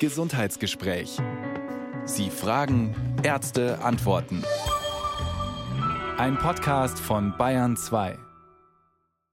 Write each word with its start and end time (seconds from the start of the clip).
Gesundheitsgespräch. 0.00 1.18
Sie 2.04 2.28
fragen, 2.28 2.94
Ärzte 3.22 3.78
antworten. 3.80 4.44
Ein 6.18 6.36
Podcast 6.36 6.98
von 6.98 7.36
Bayern 7.38 7.76
2. 7.76 8.18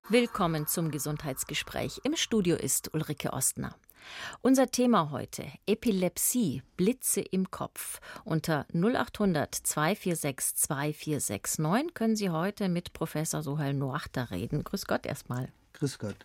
Willkommen 0.09 0.67
zum 0.67 0.91
Gesundheitsgespräch. 0.91 2.01
Im 2.03 2.15
Studio 2.15 2.55
ist 2.55 2.93
Ulrike 2.93 3.33
Ostner. 3.33 3.75
Unser 4.41 4.67
Thema 4.67 5.09
heute: 5.09 5.45
Epilepsie, 5.65 6.61
Blitze 6.77 7.21
im 7.21 7.49
Kopf. 7.49 7.99
Unter 8.23 8.67
0800 8.73 9.53
246 9.55 10.55
2469 10.55 11.93
können 11.95 12.15
Sie 12.15 12.29
heute 12.29 12.69
mit 12.69 12.93
Professor 12.93 13.41
Sohail 13.41 13.73
Noachter 13.73 14.29
reden. 14.29 14.63
Grüß 14.63 14.85
Gott 14.85 15.07
erstmal. 15.07 15.51
Grüß 15.73 15.99
Gott. 15.99 16.15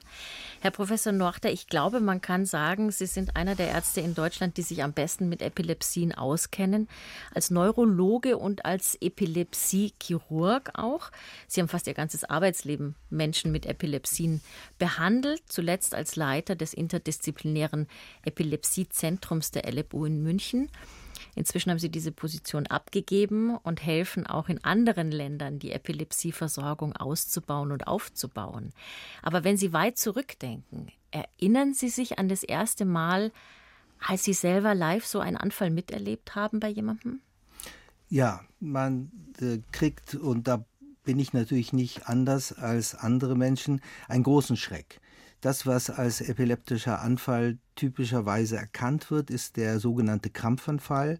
Herr 0.60 0.70
Professor 0.70 1.12
Noachter, 1.12 1.50
ich 1.50 1.66
glaube, 1.66 2.00
man 2.00 2.20
kann 2.20 2.44
sagen, 2.44 2.90
Sie 2.90 3.06
sind 3.06 3.36
einer 3.36 3.54
der 3.54 3.68
Ärzte 3.68 4.00
in 4.00 4.14
Deutschland, 4.14 4.56
die 4.56 4.62
sich 4.62 4.82
am 4.82 4.92
besten 4.92 5.28
mit 5.28 5.40
Epilepsien 5.40 6.12
auskennen. 6.12 6.88
Als 7.34 7.50
Neurologe 7.50 8.36
und 8.38 8.64
als 8.64 8.96
Epilepsiechirurg 9.00 10.72
auch. 10.74 11.10
Sie 11.46 11.60
haben 11.60 11.68
fast 11.68 11.86
Ihr 11.86 11.94
ganzes 11.94 12.24
Arbeitsleben 12.24 12.96
Menschen 13.08 13.52
mit 13.52 13.66
Epilepsien 13.66 14.40
behandelt, 14.78 15.42
zuletzt 15.46 15.94
als 15.94 16.16
Leiter 16.16 16.56
des 16.56 16.74
interdisziplinären 16.74 17.86
Epilepsiezentrums 18.24 19.52
der 19.52 19.72
LFU 19.72 20.04
in 20.04 20.22
München. 20.22 20.70
Inzwischen 21.36 21.70
haben 21.70 21.78
sie 21.78 21.90
diese 21.90 22.12
Position 22.12 22.66
abgegeben 22.66 23.56
und 23.58 23.84
helfen 23.84 24.26
auch 24.26 24.48
in 24.48 24.64
anderen 24.64 25.10
Ländern, 25.12 25.58
die 25.58 25.70
Epilepsieversorgung 25.70 26.94
auszubauen 26.94 27.72
und 27.72 27.86
aufzubauen. 27.86 28.72
Aber 29.22 29.44
wenn 29.44 29.58
Sie 29.58 29.74
weit 29.74 29.98
zurückdenken, 29.98 30.90
erinnern 31.10 31.74
Sie 31.74 31.90
sich 31.90 32.18
an 32.18 32.28
das 32.28 32.42
erste 32.42 32.86
Mal, 32.86 33.32
als 34.00 34.24
Sie 34.24 34.32
selber 34.32 34.74
live 34.74 35.04
so 35.04 35.20
einen 35.20 35.36
Anfall 35.36 35.70
miterlebt 35.70 36.34
haben 36.34 36.58
bei 36.58 36.68
jemandem? 36.68 37.20
Ja, 38.08 38.40
man 38.58 39.10
äh, 39.40 39.58
kriegt, 39.72 40.14
und 40.14 40.48
da 40.48 40.64
bin 41.04 41.18
ich 41.18 41.34
natürlich 41.34 41.74
nicht 41.74 42.08
anders 42.08 42.54
als 42.54 42.94
andere 42.94 43.36
Menschen, 43.36 43.82
einen 44.08 44.24
großen 44.24 44.56
Schreck. 44.56 45.00
Das, 45.40 45.66
was 45.66 45.90
als 45.90 46.20
epileptischer 46.20 47.00
Anfall 47.00 47.58
typischerweise 47.74 48.56
erkannt 48.56 49.10
wird, 49.10 49.30
ist 49.30 49.56
der 49.56 49.78
sogenannte 49.80 50.30
Krampfanfall. 50.30 51.18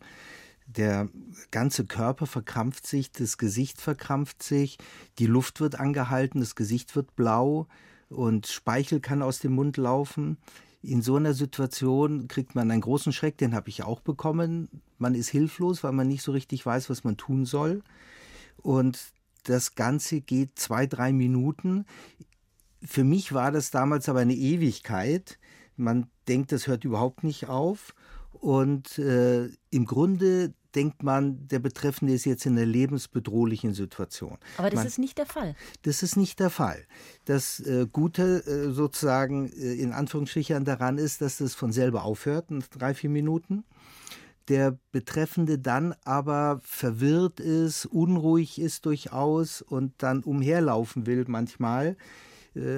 Der 0.66 1.08
ganze 1.52 1.86
Körper 1.86 2.26
verkrampft 2.26 2.86
sich, 2.86 3.12
das 3.12 3.38
Gesicht 3.38 3.80
verkrampft 3.80 4.42
sich, 4.42 4.78
die 5.18 5.26
Luft 5.26 5.60
wird 5.60 5.78
angehalten, 5.78 6.40
das 6.40 6.56
Gesicht 6.56 6.96
wird 6.96 7.14
blau 7.14 7.68
und 8.08 8.46
Speichel 8.48 9.00
kann 9.00 9.22
aus 9.22 9.38
dem 9.38 9.52
Mund 9.52 9.76
laufen. 9.76 10.38
In 10.82 11.02
so 11.02 11.16
einer 11.16 11.34
Situation 11.34 12.26
kriegt 12.26 12.54
man 12.54 12.70
einen 12.70 12.80
großen 12.80 13.12
Schreck, 13.12 13.38
den 13.38 13.54
habe 13.54 13.68
ich 13.68 13.84
auch 13.84 14.00
bekommen. 14.00 14.68
Man 14.98 15.14
ist 15.14 15.28
hilflos, 15.28 15.84
weil 15.84 15.92
man 15.92 16.08
nicht 16.08 16.22
so 16.22 16.32
richtig 16.32 16.64
weiß, 16.64 16.90
was 16.90 17.04
man 17.04 17.16
tun 17.16 17.44
soll. 17.44 17.82
Und 18.56 18.98
das 19.44 19.74
Ganze 19.76 20.20
geht 20.20 20.58
zwei, 20.58 20.86
drei 20.86 21.12
Minuten. 21.12 21.86
Für 22.86 23.04
mich 23.04 23.32
war 23.32 23.52
das 23.52 23.70
damals 23.70 24.08
aber 24.08 24.20
eine 24.20 24.34
Ewigkeit. 24.34 25.38
Man 25.76 26.08
denkt, 26.28 26.52
das 26.52 26.66
hört 26.66 26.84
überhaupt 26.84 27.24
nicht 27.24 27.48
auf. 27.48 27.94
Und 28.32 28.98
äh, 28.98 29.48
im 29.70 29.86
Grunde 29.86 30.54
denkt 30.74 31.02
man, 31.02 31.48
der 31.48 31.58
Betreffende 31.58 32.12
ist 32.12 32.26
jetzt 32.26 32.44
in 32.44 32.52
einer 32.52 32.66
lebensbedrohlichen 32.66 33.72
Situation. 33.72 34.36
Aber 34.58 34.68
das 34.68 34.76
man, 34.76 34.86
ist 34.86 34.98
nicht 34.98 35.16
der 35.16 35.26
Fall. 35.26 35.56
Das 35.82 36.02
ist 36.02 36.16
nicht 36.16 36.38
der 36.38 36.50
Fall. 36.50 36.84
Das 37.24 37.60
äh, 37.60 37.86
Gute 37.90 38.44
äh, 38.46 38.70
sozusagen 38.72 39.50
äh, 39.52 39.74
in 39.74 39.92
Anführungsstrichen 39.92 40.64
daran 40.64 40.98
ist, 40.98 41.22
dass 41.22 41.38
das 41.38 41.54
von 41.54 41.72
selber 41.72 42.04
aufhört 42.04 42.50
in 42.50 42.62
drei, 42.70 42.92
vier 42.94 43.10
Minuten. 43.10 43.64
Der 44.48 44.78
Betreffende 44.92 45.58
dann 45.58 45.94
aber 46.04 46.60
verwirrt 46.62 47.40
ist, 47.40 47.86
unruhig 47.86 48.60
ist 48.60 48.86
durchaus 48.86 49.62
und 49.62 49.94
dann 49.98 50.22
umherlaufen 50.22 51.06
will 51.06 51.24
manchmal 51.26 51.96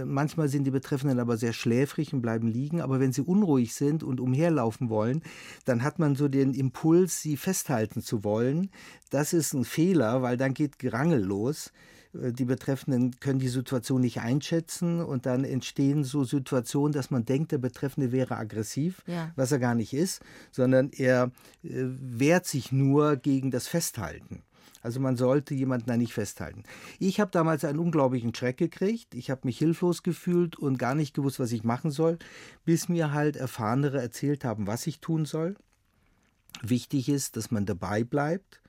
manchmal 0.05 0.49
sind 0.49 0.65
die 0.65 0.71
Betreffenden 0.71 1.21
aber 1.21 1.37
sehr 1.37 1.53
schläfrig 1.53 2.13
und 2.13 2.23
bleiben 2.23 2.49
liegen. 2.49 2.81
Aber 2.81 3.01
wenn 3.01 3.13
sie 3.13 3.23
unruhig 3.23 3.75
sind 3.75 4.03
und 4.03 4.21
umherlaufen 4.21 4.89
wollen, 4.91 5.23
dann 5.65 5.83
hat 5.83 5.99
man 5.99 6.17
so 6.17 6.29
den 6.29 6.55
Impuls, 6.55 7.21
sie 7.21 7.37
festhalten 7.37 8.03
zu 8.03 8.25
wollen. 8.25 8.71
Das 9.11 9.33
ist 9.33 9.53
ein 9.55 9.65
Fehler, 9.65 10.23
weil 10.23 10.37
dann 10.37 10.55
geht 10.55 10.79
Gerangel 10.79 11.23
los. 11.23 11.73
Äh, 12.15 12.33
die 12.33 12.45
Betreffenden 12.45 13.19
können 13.21 13.39
die 13.39 13.49
Situation 13.49 14.01
nicht 14.01 14.21
einschätzen 14.21 15.01
und 15.01 15.27
dann 15.27 15.45
entstehen 15.45 16.05
so 16.05 16.25
Situationen, 16.25 16.93
dass 16.93 17.11
man 17.11 17.25
denkt, 17.25 17.53
der 17.53 17.59
Betreffende 17.59 18.13
wäre 18.13 18.37
aggressiv, 18.37 19.03
ja. 19.07 19.33
was 19.37 19.53
er 19.53 19.59
gar 19.59 19.75
nicht 19.75 19.93
ist, 19.93 20.23
sondern 20.51 20.91
er 20.91 21.31
äh, 21.63 21.71
wehrt 21.73 22.47
sich 22.47 22.73
nur 22.73 23.17
gegen 23.17 23.51
das 23.51 23.69
Festhalten. 23.69 24.43
Also 24.83 25.01
man 25.01 25.17
sollte 25.17 25.55
jemanden 25.55 25.87
da 25.87 25.97
nicht 25.97 26.13
festhalten. 26.13 26.63
Ich 26.99 27.21
habe 27.21 27.31
damals 27.31 27.65
einen 27.65 27.79
unglaublichen 27.79 28.35
Schreck 28.35 28.57
gekriegt. 28.57 29.15
Ich 29.15 29.31
habe 29.31 29.43
mich 29.45 29.59
hilflos 29.59 30.03
gefühlt 30.03 30.57
und 30.57 30.79
gar 30.79 30.95
nicht 30.95 31.15
gewusst, 31.15 31.41
was 31.41 31.53
ich 31.53 31.65
machen 31.65 31.91
soll, 31.91 32.19
bis 32.65 32.89
mir 32.89 33.13
halt 33.13 33.37
Erfahrenere 33.37 34.01
erzählt 34.01 34.45
haben, 34.45 34.67
was 34.67 34.87
ich 34.87 35.01
tun 35.01 35.25
soll. 35.25 35.57
Wichtig 36.63 37.09
ist, 37.09 37.37
dass 37.37 37.51
man 37.51 37.67
dabei 37.67 38.05
bleibt, 38.05 38.61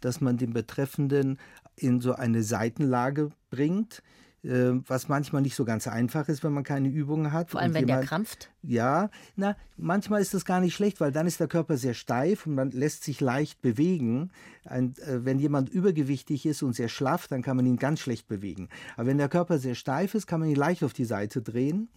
dass 0.00 0.20
man 0.20 0.36
den 0.36 0.52
Betreffenden 0.52 1.38
in 1.76 2.00
so 2.00 2.14
eine 2.14 2.42
Seitenlage 2.42 3.30
bringt, 3.50 4.02
was 4.48 5.08
manchmal 5.08 5.42
nicht 5.42 5.54
so 5.54 5.64
ganz 5.64 5.86
einfach 5.86 6.28
ist, 6.28 6.42
wenn 6.42 6.52
man 6.52 6.64
keine 6.64 6.88
Übungen 6.88 7.32
hat. 7.32 7.50
Vor 7.50 7.60
allem, 7.60 7.74
wenn 7.74 7.86
jemand, 7.86 8.02
der 8.02 8.08
krampft? 8.08 8.50
Ja, 8.62 9.10
na, 9.36 9.56
manchmal 9.76 10.22
ist 10.22 10.32
das 10.32 10.44
gar 10.44 10.60
nicht 10.60 10.74
schlecht, 10.74 11.00
weil 11.00 11.12
dann 11.12 11.26
ist 11.26 11.38
der 11.40 11.48
Körper 11.48 11.76
sehr 11.76 11.94
steif 11.94 12.46
und 12.46 12.54
man 12.54 12.70
lässt 12.70 13.04
sich 13.04 13.20
leicht 13.20 13.60
bewegen. 13.60 14.30
Ein, 14.64 14.94
äh, 15.06 15.24
wenn 15.24 15.38
jemand 15.38 15.68
übergewichtig 15.68 16.46
ist 16.46 16.62
und 16.62 16.74
sehr 16.74 16.88
schlaff, 16.88 17.28
dann 17.28 17.42
kann 17.42 17.56
man 17.56 17.66
ihn 17.66 17.76
ganz 17.76 18.00
schlecht 18.00 18.26
bewegen. 18.26 18.68
Aber 18.96 19.06
wenn 19.06 19.18
der 19.18 19.28
Körper 19.28 19.58
sehr 19.58 19.74
steif 19.74 20.14
ist, 20.14 20.26
kann 20.26 20.40
man 20.40 20.48
ihn 20.48 20.56
leicht 20.56 20.82
auf 20.82 20.92
die 20.92 21.04
Seite 21.04 21.42
drehen. 21.42 21.88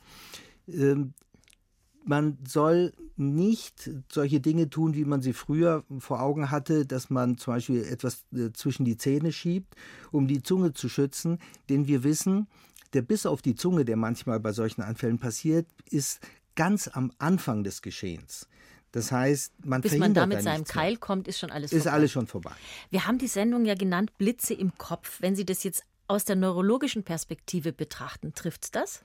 Man 2.04 2.38
soll 2.48 2.94
nicht 3.16 3.90
solche 4.12 4.40
Dinge 4.40 4.70
tun, 4.70 4.96
wie 4.96 5.06
man 5.06 5.22
sie 5.22 5.34
früher 5.34 5.84
vor 6.00 6.22
Augen 6.22 6.50
hatte, 6.50 6.86
dass 6.86 7.10
man 7.10 7.38
zum 7.38 7.54
Beispiel 7.54 7.84
etwas 7.84 8.26
äh, 8.34 8.52
zwischen 8.54 8.86
die 8.86 8.98
Zähne 8.98 9.32
schiebt, 9.32 9.76
um 10.12 10.28
die 10.28 10.42
Zunge 10.42 10.74
zu 10.74 10.90
schützen. 10.90 11.40
Denn 11.70 11.88
wir 11.88 12.04
wissen, 12.04 12.48
der 12.94 13.04
Biss 13.04 13.26
auf 13.26 13.42
die 13.42 13.56
Zunge, 13.56 13.86
der 13.86 13.98
manchmal 13.98 14.40
bei 14.40 14.52
solchen 14.52 14.82
Anfällen 14.82 15.20
passiert, 15.20 15.68
ist 15.90 16.20
ganz 16.56 16.88
am 16.88 17.12
Anfang 17.20 17.64
des 17.64 17.82
Geschehens. 17.82 18.48
Das 18.92 19.12
heißt, 19.12 19.54
man 19.66 19.82
Bis 19.82 19.98
man 19.98 20.14
da 20.14 20.26
mit 20.26 20.42
seinem 20.42 20.66
Keil 20.66 20.98
kommt, 20.98 21.28
ist 21.28 21.40
schon 21.40 21.50
alles 21.50 21.72
ist 21.72 21.84
vorbei. 21.84 21.90
Ist 21.90 21.94
alles 21.94 22.12
schon 22.12 22.28
vorbei. 22.28 22.52
Wir 22.90 23.08
haben 23.08 23.20
die 23.20 23.28
Sendung 23.28 23.66
ja 23.66 23.76
genannt 23.76 24.18
Blitze 24.18 24.54
im 24.54 24.78
Kopf. 24.78 25.22
Wenn 25.22 25.36
Sie 25.36 25.46
das 25.46 25.64
jetzt 25.64 25.84
aus 26.08 26.26
der 26.26 26.36
neurologischen 26.36 27.04
Perspektive 27.04 27.72
betrachten, 27.72 28.34
trifft 28.34 28.76
das? 28.76 29.02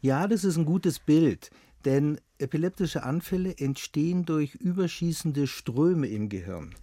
Ja, 0.00 0.26
das 0.26 0.42
ist 0.42 0.56
ein 0.56 0.64
gutes 0.64 0.98
Bild. 0.98 1.50
Denn 1.84 2.20
epileptische 2.38 3.02
Anfälle 3.02 3.56
entstehen 3.58 4.24
durch 4.24 4.54
überschießende 4.54 5.46
Ströme 5.46 6.08
im 6.08 6.28
Gehirn. 6.28 6.74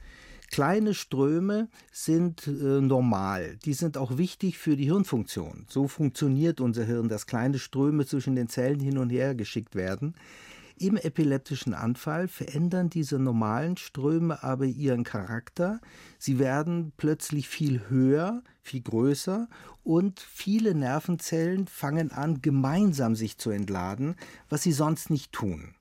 Kleine 0.52 0.94
Ströme 0.94 1.70
sind 1.92 2.48
äh, 2.48 2.80
normal. 2.80 3.58
Die 3.66 3.74
sind 3.74 3.98
auch 3.98 4.18
wichtig 4.18 4.58
für 4.58 4.78
die 4.78 4.86
Hirnfunktion. 4.86 5.66
So 5.68 5.88
funktioniert 5.88 6.62
unser 6.62 6.86
Hirn, 6.86 7.10
dass 7.10 7.26
kleine 7.28 7.60
Ströme 7.60 8.06
zwischen 8.06 8.36
den 8.36 8.48
Zellen 8.48 8.80
hin 8.80 8.98
und 8.98 9.10
her 9.10 9.36
geschickt 9.36 9.76
werden. 9.76 10.16
Im 10.78 10.98
epileptischen 10.98 11.74
Anfall 11.74 12.28
verändern 12.28 12.90
diese 12.90 13.18
normalen 13.18 13.78
Ströme 13.78 14.44
aber 14.44 14.66
ihren 14.66 15.04
Charakter. 15.04 15.80
Sie 16.20 16.38
werden 16.38 16.92
plötzlich 16.98 17.48
viel 17.48 17.90
höher, 17.90 18.44
viel 18.66 18.82
größer 18.82 19.48
und 19.84 20.20
viele 20.20 20.74
Nervenzellen 20.74 21.68
fangen 21.68 22.12
an, 22.12 22.42
gemeinsam 22.42 23.16
sich 23.16 23.38
zu 23.38 23.52
entladen, 23.52 24.16
was 24.50 24.64
sie 24.64 24.72
sonst 24.72 25.10
nicht 25.10 25.32
tun. 25.32 25.76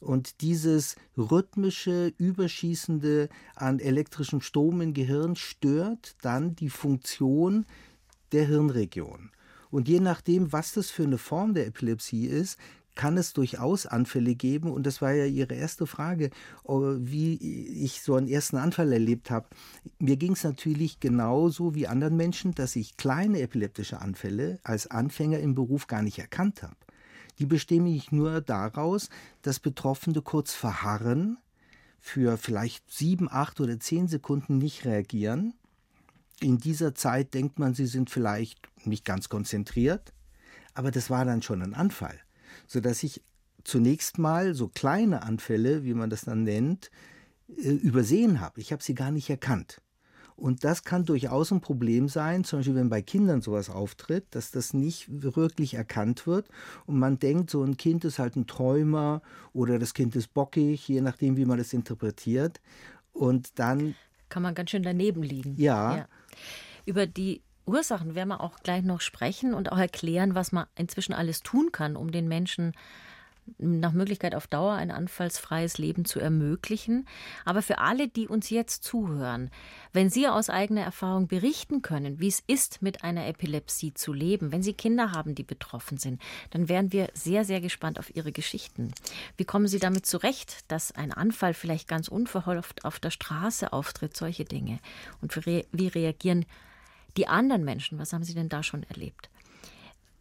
Und 0.00 0.40
dieses 0.42 0.96
rhythmische, 1.16 2.12
überschießende 2.18 3.28
an 3.54 3.78
elektrischem 3.78 4.40
Strom 4.40 4.80
im 4.80 4.92
Gehirn 4.92 5.36
stört 5.36 6.16
dann 6.20 6.54
die 6.56 6.68
Funktion 6.68 7.64
der 8.32 8.46
Hirnregion. 8.46 9.30
Und 9.70 9.88
je 9.88 10.00
nachdem, 10.00 10.52
was 10.52 10.72
das 10.72 10.90
für 10.90 11.04
eine 11.04 11.18
Form 11.18 11.54
der 11.54 11.66
Epilepsie 11.66 12.26
ist, 12.26 12.58
kann 12.96 13.16
es 13.16 13.32
durchaus 13.32 13.86
Anfälle 13.86 14.34
geben. 14.34 14.72
Und 14.72 14.84
das 14.84 15.00
war 15.00 15.12
ja 15.12 15.26
Ihre 15.26 15.54
erste 15.54 15.86
Frage, 15.86 16.30
oh, 16.64 16.96
wie 16.98 17.36
ich 17.84 18.02
so 18.02 18.16
einen 18.16 18.26
ersten 18.26 18.56
Anfall 18.56 18.92
erlebt 18.92 19.30
habe. 19.30 19.46
Mir 20.00 20.16
ging 20.16 20.32
es 20.32 20.42
natürlich 20.42 20.98
genauso 20.98 21.76
wie 21.76 21.86
anderen 21.86 22.16
Menschen, 22.16 22.52
dass 22.54 22.74
ich 22.74 22.96
kleine 22.96 23.40
epileptische 23.40 24.00
Anfälle 24.00 24.58
als 24.64 24.90
Anfänger 24.90 25.38
im 25.38 25.54
Beruf 25.54 25.86
gar 25.86 26.02
nicht 26.02 26.18
erkannt 26.18 26.62
habe. 26.64 26.74
Die 27.38 27.46
bestehen 27.46 27.86
ich 27.86 28.10
nur 28.10 28.40
daraus, 28.40 29.10
dass 29.42 29.60
Betroffene 29.60 30.22
kurz 30.22 30.54
verharren, 30.54 31.38
für 32.00 32.38
vielleicht 32.38 32.90
sieben, 32.90 33.28
acht 33.28 33.60
oder 33.60 33.80
zehn 33.80 34.06
Sekunden 34.06 34.58
nicht 34.58 34.84
reagieren. 34.84 35.54
In 36.40 36.58
dieser 36.58 36.94
Zeit 36.94 37.34
denkt 37.34 37.58
man, 37.58 37.74
sie 37.74 37.86
sind 37.86 38.10
vielleicht 38.10 38.60
nicht 38.84 39.04
ganz 39.04 39.28
konzentriert, 39.28 40.12
aber 40.72 40.92
das 40.92 41.10
war 41.10 41.24
dann 41.24 41.42
schon 41.42 41.62
ein 41.62 41.74
Anfall 41.74 42.20
sodass 42.66 43.02
ich 43.02 43.22
zunächst 43.64 44.18
mal 44.18 44.54
so 44.54 44.68
kleine 44.68 45.22
Anfälle, 45.22 45.84
wie 45.84 45.94
man 45.94 46.10
das 46.10 46.22
dann 46.22 46.44
nennt, 46.44 46.90
äh, 47.48 47.70
übersehen 47.70 48.40
habe. 48.40 48.60
Ich 48.60 48.72
habe 48.72 48.82
sie 48.82 48.94
gar 48.94 49.10
nicht 49.10 49.28
erkannt. 49.30 49.80
Und 50.36 50.64
das 50.64 50.84
kann 50.84 51.06
durchaus 51.06 51.50
ein 51.50 51.62
Problem 51.62 52.08
sein, 52.08 52.44
zum 52.44 52.58
Beispiel 52.58 52.74
wenn 52.74 52.90
bei 52.90 53.00
Kindern 53.00 53.40
sowas 53.40 53.70
auftritt, 53.70 54.26
dass 54.32 54.50
das 54.50 54.74
nicht 54.74 55.22
wirklich 55.22 55.74
erkannt 55.74 56.26
wird 56.26 56.48
und 56.84 56.98
man 56.98 57.18
denkt, 57.18 57.48
so 57.48 57.62
ein 57.62 57.78
Kind 57.78 58.04
ist 58.04 58.18
halt 58.18 58.36
ein 58.36 58.46
Träumer 58.46 59.22
oder 59.54 59.78
das 59.78 59.94
Kind 59.94 60.14
ist 60.14 60.34
bockig, 60.34 60.86
je 60.88 61.00
nachdem, 61.00 61.38
wie 61.38 61.46
man 61.46 61.56
das 61.56 61.72
interpretiert. 61.72 62.60
Und 63.12 63.58
dann 63.58 63.94
kann 64.28 64.42
man 64.42 64.54
ganz 64.54 64.70
schön 64.70 64.82
daneben 64.82 65.22
liegen. 65.22 65.54
Ja. 65.56 65.96
ja. 65.96 66.08
Über 66.84 67.06
die 67.06 67.40
Ursachen 67.66 68.14
werden 68.14 68.28
wir 68.28 68.40
auch 68.40 68.60
gleich 68.60 68.82
noch 68.82 69.00
sprechen 69.00 69.52
und 69.52 69.72
auch 69.72 69.78
erklären, 69.78 70.34
was 70.34 70.52
man 70.52 70.66
inzwischen 70.76 71.12
alles 71.12 71.42
tun 71.42 71.72
kann, 71.72 71.96
um 71.96 72.12
den 72.12 72.28
Menschen 72.28 72.72
nach 73.58 73.92
Möglichkeit 73.92 74.34
auf 74.34 74.46
Dauer 74.46 74.74
ein 74.74 74.90
anfallsfreies 74.90 75.78
Leben 75.78 76.04
zu 76.04 76.20
ermöglichen. 76.20 77.06
Aber 77.44 77.62
für 77.62 77.78
alle, 77.78 78.08
die 78.08 78.28
uns 78.28 78.50
jetzt 78.50 78.84
zuhören, 78.84 79.50
wenn 79.92 80.10
Sie 80.10 80.26
aus 80.28 80.50
eigener 80.50 80.82
Erfahrung 80.82 81.28
berichten 81.28 81.82
können, 81.82 82.18
wie 82.20 82.28
es 82.28 82.42
ist, 82.46 82.82
mit 82.82 83.04
einer 83.04 83.26
Epilepsie 83.26 83.94
zu 83.94 84.12
leben, 84.12 84.52
wenn 84.52 84.62
Sie 84.62 84.74
Kinder 84.74 85.12
haben, 85.12 85.34
die 85.34 85.44
betroffen 85.44 85.98
sind, 85.98 86.20
dann 86.50 86.68
wären 86.68 86.92
wir 86.92 87.08
sehr, 87.14 87.44
sehr 87.44 87.60
gespannt 87.60 87.98
auf 87.98 88.14
Ihre 88.14 88.32
Geschichten. 88.32 88.92
Wie 89.36 89.44
kommen 89.44 89.68
Sie 89.68 89.78
damit 89.78 90.06
zurecht, 90.06 90.64
dass 90.68 90.92
ein 90.92 91.12
Anfall 91.12 91.54
vielleicht 91.54 91.88
ganz 91.88 92.08
unverhofft 92.08 92.84
auf 92.84 92.98
der 92.98 93.10
Straße 93.10 93.72
auftritt, 93.72 94.16
solche 94.16 94.44
Dinge? 94.44 94.78
Und 95.20 95.36
wie 95.46 95.88
reagieren 95.88 96.46
die 97.16 97.28
anderen 97.28 97.64
Menschen? 97.64 97.98
Was 97.98 98.12
haben 98.12 98.24
Sie 98.24 98.34
denn 98.34 98.48
da 98.48 98.62
schon 98.62 98.82
erlebt? 98.84 99.30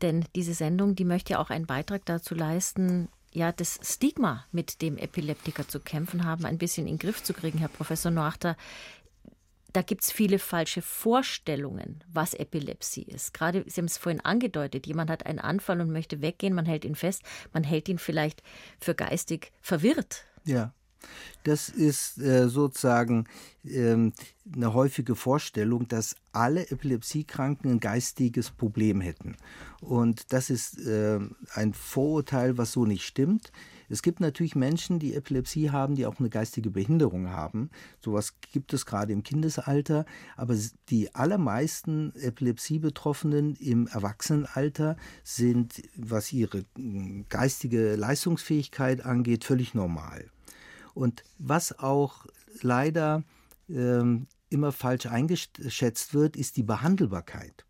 Denn 0.01 0.25
diese 0.36 0.53
Sendung, 0.53 0.95
die 0.95 1.06
möchte 1.06 1.33
ja 1.33 1.39
auch 1.39 1.50
einen 1.50 1.65
Beitrag 1.65 2.06
dazu 2.06 2.36
leisten, 2.36 3.07
ja, 3.36 3.51
das 3.51 3.80
Stigma, 3.83 4.45
mit 4.51 4.81
dem 4.81 4.97
Epileptiker 4.97 5.68
zu 5.68 5.80
kämpfen 5.80 6.24
haben, 6.24 6.45
ein 6.45 6.57
bisschen 6.57 6.88
in 6.88 6.94
den 6.94 7.00
Griff 7.00 7.21
zu 7.21 7.33
kriegen, 7.33 7.59
Herr 7.59 7.68
Professor 7.68 8.12
Noachter. 8.12 8.56
Da 9.74 9.81
gibt 9.81 10.03
es 10.03 10.12
viele 10.12 10.39
falsche 10.39 10.81
Vorstellungen, 10.81 12.01
was 12.07 12.33
Epilepsie 12.33 13.03
ist. 13.03 13.33
Gerade, 13.33 13.65
Sie 13.68 13.81
haben 13.81 13.88
es 13.88 13.97
vorhin 13.97 14.21
angedeutet, 14.21 14.88
jemand 14.88 15.09
hat 15.09 15.25
einen 15.25 15.39
Anfall 15.39 15.81
und 15.81 15.92
möchte 15.92 16.21
weggehen, 16.21 16.53
man 16.53 16.65
hält 16.65 16.86
ihn 16.86 16.95
fest, 16.95 17.24
man 17.51 17.65
hält 17.65 17.89
ihn 17.89 18.00
vielleicht 18.00 18.42
für 18.80 18.95
geistig 18.95 19.51
verwirrt. 19.62 20.24
Ja. 20.45 20.74
Das 21.44 21.69
ist 21.69 22.18
äh, 22.19 22.50
sozusagen 22.50 23.25
ähm, 23.63 24.13
eine 24.54 24.74
häufige 24.74 25.16
Vorstellung, 25.16 25.88
dass 25.88 26.16
alle 26.31 26.69
Epilepsiekranken 26.69 27.72
ein 27.72 27.80
geistiges 27.80 28.52
Problem 28.52 29.02
hätten. 29.02 29.38
Und 29.81 30.34
das 30.34 30.50
ist 30.50 30.80
äh, 30.80 31.19
ein 31.54 31.74
Vorurteil, 31.74 32.57
was 32.57 32.72
so 32.72 32.86
nicht 32.86 33.06
stimmt. 33.06 33.52
Es 33.90 34.02
gibt 34.02 34.19
natürlich 34.19 34.56
Menschen, 34.56 35.00
die 35.00 35.13
Epilepsie 35.13 35.69
haben, 35.69 35.96
die 35.96 36.06
auch 36.06 36.19
eine 36.19 36.30
geistige 36.30 36.72
Behinderung 36.72 37.30
haben. 37.30 37.69
Sowas 38.04 38.34
gibt 38.52 38.74
es 38.74 38.86
gerade 38.86 39.13
im 39.13 39.24
Kindesalter. 39.24 40.06
Aber 40.36 40.56
die 40.90 41.13
allermeisten 41.13 42.13
Epilepsie-Betroffenen 42.16 43.56
im 43.56 43.88
Erwachsenenalter 43.88 44.98
sind, 45.24 45.84
was 45.96 46.34
ihre 46.34 46.66
geistige 47.30 47.96
Leistungsfähigkeit 47.96 49.06
angeht, 49.06 49.44
völlig 49.44 49.74
normal. 49.74 50.25
Und 50.95 51.24
was 51.38 51.77
auch 51.77 52.25
leider 52.62 53.24
ähm, 53.69 54.27
immer 54.50 54.71
falsch 54.71 55.06
eingeschätzt 55.06 56.15
wird, 56.15 56.36
ist 56.36 56.57
die 56.57 56.63
Behandelbarkeit. 56.63 57.65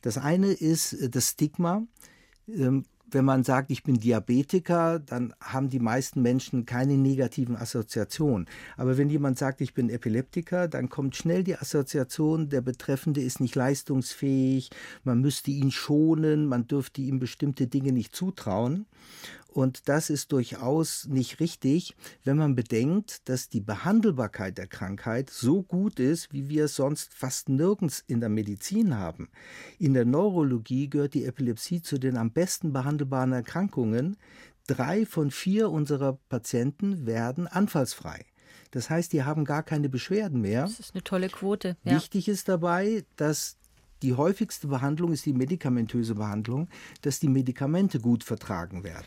Das 0.00 0.18
eine 0.18 0.48
ist 0.48 0.94
äh, 0.94 1.08
das 1.08 1.30
Stigma. 1.30 1.84
Ähm, 2.48 2.84
wenn 3.14 3.24
man 3.26 3.44
sagt, 3.44 3.70
ich 3.70 3.82
bin 3.82 4.00
Diabetiker, 4.00 4.98
dann 4.98 5.34
haben 5.38 5.68
die 5.68 5.80
meisten 5.80 6.22
Menschen 6.22 6.64
keine 6.64 6.96
negativen 6.96 7.56
Assoziationen. 7.56 8.48
Aber 8.78 8.96
wenn 8.96 9.10
jemand 9.10 9.38
sagt, 9.38 9.60
ich 9.60 9.74
bin 9.74 9.90
Epileptiker, 9.90 10.66
dann 10.66 10.88
kommt 10.88 11.14
schnell 11.14 11.44
die 11.44 11.56
Assoziation, 11.56 12.48
der 12.48 12.62
Betreffende 12.62 13.20
ist 13.20 13.40
nicht 13.40 13.54
leistungsfähig, 13.54 14.70
man 15.04 15.20
müsste 15.20 15.50
ihn 15.50 15.70
schonen, 15.70 16.46
man 16.46 16.66
dürfte 16.66 17.02
ihm 17.02 17.18
bestimmte 17.18 17.66
Dinge 17.66 17.92
nicht 17.92 18.16
zutrauen. 18.16 18.86
Und 19.52 19.88
das 19.88 20.08
ist 20.08 20.32
durchaus 20.32 21.06
nicht 21.06 21.38
richtig, 21.38 21.94
wenn 22.24 22.38
man 22.38 22.54
bedenkt, 22.54 23.28
dass 23.28 23.48
die 23.48 23.60
Behandelbarkeit 23.60 24.56
der 24.56 24.66
Krankheit 24.66 25.28
so 25.28 25.62
gut 25.62 26.00
ist, 26.00 26.32
wie 26.32 26.48
wir 26.48 26.64
es 26.64 26.76
sonst 26.76 27.12
fast 27.12 27.50
nirgends 27.50 28.02
in 28.06 28.20
der 28.20 28.30
Medizin 28.30 28.96
haben. 28.96 29.28
In 29.78 29.92
der 29.92 30.06
Neurologie 30.06 30.88
gehört 30.88 31.14
die 31.14 31.26
Epilepsie 31.26 31.82
zu 31.82 31.98
den 31.98 32.16
am 32.16 32.30
besten 32.30 32.72
behandelbaren 32.72 33.32
Erkrankungen. 33.32 34.16
Drei 34.66 35.04
von 35.04 35.30
vier 35.30 35.70
unserer 35.70 36.18
Patienten 36.28 37.04
werden 37.04 37.46
anfallsfrei. 37.46 38.24
Das 38.70 38.88
heißt, 38.88 39.12
die 39.12 39.22
haben 39.22 39.44
gar 39.44 39.62
keine 39.62 39.90
Beschwerden 39.90 40.40
mehr. 40.40 40.62
Das 40.62 40.80
ist 40.80 40.94
eine 40.94 41.04
tolle 41.04 41.28
Quote. 41.28 41.76
Ja. 41.84 41.96
Wichtig 41.96 42.28
ist 42.28 42.48
dabei, 42.48 43.04
dass 43.16 43.58
die 44.02 44.14
häufigste 44.14 44.66
Behandlung 44.66 45.12
ist 45.12 45.26
die 45.26 45.32
medikamentöse 45.32 46.14
Behandlung, 46.14 46.68
dass 47.02 47.20
die 47.20 47.28
Medikamente 47.28 48.00
gut 48.00 48.24
vertragen 48.24 48.84
werden. 48.84 49.06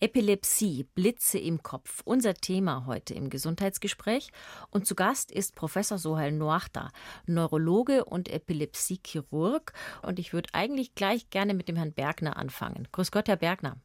Epilepsie, 0.00 0.84
Blitze 0.94 1.38
im 1.38 1.62
Kopf, 1.62 2.02
unser 2.04 2.34
Thema 2.34 2.86
heute 2.86 3.14
im 3.14 3.30
Gesundheitsgespräch. 3.30 4.30
Und 4.70 4.86
zu 4.86 4.94
Gast 4.94 5.32
ist 5.32 5.54
Professor 5.54 5.98
Sohail 5.98 6.32
Noachta, 6.32 6.90
Neurologe 7.26 8.04
und 8.04 8.28
Epilepsiechirurg. 8.28 9.72
Und 10.02 10.18
ich 10.18 10.32
würde 10.32 10.50
eigentlich 10.52 10.94
gleich 10.94 11.30
gerne 11.30 11.54
mit 11.54 11.68
dem 11.68 11.76
Herrn 11.76 11.92
Bergner 11.92 12.36
anfangen. 12.36 12.86
Grüß 12.92 13.10
Gott, 13.10 13.28
Herr 13.28 13.36
Bergner. 13.36 13.76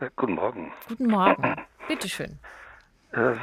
Äh, 0.00 0.10
guten 0.16 0.34
Morgen. 0.34 0.72
Guten 0.88 1.06
Morgen. 1.06 1.56
Bitte 1.88 2.08
schön. 2.08 2.38
Äh, 3.12 3.34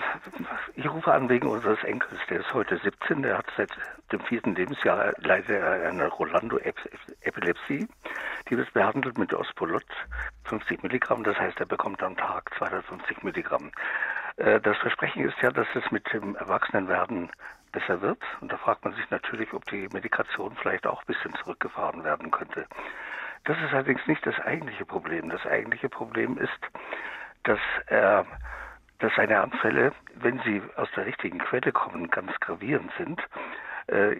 ich 0.75 0.89
rufe 0.89 1.12
an 1.13 1.29
wegen 1.29 1.47
unseres 1.47 1.83
Enkels, 1.83 2.19
der 2.29 2.41
ist 2.41 2.53
heute 2.53 2.77
17, 2.77 3.23
der 3.23 3.38
hat 3.38 3.45
seit 3.57 3.69
dem 4.12 4.21
vierten 4.21 4.56
Lebensjahr 4.56 5.13
leider 5.17 5.88
eine 5.88 6.07
Rolando-Epilepsie. 6.07 7.88
Die 8.50 8.57
wird 8.57 8.73
behandelt 8.73 9.17
mit 9.17 9.33
Ospolot, 9.33 9.85
50 10.45 10.83
Milligramm, 10.83 11.23
das 11.23 11.39
heißt, 11.39 11.59
er 11.59 11.65
bekommt 11.65 12.03
am 12.03 12.15
Tag 12.15 12.53
250 12.57 13.23
Milligramm. 13.23 13.71
Äh, 14.38 14.59
das 14.62 14.77
Versprechen 14.77 15.25
ist 15.25 15.41
ja, 15.41 15.51
dass 15.51 15.68
es 15.73 15.89
mit 15.91 16.11
dem 16.13 16.35
Erwachsenenwerden 16.35 17.31
besser 17.71 18.01
wird. 18.01 18.21
Und 18.41 18.51
da 18.51 18.57
fragt 18.57 18.85
man 18.85 18.94
sich 18.94 19.09
natürlich, 19.09 19.53
ob 19.53 19.65
die 19.65 19.88
Medikation 19.91 20.56
vielleicht 20.61 20.85
auch 20.88 21.01
ein 21.01 21.07
bisschen 21.07 21.33
zurückgefahren 21.35 22.03
werden 22.03 22.31
könnte. 22.31 22.65
Das 23.44 23.57
ist 23.59 23.73
allerdings 23.73 24.06
nicht 24.07 24.25
das 24.25 24.39
eigentliche 24.39 24.85
Problem. 24.85 25.29
Das 25.29 25.45
eigentliche 25.45 25.89
Problem 25.89 26.38
ist, 26.38 26.59
dass 27.44 27.59
er 27.88 28.25
dass 29.00 29.13
seine 29.15 29.42
Anfälle, 29.42 29.92
wenn 30.15 30.39
sie 30.39 30.62
aus 30.75 30.89
der 30.95 31.06
richtigen 31.06 31.39
Quelle 31.39 31.71
kommen, 31.71 32.09
ganz 32.09 32.31
gravierend 32.40 32.92
sind. 32.97 33.21
Äh, 33.87 34.15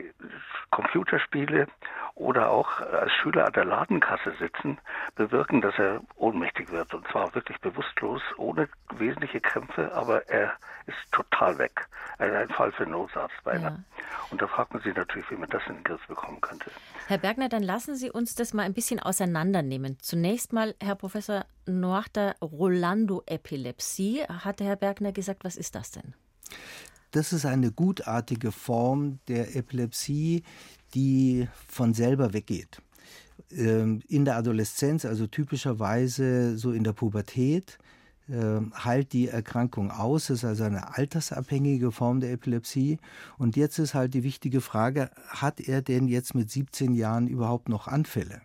Computerspiele 0.70 1.68
oder 2.16 2.50
auch 2.50 2.80
als 2.80 3.12
Schüler 3.14 3.46
an 3.46 3.54
der 3.54 3.66
Ladenkasse 3.66 4.34
sitzen, 4.40 4.78
bewirken, 5.16 5.62
dass 5.62 5.74
er 5.78 6.02
ohnmächtig 6.16 6.72
wird. 6.72 6.94
Und 6.94 7.08
zwar 7.08 7.34
wirklich 7.34 7.60
bewusstlos, 7.62 8.22
ohne 8.38 8.68
wesentliche 8.98 9.42
Krämpfe, 9.42 9.94
aber 9.94 10.28
er 10.28 10.54
ist 10.86 10.98
total 11.12 11.58
weg. 11.58 11.88
Also 12.18 12.36
ein 12.36 12.50
Fall 12.50 12.72
für 12.72 12.86
Notarzt 12.86 13.36
beinahe. 13.44 13.72
Ja. 13.72 14.06
Und 14.32 14.42
da 14.42 14.48
fragt 14.48 14.74
man 14.74 14.84
sich 14.84 14.96
natürlich, 14.96 15.30
wie 15.32 15.36
man 15.36 15.50
das 15.50 15.62
in 15.68 15.76
den 15.76 15.84
Griff 15.84 16.06
bekommen 16.08 16.42
könnte. 16.42 16.72
Herr 17.08 17.18
Bergner, 17.18 17.50
dann 17.50 17.64
lassen 17.64 17.96
Sie 17.96 18.12
uns 18.12 18.36
das 18.36 18.54
mal 18.54 18.64
ein 18.64 18.74
bisschen 18.74 19.00
auseinandernehmen. 19.00 19.98
Zunächst 20.00 20.54
mal, 20.54 20.76
Herr 20.82 20.96
Professor 20.96 21.46
Noachter, 21.66 22.36
Rolando-Epilepsie. 22.42 24.24
Hatte 24.24 24.64
Herr 24.64 24.76
Bergner 24.78 25.12
gesagt, 25.12 25.44
was 25.44 25.56
ist 25.56 25.76
das 25.76 25.92
denn? 25.92 26.14
Das 27.16 27.32
ist 27.32 27.46
eine 27.46 27.72
gutartige 27.72 28.52
Form 28.52 29.20
der 29.30 29.56
Epilepsie, 29.56 30.44
die 30.94 31.48
von 31.66 31.94
selber 31.94 32.34
weggeht. 32.34 32.82
Ähm, 33.52 34.02
in 34.10 34.26
der 34.26 34.36
Adoleszenz, 34.36 35.06
also 35.06 35.26
typischerweise 35.26 36.58
so 36.58 36.74
in 36.74 36.84
der 36.84 36.92
Pubertät, 36.92 37.78
ähm, 38.28 38.74
heilt 38.84 39.14
die 39.14 39.30
Erkrankung 39.30 39.92
aus. 39.92 40.30
Es 40.30 40.40
ist 40.40 40.44
also 40.44 40.66
eine 40.66 40.98
altersabhängige 40.98 41.94
Form 41.94 42.20
der 42.20 42.34
Epilepsie. 42.34 42.98
Und 43.38 43.56
jetzt 43.56 43.80
ist 43.80 43.94
halt 43.94 44.14
die 44.14 44.24
wichtige 44.24 44.60
Frage, 44.60 45.10
hat 45.30 45.62
er 45.62 45.82
denn 45.82 46.10
jetzt 46.10 46.36
mit 46.36 46.52
17 46.52 46.94
Jahren 46.96 47.28
überhaupt 47.28 47.70
noch 47.70 47.88
Anfälle? 47.88 48.42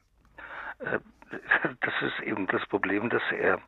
Das 1.81 1.95
ist 2.03 2.21
eben 2.21 2.47
das 2.49 2.65
Problem, 2.67 3.09
dass 3.09 3.23
er 3.31 3.59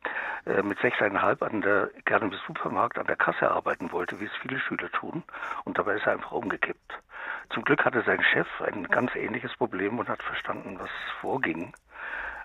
äh, 0.45 0.61
mit 0.61 0.77
6,5 0.79 1.43
an 1.43 1.61
der, 1.61 1.89
gerne 2.05 2.25
im 2.25 2.33
Supermarkt 2.47 2.97
an 2.97 3.07
der 3.07 3.15
Kasse 3.15 3.49
arbeiten 3.49 3.91
wollte, 3.91 4.19
wie 4.19 4.25
es 4.25 4.35
viele 4.41 4.59
Schüler 4.59 4.91
tun. 4.91 5.23
Und 5.63 5.77
dabei 5.77 5.95
ist 5.95 6.05
er 6.05 6.13
einfach 6.13 6.31
umgekippt. 6.31 6.93
Zum 7.49 7.63
Glück 7.63 7.85
hatte 7.85 8.03
sein 8.03 8.21
Chef 8.23 8.47
ein 8.61 8.87
ganz 8.87 9.15
ähnliches 9.15 9.55
Problem 9.55 9.99
und 9.99 10.09
hat 10.09 10.21
verstanden, 10.23 10.77
was 10.79 10.89
vorging. 11.21 11.73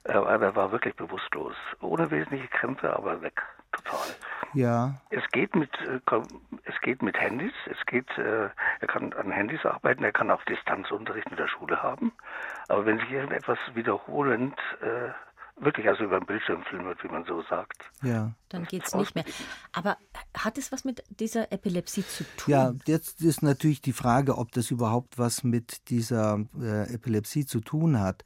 Äh, 0.08 0.12
er 0.12 0.56
war 0.56 0.72
wirklich 0.72 0.96
bewusstlos. 0.96 1.54
Ohne 1.80 2.10
wesentliche 2.10 2.48
Krämpfe, 2.48 2.96
aber 2.96 3.20
weg. 3.20 3.42
Total. 3.72 4.08
Ja. 4.54 4.94
Es 5.10 5.28
geht 5.30 5.54
mit, 5.54 5.70
äh, 5.82 6.00
es 6.64 6.80
geht 6.80 7.02
mit 7.02 7.18
Handys. 7.18 7.52
Es 7.66 7.84
geht, 7.86 8.08
äh, 8.16 8.48
er 8.80 8.86
kann 8.86 9.12
an 9.12 9.30
Handys 9.30 9.64
arbeiten. 9.66 10.02
Er 10.02 10.12
kann 10.12 10.30
auch 10.30 10.42
Distanzunterricht 10.44 11.30
mit 11.30 11.38
der 11.38 11.48
Schule 11.48 11.82
haben. 11.82 12.12
Aber 12.68 12.86
wenn 12.86 12.98
sich 12.98 13.10
irgendetwas 13.10 13.58
wiederholend 13.74 14.58
wirklich 15.60 15.88
also 15.88 16.04
über 16.04 16.20
den 16.20 16.26
Bildschirm 16.26 16.62
filmt, 16.64 17.02
wie 17.02 17.08
man 17.08 17.24
so 17.24 17.42
sagt. 17.42 17.82
Ja. 18.02 18.32
Dann 18.48 18.64
geht 18.64 18.86
es 18.86 18.94
nicht 18.94 19.14
mehr. 19.14 19.24
Aber 19.72 19.96
hat 20.36 20.58
es 20.58 20.72
was 20.72 20.84
mit 20.84 21.02
dieser 21.08 21.50
Epilepsie 21.52 22.06
zu 22.06 22.24
tun? 22.36 22.52
Ja, 22.52 22.72
jetzt 22.86 23.20
ist 23.22 23.42
natürlich 23.42 23.80
die 23.80 23.92
Frage, 23.92 24.38
ob 24.38 24.52
das 24.52 24.70
überhaupt 24.70 25.18
was 25.18 25.44
mit 25.44 25.88
dieser 25.90 26.44
äh, 26.60 26.94
Epilepsie 26.94 27.46
zu 27.46 27.60
tun 27.60 28.00
hat. 28.00 28.24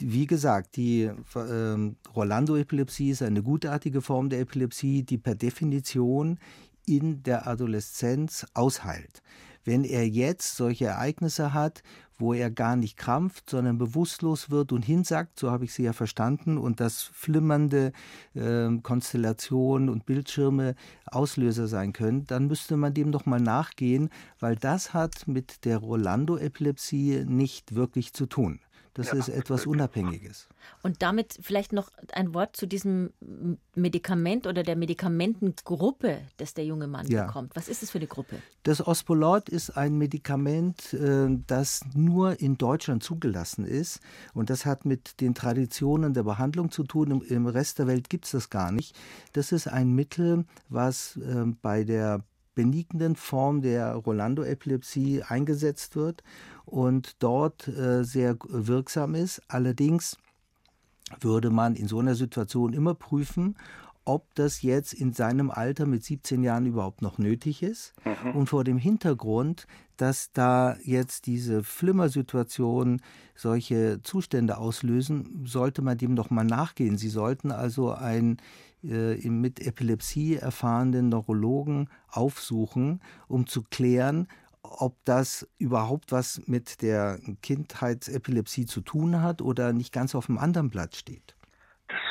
Wie 0.00 0.26
gesagt, 0.26 0.76
die 0.76 1.02
äh, 1.02 1.94
Rolando-Epilepsie 2.14 3.10
ist 3.10 3.22
eine 3.22 3.42
gutartige 3.42 4.02
Form 4.02 4.28
der 4.28 4.40
Epilepsie, 4.40 5.04
die 5.04 5.18
per 5.18 5.36
Definition 5.36 6.38
in 6.84 7.22
der 7.22 7.46
Adoleszenz 7.46 8.46
ausheilt. 8.54 9.22
Wenn 9.64 9.84
er 9.84 10.06
jetzt 10.06 10.56
solche 10.56 10.86
Ereignisse 10.86 11.54
hat, 11.54 11.82
wo 12.18 12.34
er 12.34 12.50
gar 12.50 12.76
nicht 12.76 12.96
krampft, 12.96 13.50
sondern 13.50 13.78
bewusstlos 13.78 14.50
wird 14.50 14.72
und 14.72 14.82
hinsackt, 14.82 15.38
so 15.38 15.50
habe 15.50 15.64
ich 15.64 15.72
sie 15.72 15.84
ja 15.84 15.92
verstanden, 15.92 16.58
und 16.58 16.80
dass 16.80 17.02
flimmernde 17.02 17.92
äh, 18.34 18.68
Konstellationen 18.82 19.88
und 19.88 20.06
Bildschirme 20.06 20.74
Auslöser 21.06 21.68
sein 21.68 21.92
können, 21.92 22.26
dann 22.26 22.46
müsste 22.46 22.76
man 22.76 22.94
dem 22.94 23.12
doch 23.12 23.26
mal 23.26 23.40
nachgehen, 23.40 24.10
weil 24.38 24.56
das 24.56 24.92
hat 24.92 25.26
mit 25.26 25.64
der 25.64 25.78
Rolando-Epilepsie 25.78 27.24
nicht 27.26 27.74
wirklich 27.74 28.12
zu 28.12 28.26
tun. 28.26 28.60
Das 28.94 29.08
ja. 29.08 29.14
ist 29.14 29.28
etwas 29.28 29.66
Unabhängiges. 29.66 30.48
Und 30.82 31.02
damit 31.02 31.36
vielleicht 31.40 31.72
noch 31.72 31.90
ein 32.12 32.32
Wort 32.32 32.56
zu 32.56 32.66
diesem 32.66 33.10
Medikament 33.74 34.46
oder 34.46 34.62
der 34.62 34.76
Medikamentengruppe, 34.76 36.20
das 36.36 36.54
der 36.54 36.64
junge 36.64 36.86
Mann 36.86 37.08
ja. 37.08 37.26
bekommt. 37.26 37.56
Was 37.56 37.68
ist 37.68 37.82
es 37.82 37.90
für 37.90 37.98
eine 37.98 38.06
Gruppe? 38.06 38.36
Das 38.62 38.86
Ospolot 38.86 39.48
ist 39.48 39.76
ein 39.76 39.98
Medikament, 39.98 40.94
äh, 40.94 41.26
das 41.46 41.80
nur 41.94 42.40
in 42.40 42.56
Deutschland 42.56 43.02
zugelassen 43.02 43.66
ist. 43.66 43.98
Und 44.32 44.48
das 44.48 44.64
hat 44.64 44.84
mit 44.84 45.20
den 45.20 45.34
Traditionen 45.34 46.14
der 46.14 46.22
Behandlung 46.22 46.70
zu 46.70 46.84
tun. 46.84 47.20
Im 47.22 47.46
Rest 47.46 47.80
der 47.80 47.88
Welt 47.88 48.08
gibt 48.08 48.26
es 48.26 48.30
das 48.30 48.48
gar 48.48 48.70
nicht. 48.70 48.96
Das 49.32 49.50
ist 49.50 49.66
ein 49.66 49.92
Mittel, 49.92 50.44
was 50.68 51.16
äh, 51.16 51.46
bei 51.60 51.82
der 51.82 52.22
benignen 52.54 53.16
Form 53.16 53.62
der 53.62 53.94
Rolando-Epilepsie 53.94 55.22
eingesetzt 55.22 55.96
wird 55.96 56.22
und 56.64 57.22
dort 57.22 57.68
äh, 57.68 58.04
sehr 58.04 58.36
wirksam 58.48 59.14
ist. 59.14 59.42
Allerdings 59.48 60.16
würde 61.20 61.50
man 61.50 61.76
in 61.76 61.88
so 61.88 61.98
einer 61.98 62.14
Situation 62.14 62.72
immer 62.72 62.94
prüfen, 62.94 63.56
ob 64.06 64.34
das 64.34 64.62
jetzt 64.62 64.92
in 64.92 65.12
seinem 65.12 65.50
Alter 65.50 65.86
mit 65.86 66.04
17 66.04 66.42
Jahren 66.42 66.66
überhaupt 66.66 67.00
noch 67.00 67.18
nötig 67.18 67.62
ist. 67.62 67.94
Mhm. 68.04 68.32
Und 68.32 68.46
vor 68.48 68.64
dem 68.64 68.76
Hintergrund, 68.76 69.66
dass 69.96 70.32
da 70.32 70.76
jetzt 70.84 71.26
diese 71.26 71.62
Flimmersituationen 71.62 73.00
solche 73.34 74.00
Zustände 74.02 74.58
auslösen, 74.58 75.44
sollte 75.46 75.80
man 75.80 75.96
dem 75.96 76.14
noch 76.14 76.30
mal 76.30 76.44
nachgehen. 76.44 76.98
Sie 76.98 77.08
sollten 77.08 77.50
also 77.50 77.92
einen 77.92 78.38
äh, 78.82 79.28
mit 79.28 79.60
Epilepsie 79.60 80.36
erfahrenen 80.36 81.08
Neurologen 81.08 81.88
aufsuchen, 82.08 83.00
um 83.28 83.46
zu 83.46 83.62
klären, 83.62 84.28
ob 84.80 85.04
das 85.04 85.48
überhaupt 85.58 86.12
was 86.12 86.42
mit 86.46 86.82
der 86.82 87.18
Kindheitsepilepsie 87.42 88.66
zu 88.66 88.80
tun 88.80 89.22
hat 89.22 89.42
oder 89.42 89.72
nicht 89.72 89.92
ganz 89.92 90.14
auf 90.14 90.26
dem 90.26 90.38
anderen 90.38 90.70
Blatt 90.70 90.96
steht 90.96 91.33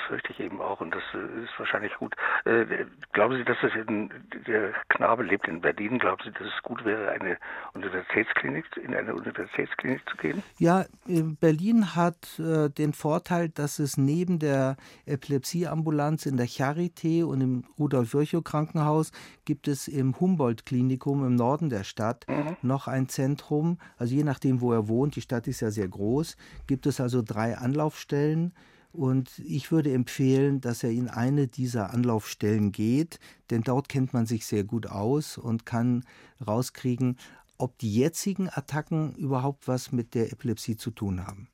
fürchte 0.07 0.31
ich 0.31 0.39
eben 0.39 0.61
auch 0.61 0.81
und 0.81 0.93
das 0.93 1.03
äh, 1.13 1.43
ist 1.43 1.57
wahrscheinlich 1.57 1.93
gut. 1.95 2.15
Äh, 2.45 2.85
glauben 3.11 3.37
Sie, 3.37 3.43
dass 3.43 3.57
es 3.63 3.71
in, 3.87 4.09
der 4.47 4.73
Knabe 4.89 5.23
lebt 5.23 5.47
in 5.47 5.61
Berlin, 5.61 5.99
glauben 5.99 6.21
Sie, 6.23 6.31
dass 6.31 6.47
es 6.47 6.63
gut 6.63 6.83
wäre, 6.85 7.11
eine 7.11 7.37
Universitätsklinik, 7.73 8.65
in 8.77 8.95
eine 8.95 9.13
Universitätsklinik 9.15 10.01
zu 10.09 10.17
gehen? 10.17 10.43
Ja, 10.57 10.85
Berlin 11.05 11.95
hat 11.95 12.39
äh, 12.39 12.69
den 12.69 12.93
Vorteil, 12.93 13.49
dass 13.49 13.79
es 13.79 13.97
neben 13.97 14.39
der 14.39 14.77
Epilepsieambulanz 15.05 16.25
in 16.25 16.37
der 16.37 16.47
Charité 16.47 17.23
und 17.23 17.41
im 17.41 17.63
Rudolf-Virchow-Krankenhaus 17.79 19.11
gibt 19.45 19.67
es 19.67 19.87
im 19.87 20.19
Humboldt-Klinikum 20.19 21.25
im 21.25 21.35
Norden 21.35 21.69
der 21.69 21.83
Stadt 21.83 22.25
mhm. 22.27 22.57
noch 22.61 22.87
ein 22.87 23.09
Zentrum, 23.09 23.77
also 23.97 24.13
je 24.15 24.23
nachdem, 24.23 24.61
wo 24.61 24.73
er 24.73 24.87
wohnt, 24.87 25.15
die 25.15 25.21
Stadt 25.21 25.47
ist 25.47 25.61
ja 25.61 25.71
sehr 25.71 25.87
groß, 25.87 26.37
gibt 26.67 26.85
es 26.85 26.99
also 26.99 27.21
drei 27.21 27.57
Anlaufstellen 27.57 28.53
und 28.93 29.39
ich 29.39 29.71
würde 29.71 29.91
empfehlen, 29.91 30.61
dass 30.61 30.83
er 30.83 30.91
in 30.91 31.09
eine 31.09 31.47
dieser 31.47 31.93
Anlaufstellen 31.93 32.71
geht, 32.71 33.19
denn 33.49 33.61
dort 33.61 33.89
kennt 33.89 34.13
man 34.13 34.25
sich 34.25 34.45
sehr 34.45 34.63
gut 34.63 34.87
aus 34.87 35.37
und 35.37 35.65
kann 35.65 36.05
rauskriegen, 36.45 37.17
ob 37.57 37.77
die 37.79 37.93
jetzigen 37.93 38.49
Attacken 38.49 39.15
überhaupt 39.15 39.67
was 39.67 39.91
mit 39.91 40.13
der 40.13 40.31
Epilepsie 40.31 40.77
zu 40.77 40.91
tun 40.91 41.25
haben. 41.25 41.49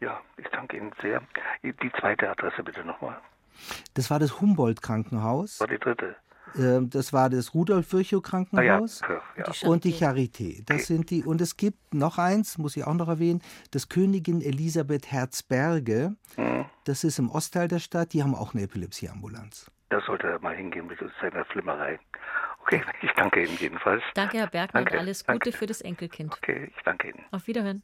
Ja, 0.00 0.20
ich 0.36 0.46
danke 0.48 0.76
Ihnen 0.76 0.92
sehr. 1.02 1.22
Die 1.62 1.92
zweite 2.00 2.30
Adresse 2.30 2.62
bitte 2.62 2.84
nochmal. 2.84 3.18
Das 3.94 4.10
war 4.10 4.18
das 4.18 4.40
Humboldt-Krankenhaus. 4.40 5.60
War 5.60 5.66
die 5.66 5.78
dritte. 5.78 6.16
Ähm, 6.56 6.88
das 6.90 7.12
war 7.12 7.28
das 7.28 7.54
Rudolf-Virchow-Krankenhaus 7.54 9.02
ah, 9.02 9.20
ja. 9.36 9.44
Ja. 9.44 9.68
und 9.68 9.84
die 9.84 9.92
Charité. 9.92 10.64
Das 10.64 10.76
okay. 10.76 10.84
sind 10.84 11.10
die. 11.10 11.24
Und 11.24 11.40
es 11.40 11.56
gibt 11.56 11.94
noch 11.94 12.18
eins, 12.18 12.58
muss 12.58 12.76
ich 12.76 12.84
auch 12.84 12.94
noch 12.94 13.08
erwähnen, 13.08 13.42
das 13.70 13.88
Königin 13.88 14.40
Elisabeth 14.40 15.10
Herzberge. 15.10 16.14
Mhm. 16.36 16.66
Das 16.88 17.04
ist 17.04 17.18
im 17.18 17.30
Ostteil 17.30 17.68
der 17.68 17.80
Stadt. 17.80 18.14
Die 18.14 18.22
haben 18.22 18.34
auch 18.34 18.54
eine 18.54 18.62
Epilepsieambulanz. 18.62 19.70
Da 19.90 20.00
sollte 20.00 20.26
er 20.26 20.38
mal 20.40 20.56
hingehen 20.56 20.86
mit 20.86 20.98
seiner 21.20 21.44
Flimmerei. 21.44 22.00
Okay, 22.62 22.82
ich 23.02 23.10
danke 23.12 23.44
Ihnen 23.44 23.58
jedenfalls. 23.58 24.02
Danke, 24.14 24.38
Herr 24.38 24.46
Bergmann, 24.46 24.86
danke, 24.86 24.98
alles 24.98 25.26
Gute 25.26 25.38
danke. 25.38 25.52
für 25.52 25.66
das 25.66 25.82
Enkelkind. 25.82 26.32
Okay, 26.32 26.72
ich 26.74 26.82
danke 26.84 27.10
Ihnen. 27.10 27.22
Auf 27.30 27.46
Wiederhören. 27.46 27.82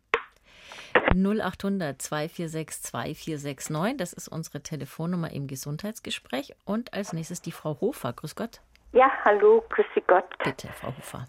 0800 1.15 2.01
246 2.01 2.83
2469, 2.93 3.99
das 3.99 4.15
ist 4.15 4.29
unsere 4.29 4.63
Telefonnummer 4.63 5.31
im 5.33 5.49
Gesundheitsgespräch. 5.49 6.55
Und 6.65 6.95
als 6.95 7.13
nächstes 7.13 7.43
die 7.43 7.53
Frau 7.53 7.79
Hofer. 7.83 8.15
Grüß 8.15 8.35
Gott. 8.35 8.63
Ja, 8.93 9.13
hallo, 9.27 9.63
grüß 9.69 9.85
Gott. 10.07 10.25
Bitte, 10.43 10.69
Frau 10.69 10.97
Hofer. 10.97 11.27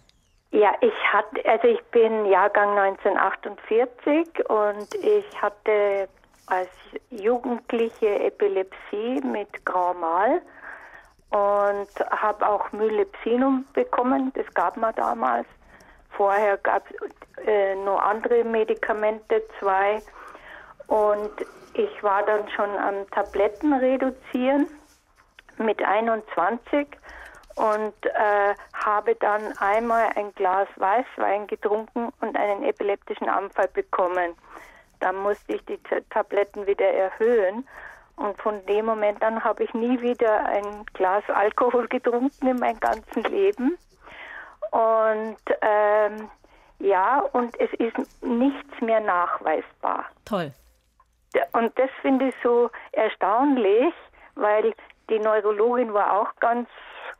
Ja, 0.50 0.74
ich 0.80 0.94
hatte, 1.12 1.44
also 1.44 1.68
ich 1.68 1.82
bin 1.90 2.24
Jahrgang 2.24 2.78
1948 2.78 4.48
und 4.48 4.94
ich 4.94 5.42
hatte 5.42 6.08
als 6.46 6.70
Jugendliche 7.10 8.20
Epilepsie 8.20 9.20
mit 9.22 9.64
Grand 9.64 10.00
Mal 10.00 10.42
und 11.30 11.88
habe 12.10 12.48
auch 12.48 12.70
Mylepsinum 12.72 13.64
bekommen, 13.72 14.32
das 14.34 14.46
gab 14.54 14.76
man 14.76 14.94
damals. 14.94 15.46
Vorher 16.10 16.56
gab 16.58 16.84
es 16.90 17.46
äh, 17.46 17.74
nur 17.74 18.02
andere 18.02 18.44
Medikamente, 18.44 19.42
zwei. 19.58 20.00
Und 20.86 21.30
ich 21.74 22.02
war 22.02 22.22
dann 22.22 22.48
schon 22.50 22.70
am 22.70 23.10
Tabletten 23.10 23.72
reduzieren 23.74 24.66
mit 25.58 25.82
21 25.82 26.86
und 27.56 27.94
äh, 28.06 28.54
habe 28.72 29.14
dann 29.16 29.56
einmal 29.58 30.10
ein 30.14 30.32
Glas 30.34 30.68
Weißwein 30.76 31.46
getrunken 31.46 32.10
und 32.20 32.36
einen 32.36 32.62
epileptischen 32.62 33.28
Anfall 33.28 33.68
bekommen. 33.68 34.34
Dann 35.00 35.16
musste 35.16 35.54
ich 35.54 35.64
die 35.66 35.78
Tabletten 36.10 36.66
wieder 36.66 36.86
erhöhen. 36.86 37.66
Und 38.16 38.40
von 38.40 38.64
dem 38.66 38.86
Moment 38.86 39.22
an 39.22 39.44
habe 39.44 39.64
ich 39.64 39.74
nie 39.74 40.00
wieder 40.00 40.46
ein 40.46 40.84
Glas 40.94 41.24
Alkohol 41.28 41.86
getrunken 41.88 42.46
in 42.46 42.58
meinem 42.58 42.80
ganzen 42.80 43.22
Leben. 43.24 43.76
Und 44.70 45.36
ähm, 45.60 46.30
ja, 46.78 47.20
und 47.32 47.58
es 47.60 47.72
ist 47.74 47.96
nichts 48.22 48.80
mehr 48.80 49.00
nachweisbar. 49.00 50.06
Toll. 50.24 50.52
Und 51.52 51.78
das 51.78 51.90
finde 52.02 52.28
ich 52.28 52.34
so 52.42 52.70
erstaunlich, 52.92 53.94
weil 54.34 54.74
die 55.10 55.18
Neurologin 55.18 55.92
war 55.92 56.20
auch 56.20 56.34
ganz 56.40 56.68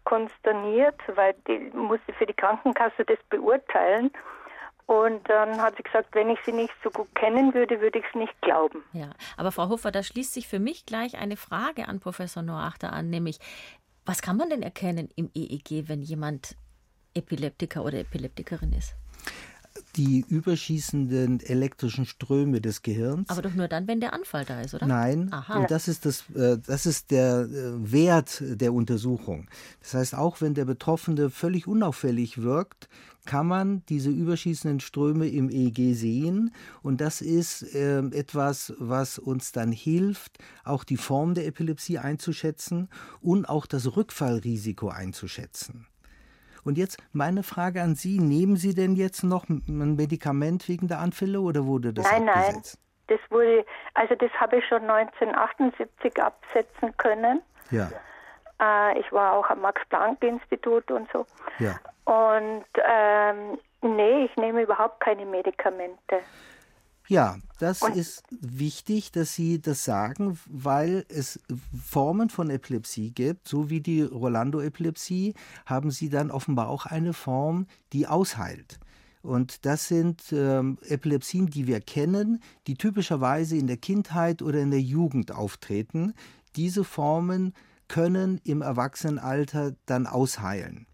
konsterniert, 0.04 0.97
weil 1.14 1.35
die 1.47 1.59
musste 1.75 2.12
für 2.14 2.26
die 2.26 2.35
Krankenkasse 2.35 3.04
das 3.04 3.18
beurteilen. 3.28 4.11
Und 4.87 5.28
dann 5.28 5.61
hat 5.61 5.76
sie 5.76 5.83
gesagt, 5.83 6.14
wenn 6.14 6.31
ich 6.31 6.38
sie 6.47 6.52
nicht 6.52 6.73
so 6.85 6.90
gut 6.90 7.12
kennen 7.16 7.52
würde, 7.55 7.81
würde 7.81 7.99
ich 7.99 8.05
es 8.09 8.14
nicht 8.14 8.40
glauben. 8.40 8.85
Ja, 8.93 9.11
aber 9.37 9.50
Frau 9.50 9.69
Hofer, 9.69 9.90
da 9.90 10.02
schließt 10.05 10.33
sich 10.33 10.47
für 10.47 10.61
mich 10.61 10.87
gleich 10.87 11.19
eine 11.19 11.37
Frage 11.37 11.88
an 11.88 11.99
Professor 11.99 12.43
Noachter 12.43 12.93
an, 12.93 13.11
nämlich, 13.11 13.38
was 14.05 14.23
kann 14.23 14.37
man 14.37 14.49
denn 14.49 14.62
erkennen 14.62 15.09
im 15.16 15.31
EEG, 15.35 15.88
wenn 15.88 16.02
jemand 16.02 16.57
Epileptiker 17.14 17.85
oder 17.85 17.99
Epileptikerin 17.99 18.73
ist? 18.73 18.95
Die 19.97 20.25
überschießenden 20.29 21.41
elektrischen 21.41 22.07
Ströme 22.07 22.61
des 22.61 22.83
Gehirns. 22.83 23.29
Aber 23.31 23.43
doch 23.43 23.55
nur 23.55 23.69
dann, 23.69 23.88
wenn 23.88 24.00
der 24.00 24.12
Anfall 24.12 24.45
da 24.45 24.61
ist, 24.61 24.75
oder? 24.75 24.87
Nein, 24.87 25.33
Aha. 25.33 25.59
und 25.59 25.71
das 25.71 25.88
ist, 25.88 26.05
das, 26.05 26.25
äh, 26.35 26.59
das 26.65 26.87
ist 26.87 27.11
der 27.11 27.41
äh, 27.41 27.93
Wert 27.93 28.43
der 28.45 28.73
Untersuchung. 28.73 29.49
Das 29.81 29.95
heißt, 29.95 30.15
auch 30.15 30.41
wenn 30.41 30.55
der 30.55 30.65
Betroffene 30.65 31.31
völlig 31.31 31.67
unauffällig 31.67 32.43
wirkt, 32.43 32.88
kann 33.26 33.47
man 33.47 33.83
diese 33.88 34.11
überschießenden 34.11 34.81
Ströme 34.81 35.29
im 35.29 35.50
EEG 35.50 35.95
sehen. 35.95 36.55
Und 36.83 37.00
das 37.00 37.21
ist 37.21 37.75
äh, 37.75 37.99
etwas, 37.99 38.73
was 38.79 39.19
uns 39.19 39.53
dann 39.53 39.73
hilft, 39.73 40.38
auch 40.65 40.85
die 40.85 40.97
Form 40.97 41.35
der 41.35 41.47
Epilepsie 41.47 41.99
einzuschätzen 41.99 42.88
und 43.21 43.49
auch 43.49 43.67
das 43.67 43.97
Rückfallrisiko 43.97 44.88
einzuschätzen. 44.88 45.87
Und 46.67 46.79
jetzt 46.79 46.99
meine 47.13 47.45
Frage 47.45 47.81
an 47.81 47.95
Sie: 47.95 48.19
Nehmen 48.19 48.57
Sie 48.57 48.75
denn 48.75 48.97
jetzt 48.97 49.23
noch 49.23 49.49
ein 49.49 49.95
Medikament 49.95 50.69
wegen 50.69 50.89
der 50.89 50.99
Anfälle 50.99 51.41
oder 51.41 51.65
wurde 51.65 51.93
das 51.93 52.11
nein, 52.11 52.29
abgesetzt? 52.29 52.79
Das 53.07 53.21
wurde, 53.31 53.65
also 53.95 54.17
das 54.17 54.33
habe 54.33 54.57
ich 54.57 54.67
schon 54.67 54.83
1978 54.91 56.21
absetzen 56.21 56.97
können. 56.97 57.41
Ja. 57.71 57.89
Äh, 58.61 58.99
ich 58.99 59.13
war 59.13 59.35
auch 59.35 59.49
am 59.49 59.61
Max-Planck-Institut 59.61 60.91
und 60.91 61.09
so. 61.13 61.25
Ja. 61.61 61.77
Und 62.05 62.65
ähm, 62.85 63.59
nee, 63.83 64.25
ich 64.25 64.37
nehme 64.37 64.63
überhaupt 64.63 64.99
keine 65.01 65.25
Medikamente. 65.25 66.21
Ja, 67.09 67.39
das 67.59 67.83
und 67.83 67.97
ist 67.97 68.25
wichtig, 68.31 69.13
dass 69.13 69.35
Sie 69.35 69.61
das 69.61 69.85
sagen, 69.85 70.39
weil 70.47 71.05
es 71.09 71.39
Formen 71.85 72.31
von 72.31 72.51
Epilepsie 72.51 73.13
gibt, 73.13 73.47
so 73.47 73.71
wie 73.71 73.81
die 73.81 74.03
Rolando-Epilepsie, 74.03 75.35
haben 75.67 75.91
Sie 75.91 76.09
dann 76.09 76.31
offenbar 76.31 76.69
auch 76.69 76.87
eine 76.87 77.13
Form, 77.13 77.67
die 77.93 78.07
ausheilt. 78.07 78.81
Und 79.23 79.67
das 79.67 79.89
sind 79.89 80.23
ähm, 80.33 80.79
Epilepsien, 80.83 81.47
die 81.47 81.67
wir 81.67 81.81
kennen, 81.81 82.41
die 82.67 82.75
typischerweise 82.75 83.57
in 83.57 83.67
der 83.67 83.77
Kindheit 83.77 84.43
oder 84.43 84.61
in 84.61 84.71
der 84.71 84.83
Jugend 84.83 85.33
auftreten. 85.33 86.15
Diese 86.55 86.85
Formen 86.85 87.53
können 87.89 88.41
im 88.45 88.63
Erwachsenenalter 88.63 89.75
dann 89.87 90.07
ausheilen. 90.07 90.87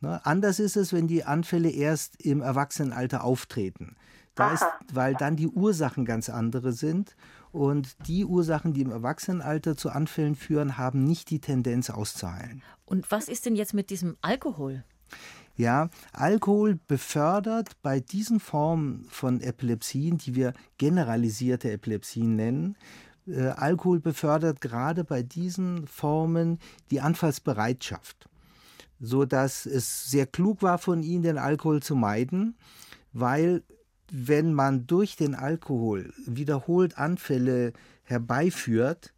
Ne? 0.00 0.24
Anders 0.24 0.60
ist 0.60 0.76
es, 0.76 0.92
wenn 0.92 1.08
die 1.08 1.24
Anfälle 1.24 1.70
erst 1.70 2.20
im 2.22 2.40
Erwachsenenalter 2.40 3.24
auftreten. 3.24 3.96
Da 4.38 4.52
ist, 4.52 4.64
weil 4.92 5.14
dann 5.14 5.36
die 5.36 5.48
Ursachen 5.48 6.04
ganz 6.04 6.28
andere 6.28 6.72
sind. 6.72 7.16
Und 7.50 7.96
die 8.06 8.24
Ursachen, 8.24 8.72
die 8.72 8.82
im 8.82 8.90
Erwachsenenalter 8.90 9.76
zu 9.76 9.90
Anfällen 9.90 10.36
führen, 10.36 10.76
haben 10.78 11.04
nicht 11.04 11.30
die 11.30 11.40
Tendenz 11.40 11.90
auszuheilen. 11.90 12.62
Und 12.84 13.10
was 13.10 13.28
ist 13.28 13.46
denn 13.46 13.56
jetzt 13.56 13.74
mit 13.74 13.90
diesem 13.90 14.16
Alkohol? 14.20 14.84
Ja, 15.56 15.88
Alkohol 16.12 16.78
befördert 16.86 17.70
bei 17.82 17.98
diesen 17.98 18.38
Formen 18.38 19.06
von 19.10 19.40
Epilepsien, 19.40 20.18
die 20.18 20.36
wir 20.36 20.52
generalisierte 20.76 21.72
Epilepsien 21.72 22.36
nennen, 22.36 22.76
äh, 23.28 23.48
Alkohol 23.48 24.00
befördert 24.00 24.60
gerade 24.60 25.04
bei 25.04 25.22
diesen 25.22 25.86
Formen 25.86 26.58
die 26.90 27.00
Anfallsbereitschaft, 27.00 28.28
so 29.00 29.24
dass 29.24 29.66
es 29.66 30.10
sehr 30.10 30.26
klug 30.26 30.62
war 30.62 30.78
von 30.78 31.02
ihnen, 31.02 31.22
den 31.22 31.38
Alkohol 31.38 31.82
zu 31.82 31.94
meiden, 31.94 32.56
weil 33.12 33.62
wenn 34.10 34.54
man 34.54 34.86
durch 34.86 35.16
den 35.16 35.34
Alkohol 35.34 36.12
wiederholt 36.26 36.98
Anfälle 36.98 37.72
herbeiführt, 38.04 39.12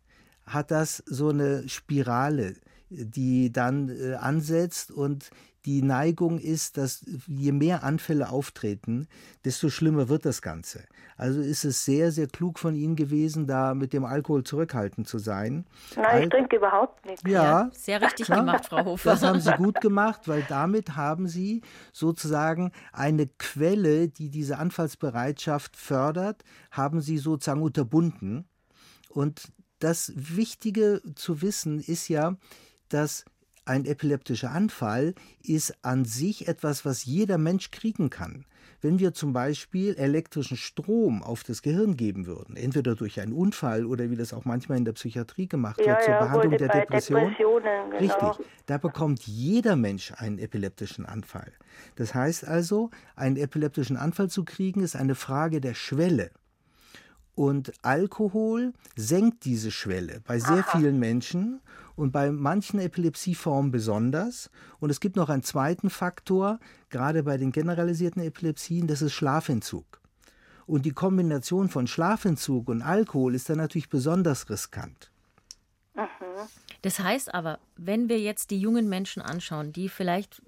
hat 0.44 0.70
das 0.70 1.02
so 1.06 1.28
eine 1.28 1.68
Spirale, 1.68 2.54
die 2.90 3.52
dann 3.52 3.88
äh, 3.88 4.14
ansetzt 4.14 4.90
und 4.90 5.30
die 5.66 5.82
Neigung 5.82 6.38
ist, 6.38 6.76
dass 6.76 7.04
je 7.26 7.52
mehr 7.52 7.84
Anfälle 7.84 8.30
auftreten, 8.30 9.06
desto 9.44 9.68
schlimmer 9.68 10.08
wird 10.08 10.24
das 10.24 10.40
Ganze. 10.42 10.84
Also 11.16 11.40
ist 11.40 11.64
es 11.64 11.84
sehr, 11.84 12.12
sehr 12.12 12.28
klug 12.28 12.58
von 12.58 12.74
Ihnen 12.74 12.96
gewesen, 12.96 13.46
da 13.46 13.74
mit 13.74 13.92
dem 13.92 14.04
Alkohol 14.04 14.42
zurückhaltend 14.42 15.06
zu 15.06 15.18
sein. 15.18 15.66
Nein, 15.96 16.04
Al 16.06 16.22
ich 16.22 16.28
trinke 16.30 16.56
überhaupt 16.56 17.04
nichts. 17.04 17.22
Ja, 17.26 17.42
ja 17.42 17.70
sehr 17.72 18.00
richtig 18.00 18.28
ja, 18.28 18.36
gemacht, 18.36 18.66
Frau 18.66 18.84
Hofer. 18.84 19.10
Das 19.10 19.22
haben 19.22 19.40
Sie 19.40 19.52
gut 19.56 19.80
gemacht, 19.80 20.28
weil 20.28 20.42
damit 20.48 20.96
haben 20.96 21.28
Sie 21.28 21.60
sozusagen 21.92 22.72
eine 22.92 23.26
Quelle, 23.26 24.08
die 24.08 24.30
diese 24.30 24.58
Anfallsbereitschaft 24.58 25.76
fördert, 25.76 26.42
haben 26.70 27.02
Sie 27.02 27.18
sozusagen 27.18 27.62
unterbunden. 27.62 28.48
Und 29.10 29.52
das 29.78 30.12
Wichtige 30.14 31.02
zu 31.16 31.42
wissen 31.42 31.80
ist 31.80 32.08
ja, 32.08 32.36
dass 32.88 33.24
ein 33.70 33.84
epileptischer 33.84 34.50
Anfall 34.50 35.14
ist 35.44 35.76
an 35.82 36.04
sich 36.04 36.48
etwas, 36.48 36.84
was 36.84 37.04
jeder 37.04 37.38
Mensch 37.38 37.70
kriegen 37.70 38.10
kann. 38.10 38.44
Wenn 38.82 38.98
wir 38.98 39.14
zum 39.14 39.32
Beispiel 39.32 39.94
elektrischen 39.94 40.56
Strom 40.56 41.22
auf 41.22 41.44
das 41.44 41.62
Gehirn 41.62 41.96
geben 41.96 42.26
würden, 42.26 42.56
entweder 42.56 42.96
durch 42.96 43.20
einen 43.20 43.32
Unfall 43.32 43.84
oder 43.84 44.10
wie 44.10 44.16
das 44.16 44.32
auch 44.32 44.44
manchmal 44.44 44.78
in 44.78 44.84
der 44.84 44.94
Psychiatrie 44.94 45.46
gemacht 45.46 45.78
ja, 45.80 45.86
wird, 45.86 46.02
zur 46.02 46.14
ja, 46.14 46.24
Behandlung 46.24 46.58
der 46.58 46.68
Depression. 46.68 47.36
Genau. 47.38 47.98
Richtig, 47.98 48.46
da 48.66 48.78
bekommt 48.78 49.26
jeder 49.26 49.76
Mensch 49.76 50.12
einen 50.16 50.38
epileptischen 50.38 51.06
Anfall. 51.06 51.52
Das 51.94 52.14
heißt 52.14 52.48
also, 52.48 52.90
einen 53.14 53.36
epileptischen 53.36 53.96
Anfall 53.96 54.30
zu 54.30 54.44
kriegen, 54.44 54.82
ist 54.82 54.96
eine 54.96 55.14
Frage 55.14 55.60
der 55.60 55.74
Schwelle. 55.74 56.30
Und 57.34 57.72
Alkohol 57.82 58.72
senkt 58.96 59.44
diese 59.44 59.70
Schwelle 59.70 60.20
bei 60.26 60.38
sehr 60.38 60.64
Aha. 60.66 60.78
vielen 60.78 60.98
Menschen 60.98 61.60
und 61.96 62.12
bei 62.12 62.30
manchen 62.30 62.80
Epilepsieformen 62.80 63.70
besonders. 63.70 64.50
Und 64.78 64.90
es 64.90 65.00
gibt 65.00 65.16
noch 65.16 65.28
einen 65.28 65.42
zweiten 65.42 65.90
Faktor, 65.90 66.58
gerade 66.88 67.22
bei 67.22 67.36
den 67.36 67.52
generalisierten 67.52 68.22
Epilepsien, 68.22 68.86
das 68.86 69.02
ist 69.02 69.12
Schlafentzug. 69.12 70.00
Und 70.66 70.86
die 70.86 70.92
Kombination 70.92 71.68
von 71.68 71.86
Schlafentzug 71.86 72.68
und 72.68 72.82
Alkohol 72.82 73.34
ist 73.34 73.48
dann 73.48 73.58
natürlich 73.58 73.88
besonders 73.88 74.48
riskant. 74.50 75.10
Mhm. 75.94 76.00
Das 76.82 76.98
heißt 76.98 77.34
aber, 77.34 77.58
wenn 77.76 78.08
wir 78.08 78.20
jetzt 78.20 78.50
die 78.50 78.60
jungen 78.60 78.88
Menschen 78.88 79.20
anschauen, 79.20 79.72
die 79.72 79.88
vielleicht 79.88 80.40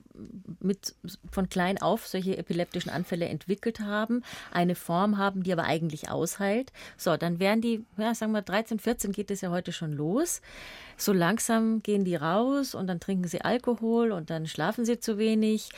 mit 0.60 0.94
von 1.30 1.48
klein 1.48 1.80
auf 1.80 2.06
solche 2.06 2.36
epileptischen 2.36 2.90
Anfälle 2.90 3.26
entwickelt 3.26 3.80
haben, 3.80 4.22
eine 4.50 4.74
Form 4.74 5.18
haben, 5.18 5.42
die 5.42 5.52
aber 5.52 5.64
eigentlich 5.64 6.10
ausheilt. 6.10 6.72
So, 6.96 7.16
dann 7.16 7.38
werden 7.38 7.60
die, 7.60 7.84
ja, 7.96 8.14
sagen 8.14 8.32
wir 8.32 8.42
13, 8.42 8.78
14 8.78 9.12
geht 9.12 9.30
es 9.30 9.40
ja 9.40 9.50
heute 9.50 9.72
schon 9.72 9.92
los. 9.92 10.42
So 10.96 11.12
langsam 11.12 11.82
gehen 11.82 12.04
die 12.04 12.16
raus 12.16 12.74
und 12.74 12.86
dann 12.86 13.00
trinken 13.00 13.28
sie 13.28 13.40
Alkohol 13.40 14.12
und 14.12 14.30
dann 14.30 14.46
schlafen 14.46 14.84
sie 14.84 15.00
zu 15.00 15.18
wenig. 15.18 15.70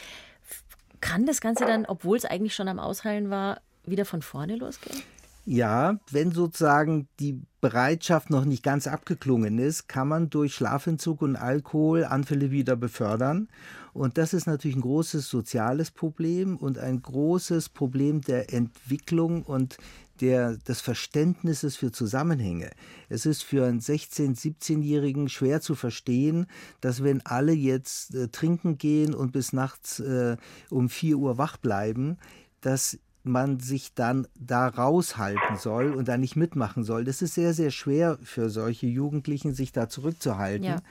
Kann 1.00 1.26
das 1.26 1.40
Ganze 1.40 1.64
dann, 1.66 1.86
obwohl 1.86 2.16
es 2.16 2.24
eigentlich 2.24 2.54
schon 2.54 2.68
am 2.68 2.78
Ausheilen 2.78 3.30
war, 3.30 3.60
wieder 3.84 4.04
von 4.04 4.22
vorne 4.22 4.56
losgehen? 4.56 5.02
Ja, 5.46 6.00
wenn 6.10 6.32
sozusagen 6.32 7.06
die 7.20 7.42
Bereitschaft 7.60 8.30
noch 8.30 8.46
nicht 8.46 8.62
ganz 8.62 8.86
abgeklungen 8.86 9.58
ist, 9.58 9.88
kann 9.88 10.08
man 10.08 10.30
durch 10.30 10.54
Schlafentzug 10.54 11.20
und 11.20 11.36
Alkohol 11.36 12.04
Anfälle 12.04 12.50
wieder 12.50 12.76
befördern. 12.76 13.48
Und 13.92 14.16
das 14.16 14.32
ist 14.32 14.46
natürlich 14.46 14.76
ein 14.76 14.82
großes 14.82 15.28
soziales 15.28 15.90
Problem 15.90 16.56
und 16.56 16.78
ein 16.78 17.00
großes 17.00 17.68
Problem 17.68 18.22
der 18.22 18.52
Entwicklung 18.54 19.42
und 19.42 19.76
der, 20.20 20.56
des 20.56 20.80
Verständnisses 20.80 21.76
für 21.76 21.92
Zusammenhänge. 21.92 22.70
Es 23.08 23.26
ist 23.26 23.42
für 23.42 23.66
einen 23.66 23.80
16-, 23.80 24.38
17-Jährigen 24.38 25.28
schwer 25.28 25.60
zu 25.60 25.74
verstehen, 25.74 26.46
dass 26.80 27.02
wenn 27.02 27.24
alle 27.26 27.52
jetzt 27.52 28.14
äh, 28.14 28.28
trinken 28.28 28.78
gehen 28.78 29.14
und 29.14 29.32
bis 29.32 29.52
nachts 29.52 30.00
äh, 30.00 30.36
um 30.70 30.88
4 30.88 31.16
Uhr 31.16 31.36
wach 31.36 31.56
bleiben, 31.56 32.18
dass 32.60 32.98
man 33.24 33.58
sich 33.58 33.94
dann 33.94 34.28
da 34.38 34.68
raushalten 34.68 35.56
soll 35.56 35.92
und 35.94 36.08
da 36.08 36.16
nicht 36.16 36.36
mitmachen 36.36 36.84
soll. 36.84 37.04
Das 37.04 37.22
ist 37.22 37.34
sehr, 37.34 37.54
sehr 37.54 37.70
schwer 37.70 38.18
für 38.22 38.50
solche 38.50 38.86
Jugendlichen, 38.86 39.54
sich 39.54 39.72
da 39.72 39.88
zurückzuhalten. 39.88 40.64
Ja. 40.64 40.82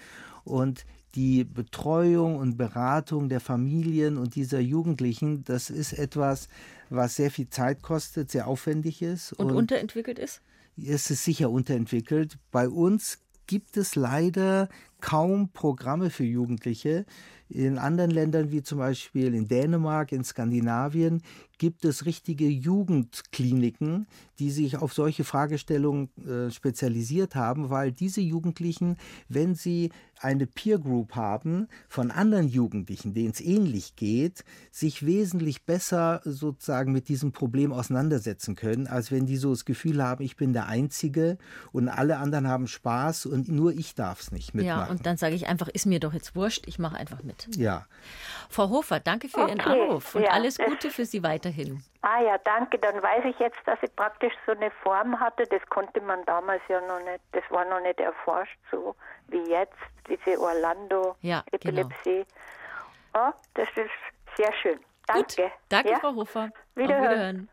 Und 0.44 0.86
die 1.16 1.44
Betreuung 1.44 2.38
und 2.38 2.58
Beratung 2.58 3.30
der 3.30 3.40
Familien 3.40 4.18
und 4.18 4.36
dieser 4.36 4.60
Jugendlichen, 4.60 5.44
das 5.44 5.70
ist 5.70 5.94
etwas, 5.94 6.48
was 6.90 7.16
sehr 7.16 7.30
viel 7.30 7.50
Zeit 7.50 7.84
kostet, 7.84 8.32
sehr 8.32 8.48
aufwendig 8.48 9.02
ist. 9.02 9.34
Und, 9.34 9.52
und 9.52 9.56
unterentwickelt 9.56 10.18
ist? 10.18 10.42
Es 10.76 11.12
ist 11.12 11.24
sicher 11.24 11.52
unterentwickelt. 11.52 12.40
Bei 12.52 12.68
uns 12.68 13.20
gibt 13.46 13.78
es 13.78 13.96
leider 13.96 14.70
kaum 15.02 15.50
Programme 15.50 16.10
für 16.10 16.24
Jugendliche. 16.24 17.06
In 17.50 17.78
anderen 17.78 18.10
Ländern 18.10 18.52
wie 18.52 18.64
zum 18.64 18.80
Beispiel 18.80 19.36
in 19.36 19.48
Dänemark, 19.48 20.12
in 20.12 20.24
Skandinavien 20.24 21.22
gibt 21.64 21.86
es 21.86 22.06
richtige 22.06 22.50
Jugendkliniken, 22.50 24.06
die 24.38 24.52
sich 24.52 24.76
auf 24.76 24.92
solche 24.92 25.24
Fragestellungen 25.24 26.10
äh, 26.18 26.52
spezialisiert 26.52 27.36
haben, 27.36 27.70
weil 27.70 27.94
diese 27.94 28.20
Jugendlichen, 28.20 28.98
wenn 29.30 29.56
sie 29.56 29.90
eine 30.20 30.46
Peer 30.46 30.80
Group 30.80 31.16
haben 31.16 31.68
von 31.88 32.12
anderen 32.12 32.48
Jugendlichen, 32.48 33.14
denen 33.14 33.32
es 33.32 33.42
ähnlich 33.42 33.96
geht, 33.96 34.44
sich 34.72 35.06
wesentlich 35.06 35.66
besser 35.66 36.22
sozusagen 36.24 36.92
mit 36.92 37.08
diesem 37.10 37.32
Problem 37.32 37.72
auseinandersetzen 37.72 38.56
können, 38.56 38.88
als 38.88 39.12
wenn 39.12 39.26
die 39.26 39.38
so 39.38 39.52
das 39.52 39.64
Gefühl 39.66 40.04
haben, 40.04 40.24
ich 40.24 40.36
bin 40.36 40.54
der 40.54 40.68
Einzige 40.68 41.38
und 41.72 41.88
alle 41.88 42.18
anderen 42.18 42.48
haben 42.48 42.68
Spaß 42.68 43.26
und 43.26 43.50
nur 43.50 43.72
ich 43.72 43.96
darf 43.96 44.22
es 44.22 44.32
nicht 44.32 44.54
mitmachen. 44.54 44.86
Ja, 44.86 44.90
und 44.90 45.06
dann 45.06 45.18
sage 45.18 45.36
ich 45.36 45.48
einfach, 45.48 45.68
ist 45.70 45.86
mir 45.86 46.00
doch 46.00 46.14
jetzt 46.14 46.36
wurscht, 46.36 46.68
ich 46.68 46.80
mache 46.80 46.98
einfach 46.98 47.24
mit. 47.24 47.48
Ja. 47.56 47.86
Frau 48.50 48.70
Hofer, 48.70 49.00
danke 49.00 49.30
für 49.30 49.42
okay. 49.42 49.52
Ihren 49.52 49.62
Anruf 49.62 50.16
und 50.16 50.24
ja. 50.24 50.32
alles 50.32 50.58
Gute 50.58 50.90
für 50.90 51.06
Sie 51.06 51.24
weiterhin. 51.24 51.53
Ah 52.02 52.22
ja, 52.22 52.38
danke. 52.40 52.78
Dann 52.80 53.02
weiß 53.02 53.26
ich 53.26 53.40
jetzt, 53.40 53.60
dass 53.66 53.82
ich 53.82 53.96
praktisch 53.96 54.34
so 54.46 54.52
eine 54.52 54.72
Form 54.72 55.20
hatte. 55.20 55.46
Das 55.48 55.62
konnte 55.70 56.02
man 56.02 56.26
damals 56.26 56.62
ja 56.68 56.82
noch 56.82 57.00
nicht, 57.00 57.22
das 57.32 57.44
war 57.50 57.66
noch 57.66 57.82
nicht 57.82 58.00
erforscht, 58.00 58.58
so 58.72 58.96
wie 59.28 59.50
jetzt, 59.50 59.78
diese 60.08 60.40
Orlando-Epilepsie. 60.40 62.18
Ja, 62.18 62.26
genau. 63.14 63.30
oh, 63.30 63.34
das 63.54 63.68
ist 63.76 64.38
sehr 64.38 64.54
schön. 64.54 64.80
Danke. 65.08 65.44
Gut. 65.44 65.52
Danke, 65.70 65.92
ja? 65.92 66.00
Frau 66.00 66.16
Hofer. 66.16 66.50
Wiederhören. 66.76 67.04
Auf 67.04 67.10
Wiederhören. 67.10 67.50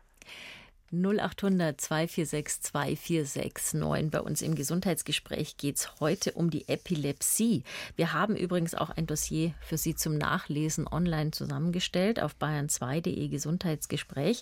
0800 0.91 1.79
246 1.79 2.61
2469. 2.61 4.11
Bei 4.11 4.21
uns 4.21 4.41
im 4.41 4.55
Gesundheitsgespräch 4.55 5.57
geht 5.57 5.77
es 5.77 5.99
heute 5.99 6.33
um 6.33 6.49
die 6.49 6.67
Epilepsie. 6.67 7.63
Wir 7.95 8.13
haben 8.13 8.35
übrigens 8.35 8.75
auch 8.75 8.89
ein 8.89 9.07
Dossier 9.07 9.53
für 9.61 9.77
Sie 9.77 9.95
zum 9.95 10.17
Nachlesen 10.17 10.87
online 10.87 11.31
zusammengestellt 11.31 12.21
auf 12.21 12.35
bayern2.de 12.39 13.27
Gesundheitsgespräch. 13.29 14.41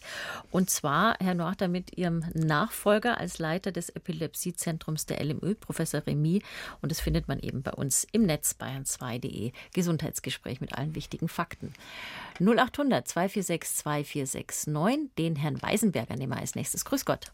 Und 0.52 0.70
zwar, 0.70 1.16
Herr 1.20 1.36
Noachter, 1.36 1.68
mit 1.68 1.98
Ihrem 1.98 2.26
Nachfolger 2.34 3.20
als 3.20 3.38
Leiter 3.38 3.72
des 3.72 3.90
Epilepsiezentrums 3.90 5.06
der 5.06 5.24
LMÖ, 5.24 5.56
Professor 5.56 6.02
Remy. 6.06 6.42
Und 6.82 6.92
das 6.92 7.00
findet 7.00 7.28
man 7.28 7.40
eben 7.40 7.62
bei 7.62 7.72
uns 7.72 8.08
im 8.12 8.24
Netz 8.24 8.56
bayern2.de 8.60 9.52
Gesundheitsgespräch 9.74 10.62
mit 10.62 10.78
allen 10.78 10.96
wichtigen 10.96 11.28
Fakten. 11.28 11.74
0800 12.40 13.08
246 13.08 13.78
2469. 13.84 15.16
Den 15.18 15.36
Herrn 15.36 15.62
Weisenberger 15.62 16.16
nehmen 16.16 16.34
wir 16.34 16.40
als 16.40 16.56
nächstes. 16.56 16.86
Grüß 16.86 17.06
Gott. 17.06 17.32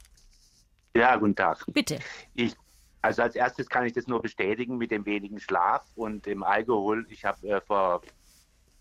Ja, 0.96 1.16
guten 1.18 1.36
Tag. 1.36 1.64
Bitte. 1.68 2.00
Ich, 2.34 2.56
also 3.02 3.22
als 3.22 3.36
erstes 3.36 3.70
kann 3.70 3.86
ich 3.86 3.94
das 3.94 4.08
nur 4.08 4.22
bestätigen 4.22 4.78
mit 4.78 4.92
dem 4.92 5.06
wenigen 5.06 5.40
Schlaf 5.40 5.84
und 5.96 6.26
dem 6.26 6.42
Alkohol. 6.44 7.06
Ich 7.10 7.26
habe 7.26 7.48
äh, 7.48 7.62
vor 7.62 8.02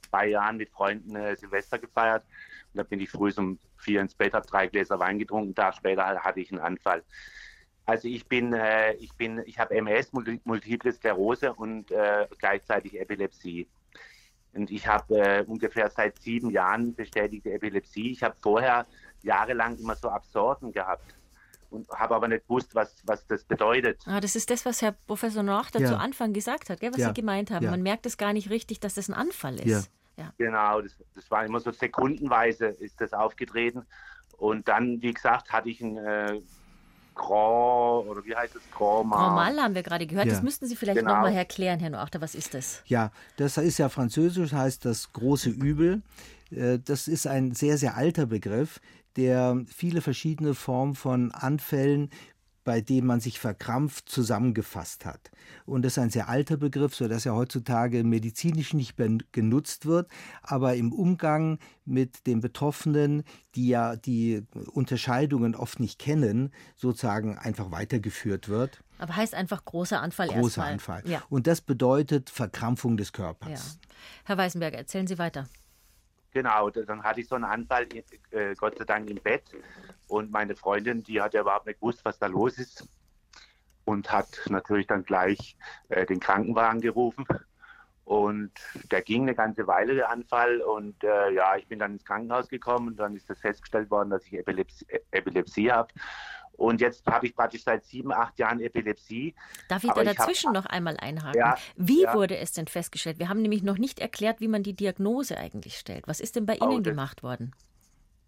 zwei 0.08 0.28
Jahren 0.28 0.56
mit 0.56 0.70
Freunden 0.70 1.16
äh, 1.16 1.36
Silvester 1.36 1.78
gefeiert 1.78 2.24
und 2.72 2.78
da 2.78 2.82
bin 2.84 3.00
ich 3.00 3.10
früh 3.10 3.32
um 3.36 3.58
vier 3.78 4.00
ins 4.00 4.14
Bett, 4.14 4.32
habe 4.32 4.46
drei 4.46 4.66
Gläser 4.66 4.98
Wein 4.98 5.18
getrunken. 5.18 5.48
Einen 5.48 5.54
Tag 5.54 5.74
später 5.74 6.04
hatte 6.04 6.40
ich 6.40 6.50
einen 6.50 6.60
Anfall. 6.60 7.02
Also 7.86 8.08
ich 8.08 8.26
bin, 8.26 8.52
äh, 8.52 8.94
ich 8.94 9.12
bin, 9.14 9.42
ich 9.44 9.58
habe 9.58 9.74
MS, 9.74 10.12
Multiple 10.12 10.92
Sklerose 10.92 11.52
und 11.52 11.90
äh, 11.90 12.26
gleichzeitig 12.38 12.98
Epilepsie. 12.98 13.68
Und 14.54 14.70
ich 14.70 14.86
habe 14.86 15.18
äh, 15.18 15.44
ungefähr 15.44 15.90
seit 15.90 16.20
sieben 16.20 16.50
Jahren 16.50 16.94
bestätigte 16.94 17.52
Epilepsie. 17.52 18.12
Ich 18.12 18.22
habe 18.22 18.36
vorher 18.40 18.86
jahrelang 19.22 19.76
immer 19.78 19.96
so 19.96 20.08
Absorten 20.08 20.72
gehabt 20.72 21.14
und 21.70 21.88
habe 21.90 22.14
aber 22.14 22.28
nicht 22.28 22.46
gewusst, 22.46 22.74
was, 22.74 22.94
was 23.04 23.26
das 23.26 23.44
bedeutet. 23.44 24.00
Ah, 24.06 24.20
das 24.20 24.36
ist 24.36 24.50
das, 24.50 24.64
was 24.64 24.80
Herr 24.80 24.92
Professor 24.92 25.42
Noachter 25.42 25.80
ja. 25.80 25.88
zu 25.88 25.98
Anfang 25.98 26.32
gesagt 26.32 26.70
hat, 26.70 26.80
gell, 26.80 26.92
was 26.92 27.00
ja. 27.00 27.08
Sie 27.08 27.14
gemeint 27.14 27.50
haben. 27.50 27.64
Ja. 27.64 27.70
Man 27.70 27.82
merkt 27.82 28.06
es 28.06 28.16
gar 28.16 28.32
nicht 28.32 28.50
richtig, 28.50 28.80
dass 28.80 28.94
das 28.94 29.08
ein 29.08 29.14
Anfall 29.14 29.58
ist. 29.58 29.90
Ja. 30.16 30.32
Genau, 30.38 30.80
das, 30.80 30.92
das 31.14 31.28
war 31.30 31.44
immer 31.44 31.58
so 31.58 31.72
sekundenweise 31.72 32.66
ist 32.66 33.00
das 33.00 33.12
aufgetreten. 33.12 33.84
Und 34.36 34.68
dann, 34.68 35.02
wie 35.02 35.12
gesagt, 35.12 35.52
hatte 35.52 35.68
ich 35.68 35.80
ein 35.80 35.96
äh, 35.96 36.40
Grand, 37.14 38.08
oder 38.08 38.24
wie 38.24 38.34
heißt 38.34 38.56
es? 38.56 38.62
Grand 38.70 39.08
Mal. 39.08 39.16
Grand 39.16 39.34
Mal 39.34 39.62
haben 39.62 39.74
wir 39.74 39.82
gerade 39.82 40.06
gehört. 40.06 40.26
Ja. 40.26 40.32
Das 40.32 40.42
müssten 40.42 40.66
Sie 40.66 40.76
vielleicht 40.76 40.98
genau. 40.98 41.14
nochmal 41.14 41.32
erklären, 41.32 41.80
Herr 41.80 41.90
Noachter. 41.90 42.20
Was 42.20 42.34
ist 42.34 42.54
das? 42.54 42.82
Ja, 42.86 43.10
das 43.36 43.56
ist 43.56 43.78
ja 43.78 43.88
französisch, 43.88 44.52
heißt 44.52 44.84
das 44.84 45.12
große 45.12 45.50
Übel. 45.50 46.02
Äh, 46.50 46.78
das 46.84 47.08
ist 47.08 47.26
ein 47.26 47.54
sehr, 47.54 47.78
sehr 47.78 47.96
alter 47.96 48.26
Begriff, 48.26 48.80
der 49.16 49.64
viele 49.72 50.00
verschiedene 50.00 50.54
Formen 50.54 50.94
von 50.94 51.32
Anfällen 51.32 52.10
bei 52.64 52.80
dem 52.80 53.06
man 53.06 53.20
sich 53.20 53.38
verkrampft 53.38 54.08
zusammengefasst 54.08 55.04
hat. 55.04 55.30
Und 55.66 55.82
das 55.82 55.92
ist 55.92 55.98
ein 55.98 56.10
sehr 56.10 56.28
alter 56.28 56.56
Begriff, 56.56 56.94
sodass 56.94 57.26
er 57.26 57.34
heutzutage 57.34 58.02
medizinisch 58.04 58.74
nicht 58.74 58.98
mehr 58.98 59.18
genutzt 59.32 59.86
wird, 59.86 60.10
aber 60.42 60.74
im 60.74 60.92
Umgang 60.92 61.58
mit 61.84 62.26
den 62.26 62.40
Betroffenen, 62.40 63.22
die 63.54 63.68
ja 63.68 63.96
die 63.96 64.46
Unterscheidungen 64.72 65.54
oft 65.54 65.78
nicht 65.78 65.98
kennen, 65.98 66.52
sozusagen 66.74 67.38
einfach 67.38 67.70
weitergeführt 67.70 68.48
wird. 68.48 68.82
Aber 68.98 69.16
heißt 69.16 69.34
einfach 69.34 69.64
großer 69.64 70.00
Anfall 70.00 70.28
Großer 70.28 70.42
erstmal. 70.42 70.72
Anfall. 70.72 71.02
Ja. 71.06 71.22
Und 71.28 71.46
das 71.46 71.60
bedeutet 71.60 72.30
Verkrampfung 72.30 72.96
des 72.96 73.12
Körpers. 73.12 73.78
Ja. 73.80 73.88
Herr 74.24 74.38
Weißenberger, 74.38 74.78
erzählen 74.78 75.06
Sie 75.06 75.18
weiter. 75.18 75.46
Genau, 76.34 76.68
dann 76.68 77.04
hatte 77.04 77.20
ich 77.20 77.28
so 77.28 77.36
einen 77.36 77.44
Anfall, 77.44 77.86
äh, 78.32 78.54
Gott 78.56 78.76
sei 78.76 78.84
Dank 78.84 79.08
im 79.08 79.22
Bett. 79.22 79.44
Und 80.08 80.32
meine 80.32 80.56
Freundin, 80.56 81.04
die 81.04 81.22
hat 81.22 81.32
ja 81.32 81.42
überhaupt 81.42 81.66
nicht 81.66 81.78
gewusst, 81.78 82.04
was 82.04 82.18
da 82.18 82.26
los 82.26 82.58
ist. 82.58 82.88
Und 83.84 84.10
hat 84.10 84.40
natürlich 84.48 84.88
dann 84.88 85.04
gleich 85.04 85.56
äh, 85.90 86.04
den 86.04 86.18
Krankenwagen 86.18 86.80
gerufen. 86.80 87.24
Und 88.04 88.50
der 88.90 89.02
ging 89.02 89.22
eine 89.22 89.36
ganze 89.36 89.68
Weile, 89.68 89.94
der 89.94 90.10
Anfall. 90.10 90.60
Und 90.60 91.04
äh, 91.04 91.30
ja, 91.30 91.54
ich 91.56 91.68
bin 91.68 91.78
dann 91.78 91.92
ins 91.92 92.04
Krankenhaus 92.04 92.48
gekommen 92.48 92.88
und 92.88 92.96
dann 92.96 93.14
ist 93.14 93.30
das 93.30 93.38
festgestellt 93.38 93.88
worden, 93.92 94.10
dass 94.10 94.26
ich 94.26 94.34
Epilepsie, 94.34 94.86
Epilepsie 95.12 95.70
habe. 95.70 95.94
Und 96.56 96.80
jetzt 96.80 97.04
habe 97.06 97.26
ich 97.26 97.34
praktisch 97.34 97.64
seit 97.64 97.84
sieben, 97.84 98.12
acht 98.12 98.38
Jahren 98.38 98.60
Epilepsie. 98.60 99.34
Darf 99.68 99.84
ich 99.84 99.90
da 99.90 100.04
dazwischen 100.04 100.48
hab, 100.48 100.54
noch 100.54 100.66
einmal 100.66 100.96
einhaken? 100.96 101.38
Ja, 101.38 101.56
wie 101.76 102.02
ja. 102.02 102.14
wurde 102.14 102.36
es 102.36 102.52
denn 102.52 102.66
festgestellt? 102.66 103.18
Wir 103.18 103.28
haben 103.28 103.42
nämlich 103.42 103.62
noch 103.62 103.78
nicht 103.78 103.98
erklärt, 103.98 104.40
wie 104.40 104.48
man 104.48 104.62
die 104.62 104.74
Diagnose 104.74 105.36
eigentlich 105.36 105.78
stellt. 105.78 106.06
Was 106.06 106.20
ist 106.20 106.36
denn 106.36 106.46
bei 106.46 106.58
oh, 106.60 106.70
Ihnen 106.70 106.82
gemacht 106.82 107.22
worden? 107.22 107.52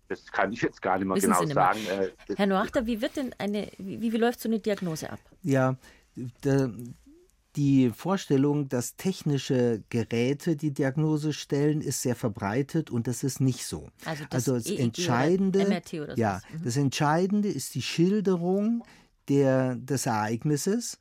Das 0.09 0.31
kann 0.31 0.53
ich 0.53 0.63
jetzt 0.63 0.83
gar 0.83 0.99
nicht 0.99 1.07
mehr 1.07 1.17
Wissen 1.17 1.33
genau 1.33 1.47
sagen. 1.47 1.81
Äh, 1.89 2.11
Herr 2.37 2.47
Noachter, 2.47 2.87
wie 2.87 3.01
wird 3.01 3.17
denn 3.17 3.35
eine, 3.39 3.69
wie, 3.79 4.13
wie 4.13 4.17
läuft 4.17 4.41
so 4.41 4.49
eine 4.49 4.59
Diagnose 4.59 5.11
ab? 5.11 5.19
Ja, 5.43 5.77
der, 6.45 6.71
die 7.57 7.91
Vorstellung, 7.91 8.69
dass 8.69 8.97
technische 8.97 9.83
Geräte 9.89 10.57
die 10.57 10.73
Diagnose 10.73 11.33
stellen, 11.33 11.81
ist 11.81 12.03
sehr 12.03 12.15
verbreitet 12.15 12.91
und 12.91 13.07
das 13.07 13.25
ist 13.25 13.41
nicht 13.41 13.67
so. 13.67 13.89
Also 14.05 14.25
das, 14.25 14.49
also 14.49 14.55
das 14.55 14.67
EEG 14.67 14.81
Entscheidende, 14.81 15.83
ja, 16.17 16.41
mhm. 16.53 16.65
das 16.65 16.77
Entscheidende 16.77 17.49
ist 17.49 17.75
die 17.75 17.83
Schilderung 17.83 18.85
der, 19.29 19.77
des 19.77 20.07
Ereignisses. 20.07 20.99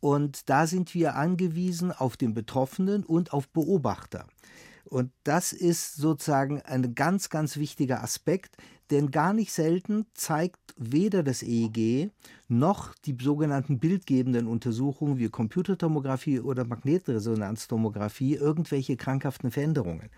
Und 0.00 0.48
da 0.48 0.66
sind 0.66 0.94
wir 0.94 1.16
angewiesen 1.16 1.92
auf 1.92 2.16
den 2.16 2.32
Betroffenen 2.32 3.04
und 3.04 3.34
auf 3.34 3.48
Beobachter. 3.48 4.26
Und 4.84 5.12
das 5.24 5.52
ist 5.52 5.96
sozusagen 5.96 6.62
ein 6.62 6.94
ganz, 6.94 7.28
ganz 7.28 7.58
wichtiger 7.58 8.02
Aspekt, 8.02 8.56
denn 8.90 9.10
gar 9.10 9.32
nicht 9.32 9.52
selten 9.52 10.06
zeigt 10.14 10.58
weder 10.76 11.22
das 11.22 11.42
EEG 11.42 12.10
noch 12.48 12.94
die 13.04 13.16
sogenannten 13.20 13.78
bildgebenden 13.78 14.46
Untersuchungen 14.48 15.18
wie 15.18 15.28
Computertomographie 15.28 16.40
oder 16.40 16.64
Magnetresonanztomographie 16.64 18.34
irgendwelche 18.34 18.96
krankhaften 18.96 19.50
Veränderungen. 19.50 20.10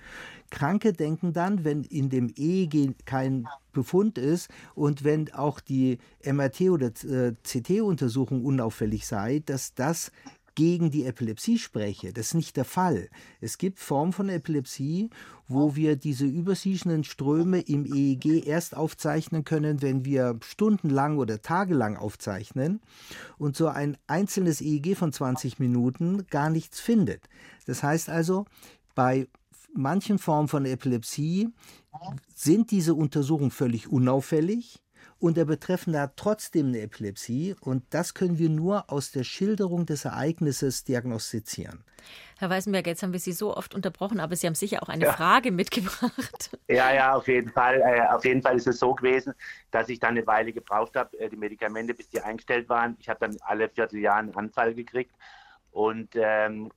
Kranke 0.51 0.93
denken 0.93 1.33
dann, 1.33 1.65
wenn 1.65 1.83
in 1.83 2.09
dem 2.09 2.33
EEG 2.37 2.95
kein 3.05 3.47
Befund 3.73 4.19
ist 4.19 4.51
und 4.75 5.05
wenn 5.05 5.33
auch 5.33 5.61
die 5.61 5.99
MRT- 6.25 6.71
oder 6.71 6.87
äh, 6.87 7.35
CT-Untersuchung 7.43 8.45
unauffällig 8.45 9.07
sei, 9.07 9.43
dass 9.45 9.75
das 9.75 10.13
gegen 10.55 10.91
die 10.91 11.05
Epilepsie 11.05 11.59
spreche. 11.59 12.12
Das 12.12 12.29
ist 12.29 12.35
nicht 12.35 12.57
der 12.57 12.65
Fall. 12.65 13.09
Es 13.41 13.59
gibt 13.59 13.79
Formen 13.79 14.12
von 14.12 14.29
Epilepsie, 14.29 15.11
wo 15.49 15.77
wir 15.77 15.97
diese 15.97 16.27
übersiechenden 16.27 17.05
Ströme 17.05 17.61
im 17.61 17.85
EEG 17.85 18.47
erst 18.47 18.77
aufzeichnen 18.77 19.45
können, 19.45 19.83
wenn 19.83 20.05
wir 20.05 20.38
stundenlang 20.45 21.19
oder 21.19 21.43
tagelang 21.43 21.97
aufzeichnen 21.97 22.81
und 23.38 23.57
so 23.57 23.69
ein 23.69 23.97
einzelnes 24.07 24.61
EEG 24.61 24.97
von 24.97 25.12
20 25.12 25.59
Minuten 25.59 26.27
gar 26.29 26.51
nichts 26.51 26.81
findet. 26.81 27.29
Das 27.67 27.83
heißt 27.83 28.09
also, 28.09 28.47
bei 28.95 29.29
manchen 29.75 30.19
Formen 30.19 30.49
von 30.49 30.65
Epilepsie 30.65 31.49
sind 32.35 32.71
diese 32.71 32.95
Untersuchungen 32.95 33.51
völlig 33.51 33.88
unauffällig 33.88 34.81
und 35.19 35.37
der 35.37 35.45
Betreffende 35.45 36.01
hat 36.01 36.17
trotzdem 36.17 36.69
eine 36.69 36.81
Epilepsie 36.81 37.55
und 37.61 37.85
das 37.91 38.15
können 38.15 38.38
wir 38.38 38.49
nur 38.49 38.91
aus 38.91 39.12
der 39.12 39.25
Schilderung 39.25 39.87
des 39.87 40.05
Ereignisses 40.05 40.85
diagnostizieren. 40.85 41.85
Herr 42.38 42.51
Weißenberg, 42.51 42.87
jetzt 42.88 43.03
haben 43.05 43.12
wir 43.12 43.21
Sie 43.21 43.33
so 43.33 43.57
oft 43.57 43.75
unterbrochen, 43.75 44.19
aber 44.19 44.35
Sie 44.35 44.47
haben 44.47 44.57
sicher 44.57 44.83
auch 44.83 44.88
eine 44.88 45.05
ja. 45.05 45.12
Frage 45.12 45.53
mitgebracht. 45.53 46.51
Ja, 46.69 46.93
ja, 46.93 47.15
auf 47.15 47.29
jeden 47.29 47.53
Fall. 47.53 47.81
Äh, 47.81 48.01
auf 48.09 48.25
jeden 48.25 48.43
Fall 48.43 48.57
ist 48.57 48.67
es 48.67 48.81
so 48.81 48.95
gewesen, 48.95 49.35
dass 49.71 49.88
ich 49.88 50.01
dann 50.01 50.17
eine 50.17 50.27
Weile 50.27 50.53
gebraucht 50.53 50.97
habe, 50.97 51.17
äh, 51.21 51.29
die 51.29 51.37
Medikamente, 51.37 51.95
bis 51.95 52.09
die 52.09 52.21
eingestellt 52.21 52.69
waren. 52.69 52.97
Ich 52.99 53.09
habe 53.09 53.21
dann 53.21 53.37
alle 53.43 53.69
Vierteljahr 53.69 54.17
einen 54.17 54.35
Anfall 54.35 54.75
gekriegt 54.75 55.15
und 55.71 56.11
ähm, 56.15 56.73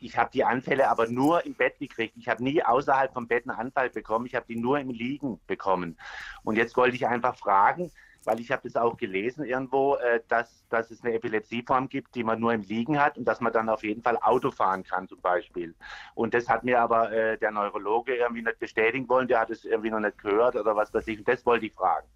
ich 0.00 0.16
habe 0.16 0.30
die 0.32 0.44
Anfälle 0.44 0.88
aber 0.88 1.08
nur 1.08 1.44
im 1.44 1.54
Bett 1.54 1.78
gekriegt. 1.78 2.16
Ich 2.16 2.28
habe 2.28 2.42
nie 2.42 2.62
außerhalb 2.62 3.12
vom 3.12 3.26
Bett 3.26 3.48
einen 3.48 3.58
Anfall 3.58 3.90
bekommen. 3.90 4.26
Ich 4.26 4.34
habe 4.34 4.46
die 4.48 4.56
nur 4.56 4.78
im 4.78 4.90
Liegen 4.90 5.40
bekommen. 5.46 5.98
Und 6.44 6.56
jetzt 6.56 6.76
wollte 6.76 6.96
ich 6.96 7.06
einfach 7.06 7.36
fragen, 7.36 7.90
weil 8.24 8.40
ich 8.40 8.50
habe 8.50 8.62
das 8.64 8.76
auch 8.76 8.96
gelesen 8.96 9.44
irgendwo, 9.44 9.94
äh, 9.96 10.20
dass, 10.28 10.66
dass 10.68 10.90
es 10.90 11.02
eine 11.02 11.14
Epilepsieform 11.14 11.88
gibt, 11.88 12.14
die 12.14 12.24
man 12.24 12.40
nur 12.40 12.52
im 12.52 12.62
Liegen 12.62 13.00
hat 13.00 13.16
und 13.16 13.24
dass 13.24 13.40
man 13.40 13.52
dann 13.52 13.68
auf 13.68 13.84
jeden 13.84 14.02
Fall 14.02 14.18
Auto 14.20 14.50
fahren 14.50 14.82
kann 14.82 15.08
zum 15.08 15.20
Beispiel. 15.20 15.74
Und 16.14 16.34
das 16.34 16.48
hat 16.48 16.64
mir 16.64 16.80
aber 16.80 17.12
äh, 17.12 17.38
der 17.38 17.52
Neurologe 17.52 18.16
irgendwie 18.16 18.42
nicht 18.42 18.58
bestätigen 18.58 19.08
wollen, 19.08 19.28
der 19.28 19.40
hat 19.40 19.50
es 19.50 19.64
irgendwie 19.64 19.90
noch 19.90 20.00
nicht 20.00 20.18
gehört 20.18 20.56
oder 20.56 20.74
was 20.74 20.92
weiß 20.92 21.06
ich. 21.06 21.18
Und 21.18 21.28
das 21.28 21.46
wollte 21.46 21.66
ich 21.66 21.72
fragen. 21.72 22.06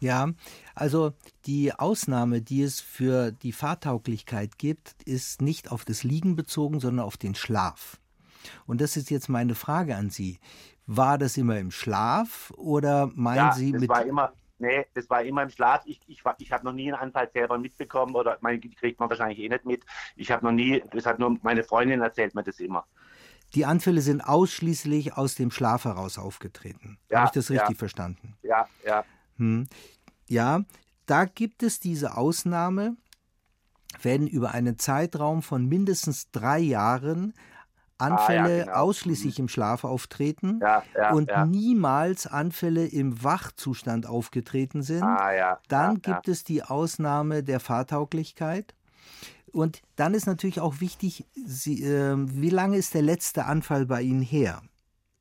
Ja, 0.00 0.30
also 0.74 1.12
die 1.44 1.74
Ausnahme, 1.74 2.40
die 2.40 2.62
es 2.62 2.80
für 2.80 3.32
die 3.32 3.52
Fahrtauglichkeit 3.52 4.56
gibt, 4.58 5.02
ist 5.04 5.42
nicht 5.42 5.70
auf 5.70 5.84
das 5.84 6.04
Liegen 6.04 6.36
bezogen, 6.36 6.80
sondern 6.80 7.04
auf 7.04 7.18
den 7.18 7.34
Schlaf. 7.34 8.00
Und 8.66 8.80
das 8.80 8.96
ist 8.96 9.10
jetzt 9.10 9.28
meine 9.28 9.54
Frage 9.54 9.96
an 9.96 10.08
Sie. 10.08 10.38
War 10.86 11.18
das 11.18 11.36
immer 11.36 11.58
im 11.58 11.70
Schlaf 11.70 12.50
oder 12.56 13.10
meinen 13.14 13.36
ja, 13.36 13.52
Sie 13.52 13.72
das 13.72 13.82
mit. 13.82 13.90
War 13.90 14.04
immer, 14.06 14.32
nee, 14.58 14.86
das 14.94 15.08
war 15.10 15.22
immer 15.22 15.42
im 15.42 15.50
Schlaf. 15.50 15.82
Ich, 15.84 16.00
ich, 16.06 16.22
ich 16.38 16.50
habe 16.50 16.64
noch 16.64 16.72
nie 16.72 16.90
einen 16.90 17.00
Anfall 17.00 17.30
selber 17.32 17.58
mitbekommen 17.58 18.14
oder 18.14 18.38
meine 18.40 18.58
kriegt 18.58 18.98
man 18.98 19.10
wahrscheinlich 19.10 19.38
eh 19.38 19.48
nicht 19.50 19.66
mit. 19.66 19.84
Ich 20.16 20.30
habe 20.30 20.44
noch 20.46 20.52
nie, 20.52 20.82
das 20.92 21.04
hat 21.04 21.18
nur 21.18 21.36
meine 21.42 21.62
Freundin 21.62 22.00
erzählt 22.00 22.34
mir 22.34 22.42
das 22.42 22.58
immer. 22.58 22.86
Die 23.54 23.66
Anfälle 23.66 24.00
sind 24.00 24.20
ausschließlich 24.20 25.16
aus 25.16 25.34
dem 25.34 25.50
Schlaf 25.50 25.84
heraus 25.84 26.18
aufgetreten. 26.18 26.98
Ja, 27.10 27.18
Habe 27.18 27.26
ich 27.26 27.32
das 27.32 27.50
richtig 27.50 27.70
ja. 27.70 27.74
verstanden? 27.74 28.36
Ja, 28.42 28.66
ja. 28.86 29.04
Hm. 29.40 29.66
Ja, 30.28 30.62
da 31.06 31.24
gibt 31.24 31.64
es 31.64 31.80
diese 31.80 32.16
Ausnahme, 32.16 32.96
wenn 34.02 34.28
über 34.28 34.52
einen 34.52 34.78
Zeitraum 34.78 35.42
von 35.42 35.66
mindestens 35.66 36.30
drei 36.30 36.60
Jahren 36.60 37.34
Anfälle 37.98 38.42
ah, 38.42 38.48
ja, 38.48 38.64
genau. 38.64 38.76
ausschließlich 38.76 39.38
mhm. 39.38 39.44
im 39.44 39.48
Schlaf 39.48 39.84
auftreten 39.84 40.58
ja, 40.62 40.82
ja, 40.96 41.12
und 41.12 41.30
niemals 41.48 42.26
Anfälle 42.26 42.86
im 42.86 43.22
Wachzustand 43.22 44.06
aufgetreten 44.06 44.82
sind, 44.82 45.02
ah, 45.02 45.58
dann 45.68 46.00
gibt 46.00 46.28
es 46.28 46.44
die 46.44 46.62
Ausnahme 46.62 47.42
der 47.42 47.60
Fahrtauglichkeit. 47.60 48.74
Und 49.52 49.82
dann 49.96 50.14
ist 50.14 50.26
natürlich 50.26 50.60
auch 50.60 50.80
wichtig, 50.80 51.26
Sie, 51.44 51.82
äh, 51.82 52.14
wie 52.16 52.50
lange 52.50 52.76
ist 52.76 52.94
der 52.94 53.02
letzte 53.02 53.46
Anfall 53.46 53.84
bei 53.84 54.00
Ihnen 54.00 54.22
her? 54.22 54.62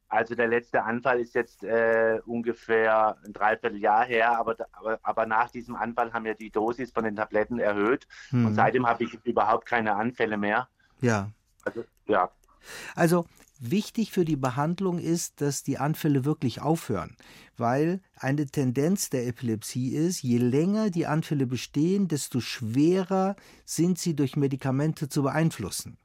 Also 0.09 0.33
der 0.33 0.47
letzte 0.47 0.83
Anfall 0.83 1.19
ist 1.19 1.35
jetzt 1.35 1.63
äh, 1.63 2.19
ungefähr 2.25 3.15
ein 3.23 3.31
Dreivierteljahr 3.31 4.05
her, 4.05 4.37
aber, 4.39 4.55
aber, 4.71 4.99
aber, 5.03 5.25
nach 5.27 5.51
diesem 5.51 5.75
Anfall 5.75 6.11
haben 6.11 6.25
wir 6.25 6.33
die 6.33 6.49
Dosis 6.49 6.91
von 6.91 7.03
den 7.03 7.15
Tabletten 7.15 7.59
erhöht 7.59 8.07
hm. 8.29 8.47
und 8.47 8.55
seitdem 8.55 8.87
habe 8.87 9.03
ich 9.03 9.13
überhaupt 9.23 9.67
keine 9.67 9.95
Anfälle 9.95 10.37
mehr. 10.37 10.67
Ja. 10.99 11.29
Also, 11.63 11.85
ja. 12.07 12.31
Also 12.95 13.25
wichtig 13.59 14.11
für 14.11 14.25
die 14.25 14.35
Behandlung 14.35 14.97
ist, 14.97 15.41
dass 15.41 15.61
die 15.61 15.77
Anfälle 15.77 16.25
wirklich 16.25 16.59
aufhören, 16.59 17.15
weil 17.55 18.01
eine 18.15 18.47
Tendenz 18.47 19.11
der 19.11 19.27
Epilepsie 19.27 19.89
ist, 19.89 20.23
je 20.23 20.39
länger 20.39 20.89
die 20.89 21.05
Anfälle 21.05 21.45
bestehen, 21.45 22.07
desto 22.07 22.39
schwerer 22.39 23.35
sind 23.63 23.99
sie 23.99 24.15
durch 24.15 24.35
Medikamente 24.35 25.07
zu 25.07 25.21
beeinflussen. 25.21 25.97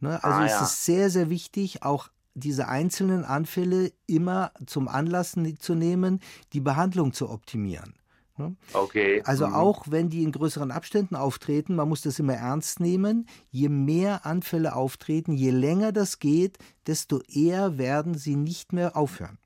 Ne? 0.00 0.22
Also 0.24 0.38
ah, 0.38 0.46
ja. 0.46 0.56
es 0.56 0.62
ist 0.62 0.84
sehr, 0.84 1.10
sehr 1.10 1.30
wichtig, 1.30 1.82
auch 1.82 2.08
diese 2.38 2.68
einzelnen 2.68 3.24
Anfälle 3.24 3.92
immer 4.06 4.52
zum 4.66 4.88
Anlass 4.88 5.36
zu 5.58 5.74
nehmen, 5.74 6.20
die 6.52 6.60
Behandlung 6.60 7.12
zu 7.12 7.28
optimieren. 7.30 7.94
Ne? 8.38 8.56
Okay. 8.72 9.22
Also 9.24 9.48
mhm. 9.48 9.54
auch 9.54 9.84
wenn 9.88 10.08
die 10.08 10.22
in 10.22 10.32
größeren 10.32 10.70
Abständen 10.70 11.16
auftreten, 11.16 11.74
man 11.74 11.88
muss 11.88 12.02
das 12.02 12.18
immer 12.18 12.34
ernst 12.34 12.80
nehmen. 12.80 13.26
Je 13.50 13.68
mehr 13.68 14.24
Anfälle 14.24 14.76
auftreten, 14.76 15.32
je 15.32 15.50
länger 15.50 15.92
das 15.92 16.18
geht, 16.18 16.58
desto 16.86 17.20
eher 17.22 17.78
werden 17.78 18.14
sie 18.14 18.36
nicht 18.36 18.72
mehr 18.72 18.96
aufhören. 18.96 19.38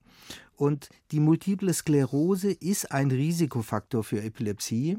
Und 0.54 0.90
die 1.10 1.20
multiple 1.20 1.72
Sklerose 1.72 2.52
ist 2.52 2.92
ein 2.92 3.10
Risikofaktor 3.10 4.04
für 4.04 4.22
Epilepsie. 4.22 4.98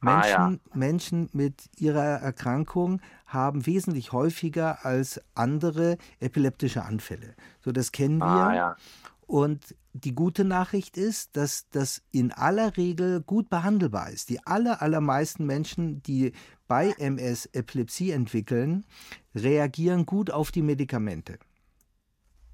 Menschen, 0.00 0.22
ah, 0.22 0.50
ja. 0.50 0.58
Menschen 0.74 1.28
mit 1.32 1.70
ihrer 1.78 2.20
Erkrankung 2.20 3.00
haben 3.32 3.66
wesentlich 3.66 4.12
häufiger 4.12 4.84
als 4.84 5.20
andere 5.34 5.98
epileptische 6.20 6.82
Anfälle. 6.82 7.34
So, 7.60 7.72
das 7.72 7.92
kennen 7.92 8.18
wir. 8.18 8.26
Ah, 8.26 8.54
ja. 8.54 8.76
Und 9.26 9.74
die 9.94 10.14
gute 10.14 10.44
Nachricht 10.44 10.96
ist, 10.96 11.36
dass 11.36 11.68
das 11.70 12.02
in 12.10 12.32
aller 12.32 12.76
Regel 12.76 13.22
gut 13.22 13.48
behandelbar 13.48 14.10
ist. 14.10 14.28
Die 14.28 14.46
aller, 14.46 14.82
allermeisten 14.82 15.46
Menschen, 15.46 16.02
die 16.02 16.32
bei 16.68 16.94
MS 16.98 17.46
Epilepsie 17.46 18.10
entwickeln, 18.10 18.84
reagieren 19.34 20.06
gut 20.06 20.30
auf 20.30 20.50
die 20.50 20.62
Medikamente. 20.62 21.38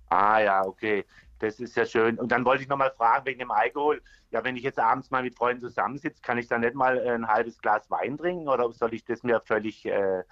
Ah 0.09 0.41
ja, 0.41 0.65
okay. 0.65 1.05
Das 1.39 1.61
ist 1.61 1.77
ja 1.77 1.87
schön. 1.87 2.19
Und 2.19 2.33
dann 2.33 2.45
wollte 2.45 2.63
ich 2.63 2.69
nochmal 2.69 2.93
fragen 2.97 3.27
wegen 3.27 3.39
dem 3.39 3.51
Alkohol. 3.51 4.03
Ja, 4.31 4.43
wenn 4.43 4.57
ich 4.57 4.63
jetzt 4.63 4.79
abends 4.79 5.11
mal 5.11 5.23
mit 5.23 5.37
Freunden 5.37 5.63
zusammensitze, 5.63 6.21
kann 6.21 6.39
ich 6.39 6.49
dann 6.49 6.63
nicht 6.63 6.75
mal 6.75 6.99
ein 6.99 7.29
halbes 7.29 7.59
Glas 7.61 7.89
Wein 7.91 8.19
trinken 8.19 8.49
oder 8.49 8.71
soll 8.73 8.95
ich 8.95 9.05
das 9.05 9.23
mir 9.23 9.41
völlig 9.41 9.87
äh, 9.87 10.23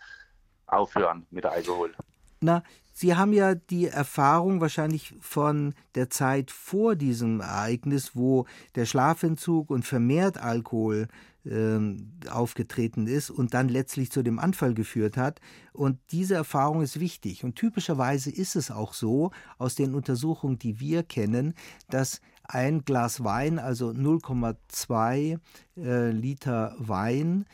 aufhören 0.66 1.26
mit 1.30 1.46
Alkohol? 1.46 1.94
Na, 2.40 2.62
Sie 2.98 3.14
haben 3.14 3.34
ja 3.34 3.54
die 3.54 3.88
Erfahrung 3.88 4.62
wahrscheinlich 4.62 5.14
von 5.20 5.74
der 5.96 6.08
Zeit 6.08 6.50
vor 6.50 6.96
diesem 6.96 7.40
Ereignis, 7.40 8.12
wo 8.16 8.46
der 8.74 8.86
Schlafentzug 8.86 9.68
und 9.68 9.84
vermehrt 9.84 10.38
Alkohol 10.38 11.08
ähm, 11.44 12.12
aufgetreten 12.30 13.06
ist 13.06 13.28
und 13.28 13.52
dann 13.52 13.68
letztlich 13.68 14.10
zu 14.10 14.22
dem 14.22 14.38
Anfall 14.38 14.72
geführt 14.72 15.18
hat. 15.18 15.42
Und 15.74 15.98
diese 16.10 16.36
Erfahrung 16.36 16.80
ist 16.80 16.98
wichtig. 16.98 17.44
Und 17.44 17.56
typischerweise 17.56 18.30
ist 18.30 18.56
es 18.56 18.70
auch 18.70 18.94
so, 18.94 19.30
aus 19.58 19.74
den 19.74 19.94
Untersuchungen, 19.94 20.58
die 20.58 20.80
wir 20.80 21.02
kennen, 21.02 21.52
dass 21.90 22.22
ein 22.44 22.84
Glas 22.86 23.22
Wein, 23.22 23.58
also 23.58 23.90
0,2 23.90 25.38
äh, 25.76 26.10
Liter 26.12 26.74
Wein 26.78 27.44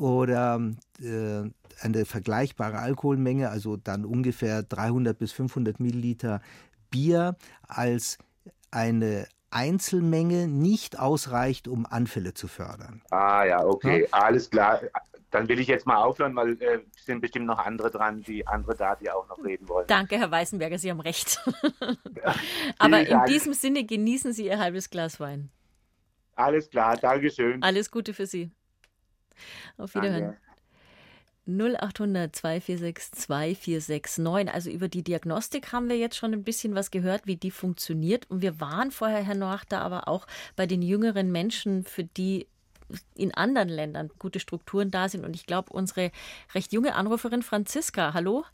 oder 0.00 0.58
äh, 1.00 1.50
eine 1.80 2.04
vergleichbare 2.06 2.78
Alkoholmenge, 2.78 3.50
also 3.50 3.76
dann 3.76 4.04
ungefähr 4.04 4.62
300 4.62 5.18
bis 5.18 5.32
500 5.32 5.78
Milliliter 5.78 6.40
Bier 6.90 7.36
als 7.68 8.18
eine 8.70 9.26
Einzelmenge 9.50 10.48
nicht 10.48 10.98
ausreicht, 10.98 11.68
um 11.68 11.84
Anfälle 11.84 12.34
zu 12.34 12.48
fördern. 12.48 13.02
Ah 13.10 13.44
ja, 13.44 13.64
okay, 13.64 14.02
ja? 14.02 14.08
alles 14.12 14.48
klar. 14.48 14.80
Dann 15.30 15.48
will 15.48 15.60
ich 15.60 15.68
jetzt 15.68 15.86
mal 15.86 15.96
aufhören, 15.96 16.34
weil 16.34 16.60
äh, 16.62 16.80
sind 17.04 17.20
bestimmt 17.20 17.46
noch 17.46 17.58
andere 17.58 17.90
dran, 17.90 18.22
die 18.22 18.46
andere 18.46 18.74
da, 18.74 18.96
die 18.96 19.10
auch 19.10 19.28
noch 19.28 19.44
reden 19.44 19.68
wollen. 19.68 19.86
Danke, 19.86 20.18
Herr 20.18 20.30
Weißenberger, 20.30 20.78
Sie 20.78 20.90
haben 20.90 21.00
recht. 21.00 21.40
Aber 22.78 23.00
in 23.00 23.10
Dank. 23.10 23.26
diesem 23.26 23.52
Sinne 23.52 23.84
genießen 23.84 24.32
Sie 24.32 24.46
Ihr 24.46 24.58
halbes 24.58 24.90
Glas 24.90 25.20
Wein. 25.20 25.50
Alles 26.34 26.70
klar, 26.70 26.96
Dankeschön. 26.96 27.62
Alles 27.62 27.90
Gute 27.90 28.14
für 28.14 28.26
Sie. 28.26 28.50
Auf 29.78 29.94
Wiederhören. 29.94 30.22
Danke. 30.22 30.38
0800 31.46 32.34
246 32.34 33.12
2469. 33.12 34.54
Also 34.54 34.70
über 34.70 34.88
die 34.88 35.02
Diagnostik 35.02 35.72
haben 35.72 35.88
wir 35.88 35.96
jetzt 35.96 36.16
schon 36.16 36.32
ein 36.32 36.44
bisschen 36.44 36.74
was 36.74 36.90
gehört, 36.90 37.26
wie 37.26 37.36
die 37.36 37.50
funktioniert. 37.50 38.30
Und 38.30 38.42
wir 38.42 38.60
waren 38.60 38.90
vorher, 38.90 39.22
Herr 39.22 39.34
Noachter, 39.34 39.80
aber 39.80 40.08
auch 40.08 40.26
bei 40.56 40.66
den 40.66 40.82
jüngeren 40.82 41.32
Menschen, 41.32 41.84
für 41.84 42.04
die 42.04 42.46
in 43.14 43.32
anderen 43.34 43.68
Ländern 43.68 44.10
gute 44.18 44.40
Strukturen 44.40 44.90
da 44.90 45.08
sind. 45.08 45.24
Und 45.24 45.34
ich 45.34 45.46
glaube, 45.46 45.72
unsere 45.72 46.10
recht 46.54 46.72
junge 46.72 46.94
Anruferin 46.94 47.42
Franziska, 47.42 48.14
hallo, 48.14 48.44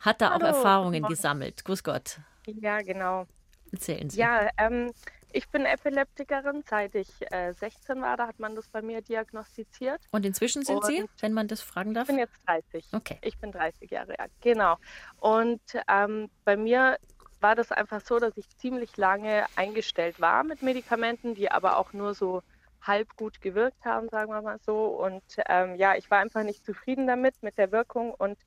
hat 0.00 0.20
da 0.20 0.30
hallo. 0.30 0.44
auch 0.44 0.48
Erfahrungen 0.48 1.02
gesammelt. 1.04 1.64
Grüß 1.64 1.82
Gott. 1.82 2.20
Ja, 2.46 2.80
genau. 2.82 3.26
Erzählen 3.72 4.10
Sie. 4.10 4.18
Ja, 4.18 4.48
ähm, 4.58 4.90
ich 5.32 5.48
bin 5.48 5.64
Epileptikerin, 5.64 6.62
seit 6.68 6.94
ich 6.94 7.08
äh, 7.32 7.52
16 7.52 8.00
war, 8.02 8.16
da 8.16 8.26
hat 8.26 8.38
man 8.38 8.54
das 8.54 8.68
bei 8.68 8.82
mir 8.82 9.02
diagnostiziert. 9.02 10.00
Und 10.10 10.26
inzwischen 10.26 10.64
sind 10.64 10.76
und 10.76 10.86
Sie, 10.86 11.04
wenn 11.20 11.32
man 11.32 11.48
das 11.48 11.60
fragen 11.60 11.94
darf? 11.94 12.08
Ich 12.08 12.14
bin 12.14 12.18
jetzt 12.18 12.40
30. 12.46 12.86
Okay. 12.92 13.18
Ich 13.22 13.38
bin 13.38 13.52
30 13.52 13.90
Jahre 13.90 14.18
alt, 14.18 14.32
genau. 14.40 14.76
Und 15.18 15.60
ähm, 15.88 16.30
bei 16.44 16.56
mir 16.56 16.98
war 17.40 17.54
das 17.54 17.72
einfach 17.72 18.00
so, 18.00 18.18
dass 18.18 18.36
ich 18.36 18.48
ziemlich 18.56 18.96
lange 18.96 19.46
eingestellt 19.56 20.20
war 20.20 20.44
mit 20.44 20.62
Medikamenten, 20.62 21.34
die 21.34 21.50
aber 21.50 21.78
auch 21.78 21.92
nur 21.92 22.14
so 22.14 22.42
halb 22.82 23.16
gut 23.16 23.40
gewirkt 23.40 23.84
haben, 23.84 24.08
sagen 24.08 24.32
wir 24.32 24.42
mal 24.42 24.58
so. 24.64 24.86
Und 24.86 25.22
ähm, 25.48 25.76
ja, 25.76 25.96
ich 25.96 26.10
war 26.10 26.18
einfach 26.18 26.42
nicht 26.42 26.64
zufrieden 26.64 27.06
damit, 27.06 27.42
mit 27.42 27.58
der 27.58 27.72
Wirkung 27.72 28.12
und 28.14 28.38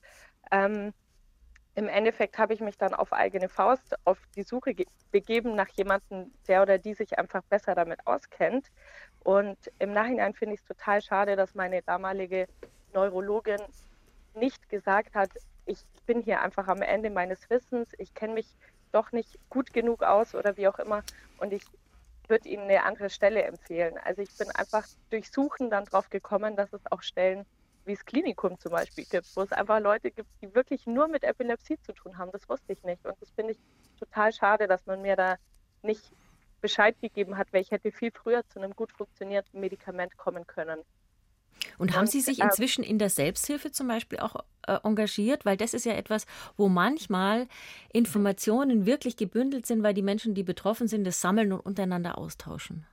ähm, 0.51 0.93
im 1.75 1.87
Endeffekt 1.87 2.37
habe 2.37 2.53
ich 2.53 2.59
mich 2.59 2.77
dann 2.77 2.93
auf 2.93 3.13
eigene 3.13 3.49
Faust 3.49 3.95
auf 4.05 4.19
die 4.35 4.43
Suche 4.43 4.75
begeben 5.11 5.55
nach 5.55 5.69
jemandem, 5.69 6.33
der 6.47 6.61
oder 6.61 6.77
die 6.77 6.93
sich 6.93 7.17
einfach 7.17 7.41
besser 7.49 7.75
damit 7.75 8.05
auskennt. 8.05 8.67
Und 9.19 9.57
im 9.79 9.91
Nachhinein 9.93 10.33
finde 10.33 10.55
ich 10.55 10.61
es 10.61 10.67
total 10.67 11.01
schade, 11.01 11.35
dass 11.35 11.55
meine 11.55 11.81
damalige 11.81 12.47
Neurologin 12.93 13.61
nicht 14.33 14.69
gesagt 14.69 15.15
hat, 15.15 15.31
ich 15.65 15.81
bin 16.05 16.21
hier 16.21 16.41
einfach 16.41 16.67
am 16.67 16.81
Ende 16.81 17.09
meines 17.09 17.49
Wissens, 17.49 17.89
ich 17.97 18.13
kenne 18.13 18.33
mich 18.33 18.55
doch 18.91 19.11
nicht 19.11 19.39
gut 19.49 19.73
genug 19.73 20.03
aus 20.03 20.35
oder 20.35 20.57
wie 20.57 20.67
auch 20.67 20.79
immer 20.79 21.03
und 21.37 21.53
ich 21.53 21.63
würde 22.27 22.49
Ihnen 22.49 22.63
eine 22.63 22.83
andere 22.83 23.09
Stelle 23.09 23.43
empfehlen. 23.43 23.97
Also 23.97 24.21
ich 24.21 24.35
bin 24.37 24.51
einfach 24.51 24.85
durch 25.09 25.31
Suchen 25.31 25.69
dann 25.69 25.85
drauf 25.85 26.09
gekommen, 26.09 26.55
dass 26.55 26.73
es 26.73 26.81
auch 26.91 27.01
Stellen 27.01 27.45
wie 27.85 27.93
es 27.93 28.05
Klinikum 28.05 28.57
zum 28.59 28.71
Beispiel 28.71 29.05
gibt, 29.05 29.27
wo 29.35 29.41
es 29.41 29.51
einfach 29.51 29.79
Leute 29.79 30.11
gibt, 30.11 30.29
die 30.41 30.53
wirklich 30.53 30.85
nur 30.85 31.07
mit 31.07 31.23
Epilepsie 31.23 31.79
zu 31.81 31.93
tun 31.93 32.17
haben. 32.17 32.31
Das 32.31 32.47
wusste 32.49 32.73
ich 32.73 32.83
nicht. 32.83 33.05
Und 33.05 33.15
das 33.21 33.29
finde 33.31 33.53
ich 33.53 33.59
total 33.99 34.31
schade, 34.33 34.67
dass 34.67 34.85
man 34.85 35.01
mir 35.01 35.15
da 35.15 35.35
nicht 35.81 36.03
Bescheid 36.61 36.99
gegeben 37.01 37.37
hat, 37.37 37.51
weil 37.51 37.61
ich 37.61 37.71
hätte 37.71 37.91
viel 37.91 38.11
früher 38.11 38.47
zu 38.47 38.59
einem 38.59 38.73
gut 38.73 38.91
funktionierenden 38.91 39.59
Medikament 39.59 40.17
kommen 40.17 40.47
können. 40.47 40.79
Und 41.77 41.95
haben 41.95 42.07
Sie 42.07 42.21
sich 42.21 42.41
äh, 42.41 42.45
inzwischen 42.45 42.83
in 42.83 42.99
der 42.99 43.09
Selbsthilfe 43.09 43.71
zum 43.71 43.87
Beispiel 43.87 44.19
auch 44.19 44.35
äh, 44.67 44.77
engagiert? 44.83 45.45
Weil 45.45 45.57
das 45.57 45.73
ist 45.73 45.85
ja 45.85 45.93
etwas, 45.93 46.25
wo 46.57 46.69
manchmal 46.69 47.47
Informationen 47.91 48.85
wirklich 48.85 49.17
gebündelt 49.17 49.65
sind, 49.65 49.83
weil 49.83 49.93
die 49.93 50.01
Menschen, 50.01 50.33
die 50.33 50.43
betroffen 50.43 50.87
sind, 50.87 51.03
das 51.05 51.21
sammeln 51.21 51.53
und 51.53 51.59
untereinander 51.59 52.17
austauschen. 52.17 52.85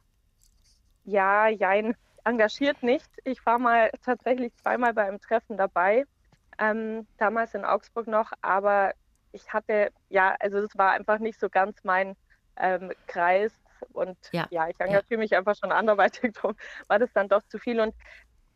Ja, 1.05 1.49
jein 1.49 1.97
engagiert 2.25 2.83
nicht. 2.83 3.09
Ich 3.25 3.45
war 3.47 3.59
mal 3.59 3.91
tatsächlich 4.05 4.55
zweimal 4.57 4.95
bei 4.95 5.07
einem 5.07 5.21
Treffen 5.21 5.57
dabei, 5.57 6.05
ähm, 6.59 7.07
damals 7.19 7.55
in 7.55 7.65
Augsburg 7.65 8.07
noch, 8.07 8.33
aber 8.43 8.93
ich 9.33 9.53
hatte, 9.53 9.91
ja, 10.09 10.37
also 10.41 10.61
das 10.61 10.77
war 10.77 10.93
einfach 10.93 11.19
nicht 11.19 11.39
so 11.39 11.49
ganz 11.49 11.85
mein 11.85 12.17
ähm, 12.57 12.93
Kreis 13.07 13.53
und 13.93 14.19
ja, 14.33 14.47
ja 14.51 14.69
ich 14.69 14.79
engagiere 14.81 15.15
ja. 15.15 15.19
mich 15.19 15.37
einfach 15.37 15.55
schon 15.57 15.73
anderweitig, 15.73 16.33
darum 16.35 16.57
war 16.89 16.99
das 16.99 17.13
dann 17.13 17.29
doch 17.29 17.43
zu 17.43 17.59
viel 17.59 17.81
und 17.81 17.95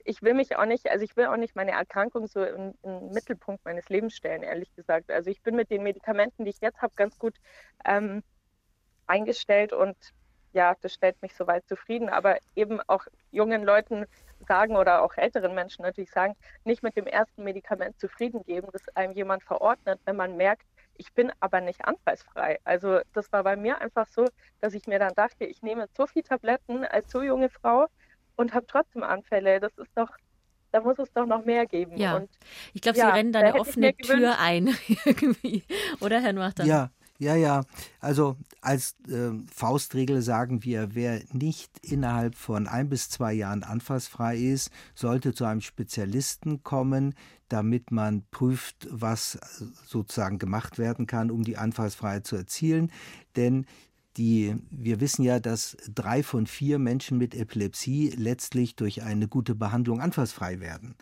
ich 0.04 0.22
will 0.22 0.34
mich 0.34 0.56
auch 0.56 0.66
nicht, 0.66 0.90
also 0.90 1.02
ich 1.02 1.16
will 1.16 1.26
auch 1.26 1.36
nicht 1.36 1.56
meine 1.56 1.72
Erkrankung 1.72 2.26
so 2.26 2.44
im, 2.44 2.74
im 2.82 3.10
Mittelpunkt 3.10 3.64
meines 3.64 3.88
Lebens 3.88 4.14
stellen, 4.14 4.42
ehrlich 4.42 4.74
gesagt. 4.76 5.10
Also 5.10 5.30
ich 5.30 5.40
bin 5.42 5.56
mit 5.56 5.70
den 5.70 5.82
Medikamenten, 5.82 6.44
die 6.44 6.50
ich 6.50 6.60
jetzt 6.60 6.82
habe, 6.82 6.92
ganz 6.94 7.18
gut 7.18 7.36
ähm, 7.86 8.22
eingestellt 9.06 9.72
und 9.72 9.96
ja, 10.54 10.74
das 10.80 10.94
stellt 10.94 11.20
mich 11.20 11.34
soweit 11.34 11.66
zufrieden. 11.68 12.08
Aber 12.08 12.38
eben 12.56 12.80
auch 12.86 13.06
jungen 13.30 13.64
Leuten 13.64 14.06
sagen 14.46 14.76
oder 14.76 15.02
auch 15.02 15.16
älteren 15.16 15.54
Menschen 15.54 15.82
natürlich 15.82 16.10
sagen, 16.10 16.36
nicht 16.64 16.82
mit 16.82 16.96
dem 16.96 17.06
ersten 17.06 17.44
Medikament 17.44 17.98
zufrieden 17.98 18.42
geben, 18.44 18.68
das 18.72 18.88
einem 18.94 19.12
jemand 19.12 19.42
verordnet, 19.42 20.00
wenn 20.04 20.16
man 20.16 20.36
merkt, 20.36 20.66
ich 20.96 21.12
bin 21.12 21.32
aber 21.40 21.60
nicht 21.60 21.84
anfallsfrei. 21.84 22.60
Also 22.64 23.00
das 23.12 23.32
war 23.32 23.42
bei 23.42 23.56
mir 23.56 23.80
einfach 23.80 24.06
so, 24.06 24.26
dass 24.60 24.74
ich 24.74 24.86
mir 24.86 24.98
dann 24.98 25.14
dachte, 25.14 25.44
ich 25.44 25.62
nehme 25.62 25.88
so 25.96 26.06
viele 26.06 26.24
Tabletten 26.24 26.84
als 26.84 27.10
so 27.10 27.22
junge 27.22 27.48
Frau 27.48 27.86
und 28.36 28.54
habe 28.54 28.66
trotzdem 28.66 29.02
Anfälle. 29.02 29.58
Das 29.58 29.76
ist 29.78 29.90
doch, 29.96 30.10
da 30.70 30.80
muss 30.80 30.98
es 30.98 31.12
doch 31.12 31.26
noch 31.26 31.44
mehr 31.44 31.66
geben. 31.66 31.96
Ja. 31.96 32.16
Und, 32.16 32.30
ich 32.74 32.80
glaube, 32.80 32.98
ja, 32.98 33.06
Sie 33.06 33.12
rennen 33.12 33.32
da 33.32 33.40
eine 33.40 33.54
offene 33.56 33.96
Tür 33.96 34.38
ein, 34.38 34.76
irgendwie. 35.04 35.64
Oder, 36.00 36.20
Herr 36.20 36.32
Noachter? 36.32 36.64
Ja, 36.64 36.90
ja, 37.18 37.36
ja. 37.36 37.64
Also 38.00 38.36
als 38.60 38.96
äh, 39.08 39.30
Faustregel 39.52 40.20
sagen 40.20 40.64
wir, 40.64 40.94
wer 40.94 41.22
nicht 41.32 41.70
innerhalb 41.82 42.34
von 42.34 42.66
ein 42.66 42.88
bis 42.88 43.08
zwei 43.08 43.32
Jahren 43.32 43.62
anfallsfrei 43.62 44.36
ist, 44.36 44.70
sollte 44.94 45.32
zu 45.32 45.44
einem 45.44 45.60
Spezialisten 45.60 46.64
kommen, 46.64 47.14
damit 47.48 47.92
man 47.92 48.24
prüft, 48.30 48.88
was 48.90 49.36
äh, 49.36 49.40
sozusagen 49.86 50.38
gemacht 50.38 50.78
werden 50.78 51.06
kann, 51.06 51.30
um 51.30 51.44
die 51.44 51.56
Anfallsfreiheit 51.56 52.26
zu 52.26 52.36
erzielen. 52.36 52.90
Denn 53.36 53.66
die, 54.16 54.56
wir 54.70 55.00
wissen 55.00 55.22
ja, 55.22 55.40
dass 55.40 55.76
drei 55.92 56.22
von 56.22 56.46
vier 56.46 56.78
Menschen 56.78 57.18
mit 57.18 57.34
Epilepsie 57.34 58.12
letztlich 58.16 58.76
durch 58.76 59.02
eine 59.02 59.28
gute 59.28 59.54
Behandlung 59.54 60.00
anfallsfrei 60.00 60.60
werden. 60.60 60.94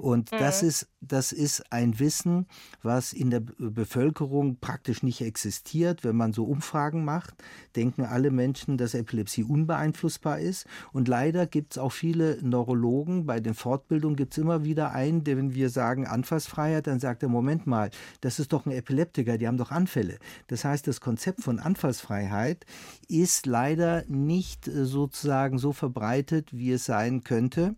Und 0.00 0.32
das, 0.32 0.62
ist, 0.62 0.88
das 1.00 1.30
ist 1.32 1.70
ein 1.72 1.98
Wissen, 1.98 2.46
was 2.82 3.12
in 3.12 3.30
der 3.30 3.40
Be- 3.40 3.70
Bevölkerung 3.70 4.56
praktisch 4.58 5.02
nicht 5.02 5.20
existiert. 5.20 6.04
Wenn 6.04 6.16
man 6.16 6.32
so 6.32 6.44
Umfragen 6.44 7.04
macht, 7.04 7.34
denken 7.76 8.04
alle 8.04 8.30
Menschen, 8.30 8.78
dass 8.78 8.94
Epilepsie 8.94 9.44
unbeeinflussbar 9.44 10.40
ist. 10.40 10.66
Und 10.92 11.06
leider 11.06 11.46
gibt 11.46 11.74
es 11.74 11.78
auch 11.78 11.92
viele 11.92 12.38
Neurologen. 12.42 13.26
Bei 13.26 13.40
den 13.40 13.54
Fortbildungen 13.54 14.16
gibt 14.16 14.32
es 14.32 14.38
immer 14.38 14.64
wieder 14.64 14.92
einen, 14.92 15.22
der, 15.24 15.36
wenn 15.36 15.54
wir 15.54 15.68
sagen 15.68 16.06
Anfallsfreiheit, 16.06 16.86
dann 16.86 16.98
sagt 16.98 17.22
er, 17.22 17.28
Moment 17.28 17.66
mal, 17.66 17.90
das 18.22 18.38
ist 18.38 18.52
doch 18.52 18.64
ein 18.64 18.72
Epileptiker, 18.72 19.36
die 19.36 19.46
haben 19.46 19.58
doch 19.58 19.70
Anfälle. 19.70 20.18
Das 20.46 20.64
heißt, 20.64 20.86
das 20.86 21.00
Konzept 21.00 21.42
von 21.42 21.58
Anfallsfreiheit 21.58 22.64
ist 23.08 23.44
leider 23.46 24.04
nicht 24.08 24.66
äh, 24.66 24.86
sozusagen 24.86 25.58
so 25.58 25.72
verbreitet, 25.72 26.52
wie 26.52 26.72
es 26.72 26.86
sein 26.86 27.22
könnte. 27.22 27.76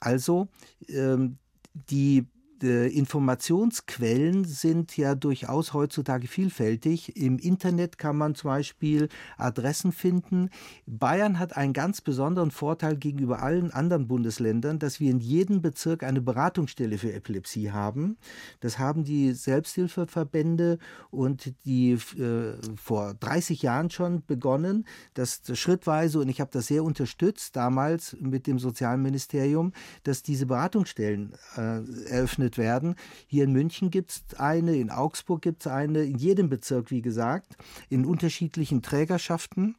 Also 0.00 0.46
ähm, 0.88 1.38
die 1.86 2.26
Informationsquellen 2.62 4.44
sind 4.44 4.96
ja 4.96 5.14
durchaus 5.14 5.72
heutzutage 5.72 6.26
vielfältig. 6.26 7.16
Im 7.16 7.38
Internet 7.38 7.98
kann 7.98 8.16
man 8.16 8.34
zum 8.34 8.48
Beispiel 8.48 9.08
Adressen 9.36 9.92
finden. 9.92 10.50
Bayern 10.86 11.38
hat 11.38 11.56
einen 11.56 11.72
ganz 11.72 12.00
besonderen 12.00 12.50
Vorteil 12.50 12.96
gegenüber 12.96 13.42
allen 13.42 13.70
anderen 13.70 14.08
Bundesländern, 14.08 14.78
dass 14.78 15.00
wir 15.00 15.10
in 15.10 15.20
jedem 15.20 15.62
Bezirk 15.62 16.02
eine 16.02 16.20
Beratungsstelle 16.20 16.98
für 16.98 17.12
Epilepsie 17.12 17.70
haben. 17.70 18.16
Das 18.60 18.78
haben 18.78 19.04
die 19.04 19.32
Selbsthilfeverbände 19.32 20.78
und 21.10 21.54
die 21.64 21.92
äh, 21.92 22.54
vor 22.76 23.14
30 23.14 23.62
Jahren 23.62 23.90
schon 23.90 24.24
begonnen, 24.26 24.86
das 25.14 25.42
schrittweise, 25.54 26.18
und 26.20 26.28
ich 26.28 26.40
habe 26.40 26.50
das 26.52 26.66
sehr 26.66 26.82
unterstützt 26.82 27.56
damals 27.56 28.16
mit 28.20 28.46
dem 28.46 28.58
Sozialministerium, 28.58 29.72
dass 30.02 30.22
diese 30.22 30.46
Beratungsstellen 30.46 31.34
äh, 31.56 31.82
eröffnet 32.08 32.47
werden. 32.56 32.94
Hier 33.26 33.44
in 33.44 33.52
München 33.52 33.90
gibt 33.90 34.10
es 34.10 34.38
eine, 34.38 34.76
in 34.76 34.90
Augsburg 34.90 35.42
gibt 35.42 35.62
es 35.62 35.66
eine, 35.66 36.04
in 36.04 36.16
jedem 36.16 36.48
Bezirk, 36.48 36.90
wie 36.90 37.02
gesagt, 37.02 37.56
in 37.90 38.06
unterschiedlichen 38.06 38.80
Trägerschaften. 38.80 39.76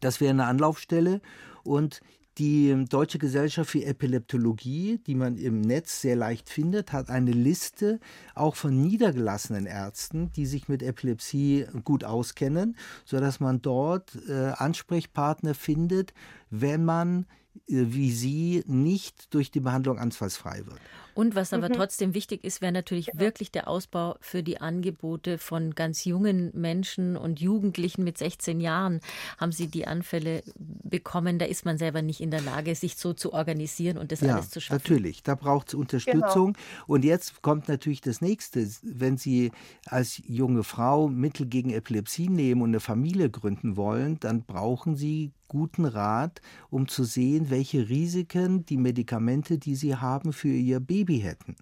Das 0.00 0.20
wäre 0.20 0.30
eine 0.30 0.44
Anlaufstelle. 0.44 1.20
Und 1.64 2.00
die 2.38 2.86
Deutsche 2.88 3.18
Gesellschaft 3.18 3.70
für 3.70 3.84
Epileptologie, 3.84 4.98
die 5.06 5.14
man 5.14 5.36
im 5.36 5.60
Netz 5.60 6.00
sehr 6.00 6.16
leicht 6.16 6.48
findet, 6.48 6.92
hat 6.92 7.10
eine 7.10 7.32
Liste 7.32 8.00
auch 8.34 8.54
von 8.54 8.80
niedergelassenen 8.80 9.66
Ärzten, 9.66 10.32
die 10.32 10.46
sich 10.46 10.68
mit 10.68 10.82
Epilepsie 10.82 11.66
gut 11.84 12.04
auskennen, 12.04 12.76
sodass 13.04 13.40
man 13.40 13.60
dort 13.60 14.16
äh, 14.28 14.52
Ansprechpartner 14.56 15.54
findet, 15.54 16.14
wenn 16.48 16.84
man 16.84 17.26
äh, 17.68 17.86
wie 17.88 18.10
sie 18.12 18.62
nicht 18.66 19.34
durch 19.34 19.50
die 19.50 19.60
Behandlung 19.60 19.98
anfallsfrei 19.98 20.62
wird. 20.66 20.80
Und 21.20 21.34
was 21.34 21.52
aber 21.52 21.68
Mhm. 21.68 21.74
trotzdem 21.74 22.14
wichtig 22.14 22.44
ist, 22.44 22.62
wäre 22.62 22.72
natürlich 22.72 23.10
wirklich 23.14 23.52
der 23.52 23.68
Ausbau 23.68 24.16
für 24.20 24.42
die 24.42 24.60
Angebote 24.60 25.36
von 25.36 25.74
ganz 25.74 26.04
jungen 26.06 26.50
Menschen 26.54 27.16
und 27.16 27.40
Jugendlichen 27.40 28.04
mit 28.04 28.16
16 28.16 28.58
Jahren. 28.60 29.00
Haben 29.38 29.52
sie 29.52 29.68
die 29.68 29.86
Anfälle 29.86 30.42
bekommen? 30.56 31.38
Da 31.38 31.44
ist 31.44 31.64
man 31.66 31.76
selber 31.76 32.00
nicht 32.00 32.20
in 32.20 32.30
der 32.30 32.40
Lage, 32.40 32.74
sich 32.74 32.96
so 32.96 33.12
zu 33.12 33.32
organisieren 33.34 33.98
und 33.98 34.12
das 34.12 34.22
Ja, 34.22 34.26
alles 34.36 34.48
zu 34.50 34.60
schaffen. 34.60 34.74
natürlich. 34.74 35.22
Da 35.22 35.34
braucht 35.34 35.68
es 35.68 35.74
Unterstützung. 35.74 36.56
Und 36.86 37.04
jetzt 37.04 37.40
kommt 37.42 37.68
natürlich 37.68 38.02
das 38.02 38.20
Nächste. 38.20 38.68
Wenn 38.82 39.16
Sie 39.16 39.50
als 39.86 40.20
junge 40.26 40.62
Frau 40.62 41.08
Mittel 41.08 41.46
gegen 41.46 41.70
Epilepsie 41.70 42.28
nehmen 42.28 42.60
und 42.60 42.70
eine 42.70 42.80
Familie 42.80 43.30
gründen 43.30 43.76
wollen, 43.76 44.18
dann 44.20 44.44
brauchen 44.44 44.94
Sie 44.96 45.32
guten 45.48 45.84
Rat, 45.86 46.40
um 46.68 46.86
zu 46.86 47.02
sehen, 47.04 47.50
welche 47.50 47.88
Risiken 47.88 48.64
die 48.66 48.76
Medikamente, 48.76 49.58
die 49.58 49.74
Sie 49.74 49.96
haben, 49.96 50.32
für 50.32 50.48
Ihr 50.48 50.80
Baby 50.80 51.09
hätten. 51.18 51.56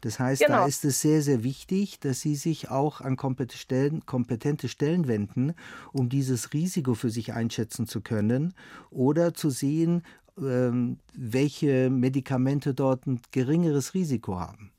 Das 0.00 0.18
heißt, 0.18 0.42
da 0.42 0.46
Genau. 0.46 0.66
ist 0.66 0.84
es 0.84 1.00
sehr, 1.00 1.22
sehr 1.22 1.44
wichtig, 1.44 2.00
dass 2.00 2.20
Sie 2.20 2.34
sich 2.34 2.70
auch 2.70 3.00
an 3.00 3.16
kompetente 3.16 3.56
Stellen, 3.56 4.04
kompetente 4.04 4.68
Stellen 4.68 5.06
wenden, 5.06 5.54
um 5.92 6.08
dieses 6.08 6.52
Risiko 6.52 6.94
für 6.94 7.10
sich 7.10 7.32
einschätzen 7.32 7.86
zu 7.86 8.00
können 8.00 8.52
oder 8.90 9.32
zu 9.32 9.50
sehen, 9.50 10.02
ähm, 10.38 10.98
welche 11.14 11.88
Medikamente 11.90 12.74
dort 12.74 13.06
ein 13.06 13.20
geringeres 13.30 13.94
Risiko 13.94 14.40
haben. 14.40 14.72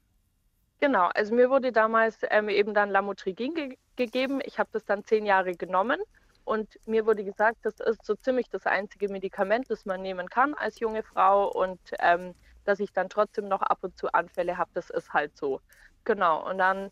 Genau, 0.82 1.10
also 1.15 1.34
mir 1.34 1.49
wurde 1.49 1.71
damals 1.71 2.17
ähm, 2.30 2.49
eben 2.49 2.73
dann 2.73 2.89
Lamotrigin 2.89 3.54
ge 3.54 3.78
gegeben. 3.95 4.41
Ich 4.43 4.58
habe 4.58 4.69
das 4.73 4.84
dann 4.86 5.06
zehn 5.06 5.23
Jahre 5.26 5.54
genommen 5.56 5.99
und 6.45 6.80
mir 6.88 7.06
wurde 7.06 7.23
gesagt, 7.23 7.58
das 7.62 7.80
ist 7.80 8.04
so 8.04 8.15
ziemlich 8.15 8.49
das 8.49 8.65
einzige 8.65 9.08
Medikament, 9.08 9.69
das 9.69 9.86
man 9.86 10.02
nehmen 10.02 10.28
kann 10.30 10.56
als 10.56 10.80
junge 10.80 11.04
Frau 11.04 11.47
und 11.52 11.80
ähm, 11.99 12.34
dass 12.63 12.80
ich 12.80 12.91
dann 12.93 13.10
trotzdem 13.10 13.47
noch 13.47 13.62
ab 13.62 13.80
und 13.82 13.97
zu 13.97 14.12
Anfälle 14.13 14.58
habe, 14.58 14.71
das 14.73 14.89
ist 14.89 15.13
halt 15.13 15.36
so. 15.38 15.62
Genau, 16.06 16.49
und 16.49 16.58
dann 16.58 16.91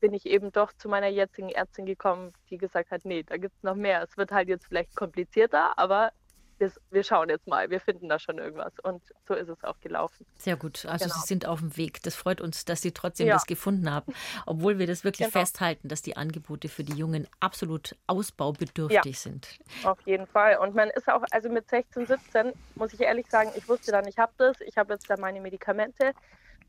bin 0.00 0.14
ich 0.14 0.26
eben 0.26 0.52
doch 0.52 0.72
zu 0.74 0.88
meiner 0.88 1.08
jetzigen 1.08 1.50
Ärztin 1.50 1.86
gekommen, 1.86 2.32
die 2.50 2.58
gesagt 2.58 2.90
hat, 2.90 3.04
nee, 3.04 3.22
da 3.22 3.36
gibt 3.36 3.56
es 3.56 3.62
noch 3.62 3.76
mehr. 3.76 4.02
Es 4.02 4.16
wird 4.16 4.32
halt 4.32 4.48
jetzt 4.48 4.66
vielleicht 4.66 4.94
komplizierter, 4.96 5.78
aber 5.78 6.12
wir, 6.60 6.70
wir 6.90 7.02
schauen 7.02 7.28
jetzt 7.30 7.46
mal, 7.46 7.70
wir 7.70 7.80
finden 7.80 8.08
da 8.08 8.18
schon 8.18 8.38
irgendwas. 8.38 8.72
Und 8.82 9.02
so 9.26 9.34
ist 9.34 9.48
es 9.48 9.64
auch 9.64 9.80
gelaufen. 9.80 10.26
Sehr 10.38 10.56
gut. 10.56 10.84
Also 10.86 11.06
Genau. 11.06 11.14
Sie 11.16 11.26
sind 11.26 11.46
auf 11.46 11.60
dem 11.60 11.76
Weg. 11.76 12.02
Das 12.02 12.14
freut 12.14 12.40
uns, 12.40 12.64
dass 12.66 12.82
Sie 12.82 12.92
trotzdem 12.92 13.26
Ja. 13.28 13.34
das 13.34 13.46
gefunden 13.46 13.90
haben, 13.90 14.12
obwohl 14.46 14.78
wir 14.78 14.86
das 14.86 15.02
wirklich 15.02 15.28
Genau. 15.28 15.40
festhalten, 15.40 15.88
dass 15.88 16.02
die 16.02 16.16
Angebote 16.16 16.68
für 16.68 16.84
die 16.84 16.92
Jungen 16.92 17.26
absolut 17.40 17.96
ausbaubedürftig 18.06 19.18
sind. 19.18 19.58
Auf 19.84 19.98
jeden 20.04 20.26
Fall. 20.26 20.58
Und 20.58 20.74
man 20.74 20.90
ist 20.90 21.08
auch, 21.08 21.24
also 21.30 21.48
mit 21.48 21.68
16, 21.68 22.06
17, 22.06 22.52
muss 22.74 22.92
ich 22.92 23.00
ehrlich 23.00 23.26
sagen, 23.30 23.50
ich 23.56 23.66
wusste 23.68 23.90
dann, 23.92 24.06
ich 24.06 24.18
habe 24.18 24.32
das, 24.36 24.60
ich 24.60 24.76
habe 24.76 24.92
jetzt 24.92 25.08
da 25.08 25.16
meine 25.16 25.40
Medikamente 25.40 26.12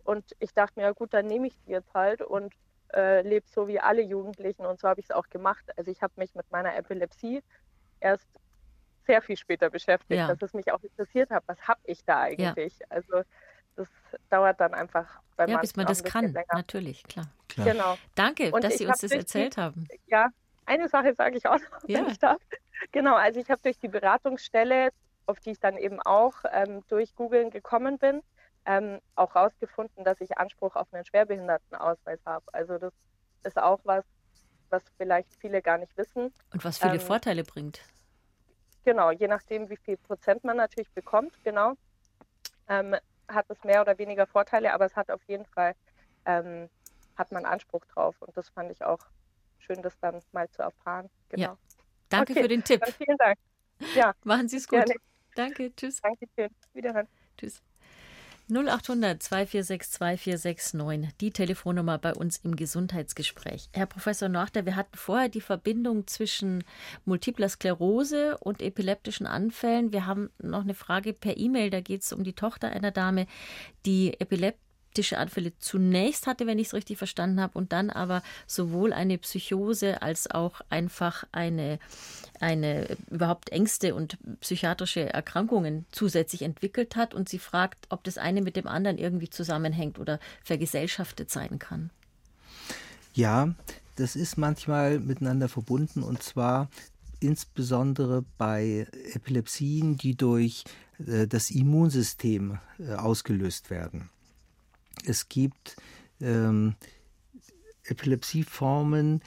und 0.06 0.24
ich 0.40 0.54
dachte 0.54 0.80
mir, 0.80 0.86
ja 0.86 0.92
gut, 0.94 1.14
dann 1.14 1.28
nehme 1.28 1.48
ich 1.48 1.54
die 1.66 1.72
jetzt 1.72 1.94
halt 1.94 2.22
und 2.22 2.54
äh, 2.94 3.22
lebe 3.22 3.46
so 3.54 3.68
wie 3.68 3.80
alle 3.80 4.02
Jugendlichen 4.02 4.66
und 4.66 4.80
so 4.80 4.88
habe 4.88 5.00
ich 5.02 5.08
es 5.08 5.12
auch 5.12 5.28
gemacht. 5.30 5.64
Also 5.78 5.92
ich 5.92 6.02
habe 6.02 6.14
mich 6.16 6.34
mit 6.36 6.50
meiner 6.52 6.76
Epilepsie 6.76 7.42
erst 8.00 8.28
sehr 9.12 9.22
viel 9.22 9.36
später 9.36 9.70
beschäftigt, 9.70 10.18
Ja. 10.18 10.28
dass 10.28 10.42
es 10.42 10.54
mich 10.54 10.72
auch 10.72 10.82
interessiert 10.82 11.30
hat, 11.32 11.44
was 11.48 11.60
habe 11.68 11.82
ich 11.84 12.04
da 12.06 12.22
eigentlich? 12.22 12.80
Also 12.90 13.24
das 13.76 13.88
dauert 14.30 14.60
dann 14.62 14.74
einfach 14.74 15.06
bei 15.36 15.48
Ja, 15.48 15.58
bis 15.60 15.76
man 15.76 15.86
das 15.86 16.02
kann. 16.04 16.32
länger. 16.32 16.46
Natürlich, 16.54 17.04
klar. 17.04 17.26
Klar. 17.50 17.68
Genau. 17.68 17.98
Danke, 18.16 18.52
Und 18.52 18.64
dass 18.64 18.78
Sie 18.78 18.86
uns 18.86 19.00
das 19.00 19.10
durch 19.10 19.12
die- 19.12 19.18
erzählt 19.18 19.58
haben. 19.58 19.88
Ja, 20.08 20.30
eine 20.66 20.88
Sache 20.88 21.14
sage 21.14 21.36
ich 21.38 21.46
auch 21.48 21.60
noch, 21.60 21.88
Ja. 21.88 22.00
wenn 22.00 22.08
ich 22.10 22.20
darf. 22.20 22.42
Genau, 22.94 23.16
also 23.16 23.40
ich 23.42 23.50
habe 23.52 23.62
durch 23.62 23.78
die 23.80 23.90
Beratungsstelle, 23.90 24.90
auf 25.26 25.40
die 25.42 25.52
ich 25.52 25.60
dann 25.60 25.78
eben 25.78 26.02
auch 26.02 26.36
ähm, 26.52 26.84
durch 26.88 27.14
Googlen 27.16 27.50
gekommen 27.50 27.98
bin, 27.98 28.22
ähm, 28.66 29.00
auch 29.16 29.36
herausgefunden, 29.36 30.04
dass 30.06 30.22
ich 30.22 30.38
Anspruch 30.38 30.76
auf 30.78 30.88
einen 30.94 31.04
Schwerbehindertenausweis 31.06 32.20
habe. 32.26 32.46
Also 32.54 32.78
das 32.78 32.94
ist 33.44 33.58
auch 33.58 33.80
was, 33.84 34.06
was 34.70 34.84
vielleicht 34.98 35.28
viele 35.40 35.62
gar 35.62 35.78
nicht 35.78 35.96
wissen. 35.98 36.34
Und 36.54 36.64
was 36.64 36.78
viele 36.78 36.94
Ähm, 36.94 37.00
Vorteile 37.02 37.44
bringt. 37.44 37.82
Genau, 38.84 39.12
je 39.12 39.28
nachdem, 39.28 39.70
wie 39.70 39.78
viel 39.78 39.98
Prozent 39.98 40.44
man 40.44 40.58
natürlich 40.58 40.92
bekommt, 40.94 41.38
genau, 41.44 41.74
ähm, 42.68 42.96
hat 43.28 43.46
es 43.50 43.64
mehr 43.64 43.82
oder 43.82 43.98
weniger 43.98 44.28
Vorteile, 44.28 44.74
aber 44.74 44.86
es 44.86 44.96
hat 44.96 45.12
auf 45.12 45.24
jeden 45.28 45.46
Fall, 45.46 45.74
ähm, 46.26 46.70
hat 47.16 47.32
man 47.32 47.46
Anspruch 47.46 47.86
drauf. 47.86 48.22
Und 48.22 48.36
das 48.38 48.50
fand 48.50 48.72
ich 48.72 48.84
auch 48.84 49.00
schön, 49.60 49.82
das 49.82 49.98
dann 50.00 50.22
mal 50.32 50.50
zu 50.50 50.64
erfahren. 50.64 51.10
Genau. 51.30 51.44
Ja. 51.44 51.58
Danke 52.10 52.34
Okay, 52.34 52.44
für 52.44 52.48
den 52.48 52.64
Tipp. 52.64 52.82
Vielen 52.98 53.18
Dank. 53.18 53.38
Ja, 53.94 54.14
Machen 54.24 54.48
Sie 54.50 54.58
es 54.58 54.68
gut. 54.68 54.80
gerne. 54.80 54.96
Danke, 55.36 55.74
tschüss. 55.76 56.02
Danke 56.02 56.26
schön. 56.36 56.50
Wiederhören. 56.74 57.08
Tschüss. 57.38 57.62
0800 58.52 59.24
246 59.24 59.92
2469, 59.92 61.16
die 61.22 61.32
Telefonnummer 61.32 61.98
bei 61.98 62.14
uns 62.14 62.38
im 62.44 62.58
Gesundheitsgespräch. 62.58 63.70
Herr 63.72 63.86
Professor 63.86 64.28
Norchter, 64.28 64.66
wir 64.66 64.76
hatten 64.76 64.98
vorher 64.98 65.30
die 65.30 65.40
Verbindung 65.40 66.06
zwischen 66.06 66.66
multipler 67.06 67.48
Sklerose 67.48 68.38
und 68.40 68.62
epileptischen 68.62 69.26
Anfällen. 69.26 69.94
Wir 69.94 70.06
haben 70.06 70.32
noch 70.40 70.62
eine 70.62 70.74
Frage 70.74 71.14
per 71.14 71.38
E-Mail, 71.38 71.70
da 71.70 71.80
geht 71.80 72.02
es 72.02 72.12
um 72.12 72.26
die 72.26 72.34
Tochter 72.34 72.70
einer 72.70 72.92
Dame, 72.92 73.26
die 73.86 74.20
epileptisch 74.20 74.71
epileptische 74.92 75.18
Anfälle 75.18 75.54
zunächst 75.60 76.28
hatte, 76.28 76.48
wenn 76.48 76.60
ich 76.60 76.68
es 76.68 76.74
richtig 76.74 76.98
verstanden 76.98 77.40
habe, 77.40 77.58
und 77.58 77.72
dann 77.72 77.90
aber 77.90 78.22
sowohl 78.46 78.92
eine 78.92 79.18
Psychose 79.18 80.02
als 80.02 80.30
auch 80.30 80.62
einfach 80.70 81.24
eine, 81.32 81.80
eine 82.40 82.98
überhaupt 83.10 83.52
Ängste 83.52 83.96
und 83.96 84.18
psychiatrische 84.42 85.14
Erkrankungen 85.14 85.86
zusätzlich 85.92 86.42
entwickelt 86.42 86.96
hat. 86.96 87.14
Und 87.14 87.30
sie 87.30 87.40
fragt, 87.40 87.86
ob 87.90 88.04
das 88.04 88.18
eine 88.18 88.42
mit 88.42 88.56
dem 88.56 88.68
anderen 88.68 88.98
irgendwie 88.98 89.30
zusammenhängt 89.30 89.98
oder 89.98 90.20
vergesellschaftet 90.44 91.32
sein 91.32 91.58
kann. 91.58 91.90
Ja, 93.14 93.54
das 93.96 94.16
ist 94.16 94.38
manchmal 94.38 95.00
miteinander 95.00 95.48
verbunden 95.48 96.04
und 96.04 96.22
zwar 96.22 96.70
insbesondere 97.20 98.26
bei 98.38 98.88
Epilepsien, 99.14 99.96
die 99.96 100.16
durch 100.16 100.64
äh, 101.06 101.28
das 101.28 101.52
Immunsystem 101.52 102.58
äh, 102.80 102.94
ausgelöst 102.94 103.70
werden. 103.70 104.10
Es 105.06 105.30
gibt 105.30 105.76
ähm, 106.20 106.76
Epilepsieformen, 107.84 109.22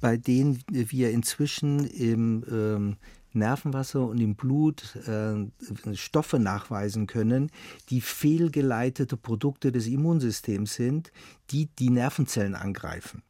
bei 0.00 0.16
denen 0.16 0.62
wir 0.68 1.10
inzwischen 1.10 1.86
im 1.86 2.44
ähm, 2.50 2.96
Nervenwasser 3.34 4.06
und 4.06 4.20
im 4.20 4.34
Blut 4.34 4.96
äh, 5.06 5.94
Stoffe 5.94 6.38
nachweisen 6.38 7.06
können, 7.06 7.50
die 7.88 8.00
fehlgeleitete 8.00 9.16
Produkte 9.16 9.72
des 9.72 9.86
Immunsystems 9.86 10.74
sind, 10.74 11.12
die 11.50 11.66
die 11.78 11.90
Nervenzellen 11.90 12.54
angreifen. 12.54 13.22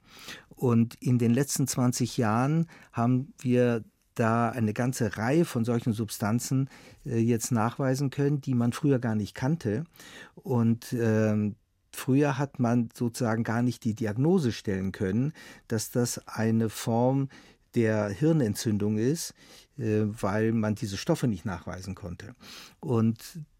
Und 0.48 0.94
in 0.96 1.18
den 1.18 1.32
letzten 1.32 1.66
20 1.66 2.16
Jahren 2.16 2.68
haben 2.92 3.32
wir 3.40 3.84
da 4.14 4.50
eine 4.50 4.74
ganze 4.74 5.16
Reihe 5.16 5.44
von 5.44 5.64
solchen 5.64 5.92
Substanzen 5.92 6.68
äh, 7.06 7.18
jetzt 7.18 7.50
nachweisen 7.50 8.10
können, 8.10 8.40
die 8.40 8.54
man 8.54 8.72
früher 8.72 8.98
gar 8.98 9.14
nicht 9.14 9.34
kannte. 9.34 9.84
Und 10.34 10.92
äh, 10.92 11.52
Früher 11.92 12.38
hat 12.38 12.58
man 12.58 12.88
sozusagen 12.94 13.44
gar 13.44 13.62
nicht 13.62 13.84
die 13.84 13.94
Diagnose 13.94 14.52
stellen 14.52 14.92
können, 14.92 15.32
dass 15.68 15.90
das 15.90 16.26
eine 16.26 16.68
Form 16.68 17.28
der 17.74 18.08
Hirnentzündung 18.08 18.98
ist, 18.98 19.34
äh, 19.78 20.02
weil 20.04 20.52
man 20.52 20.74
diese 20.74 20.96
Stoffe 20.96 21.26
nicht 21.26 21.44
nachweisen 21.44 21.94
konnte. 21.94 22.34
Und 22.80 23.18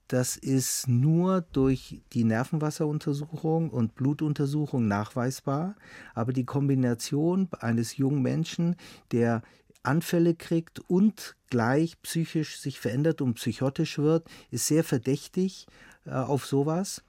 das 0.09 0.37
ist 0.37 0.89
nur 0.89 1.41
durch 1.41 2.03
die 2.13 2.25
Nervenwasseruntersuchung 2.25 3.71
und 3.71 3.95
Blutuntersuchung 3.95 4.87
nachweisbar. 4.87 5.75
Aber 6.15 6.35
die 6.35 6.45
Kombination 6.45 7.49
eines 7.61 7.97
jungen 7.97 8.21
Menschen, 8.21 8.77
der 9.13 9.43
Anfälle 9.83 10.35
kriegt 10.35 10.81
und 10.81 11.35
gleich 11.49 12.01
psychisch 12.03 12.59
sich 12.59 12.79
verändert 12.79 13.23
und 13.23 13.35
psychotisch 13.35 13.99
wird, 13.99 14.29
ist 14.51 14.67
sehr 14.67 14.85
verdächtig 14.85 15.67
äh, 16.05 16.11
auf 16.11 16.45
sowas. 16.45 17.03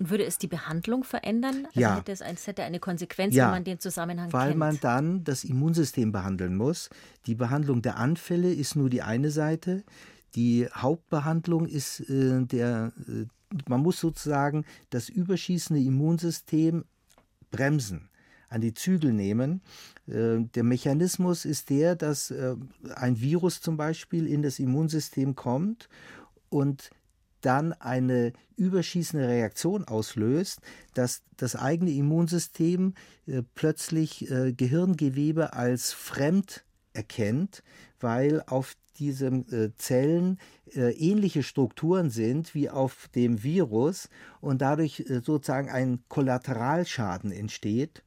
Und 0.00 0.10
würde 0.10 0.24
es 0.24 0.38
die 0.38 0.48
Behandlung 0.48 1.04
verändern? 1.04 1.66
Also 1.66 1.80
ja. 1.80 1.96
hätte 1.96 2.10
es, 2.10 2.22
ein, 2.22 2.36
hätte 2.36 2.64
eine 2.64 2.80
Konsequenz, 2.80 3.34
ja, 3.34 3.44
wenn 3.44 3.50
man 3.50 3.64
den 3.64 3.78
Zusammenhang 3.78 4.32
weil 4.32 4.48
kennt? 4.48 4.60
Weil 4.60 4.72
man 4.72 4.80
dann 4.80 5.24
das 5.24 5.44
Immunsystem 5.44 6.10
behandeln 6.10 6.56
muss. 6.56 6.88
Die 7.26 7.34
Behandlung 7.34 7.82
der 7.82 7.98
Anfälle 7.98 8.52
ist 8.52 8.76
nur 8.76 8.88
die 8.88 9.02
eine 9.02 9.30
Seite. 9.30 9.84
Die 10.34 10.66
Hauptbehandlung 10.72 11.66
ist 11.66 12.00
äh, 12.08 12.42
der, 12.46 12.92
äh, 13.08 13.26
man 13.68 13.82
muss 13.82 14.00
sozusagen 14.00 14.64
das 14.88 15.10
überschießende 15.10 15.82
Immunsystem 15.82 16.84
bremsen 17.50 18.08
an 18.48 18.62
die 18.62 18.72
Zügel 18.72 19.12
nehmen. 19.12 19.60
Äh, 20.06 20.40
der 20.54 20.64
Mechanismus 20.64 21.44
ist 21.44 21.68
der, 21.68 21.94
dass 21.94 22.30
äh, 22.30 22.56
ein 22.94 23.20
Virus 23.20 23.60
zum 23.60 23.76
Beispiel 23.76 24.26
in 24.26 24.40
das 24.40 24.58
Immunsystem 24.58 25.34
kommt 25.34 25.88
und 26.48 26.90
dann 27.40 27.72
eine 27.72 28.32
überschießende 28.56 29.26
Reaktion 29.26 29.84
auslöst, 29.84 30.60
dass 30.94 31.22
das 31.36 31.56
eigene 31.56 31.92
Immunsystem 31.92 32.94
äh, 33.26 33.42
plötzlich 33.54 34.30
äh, 34.30 34.52
Gehirngewebe 34.52 35.52
als 35.54 35.92
fremd 35.92 36.64
erkennt, 36.92 37.62
weil 38.00 38.42
auf 38.46 38.74
diesen 38.98 39.50
äh, 39.52 39.70
Zellen 39.76 40.38
äh, 40.74 40.92
ähnliche 40.92 41.42
Strukturen 41.42 42.10
sind 42.10 42.54
wie 42.54 42.68
auf 42.68 43.08
dem 43.14 43.42
Virus 43.42 44.08
und 44.40 44.60
dadurch 44.60 45.00
äh, 45.00 45.20
sozusagen 45.24 45.70
ein 45.70 46.00
Kollateralschaden 46.08 47.32
entsteht 47.32 48.02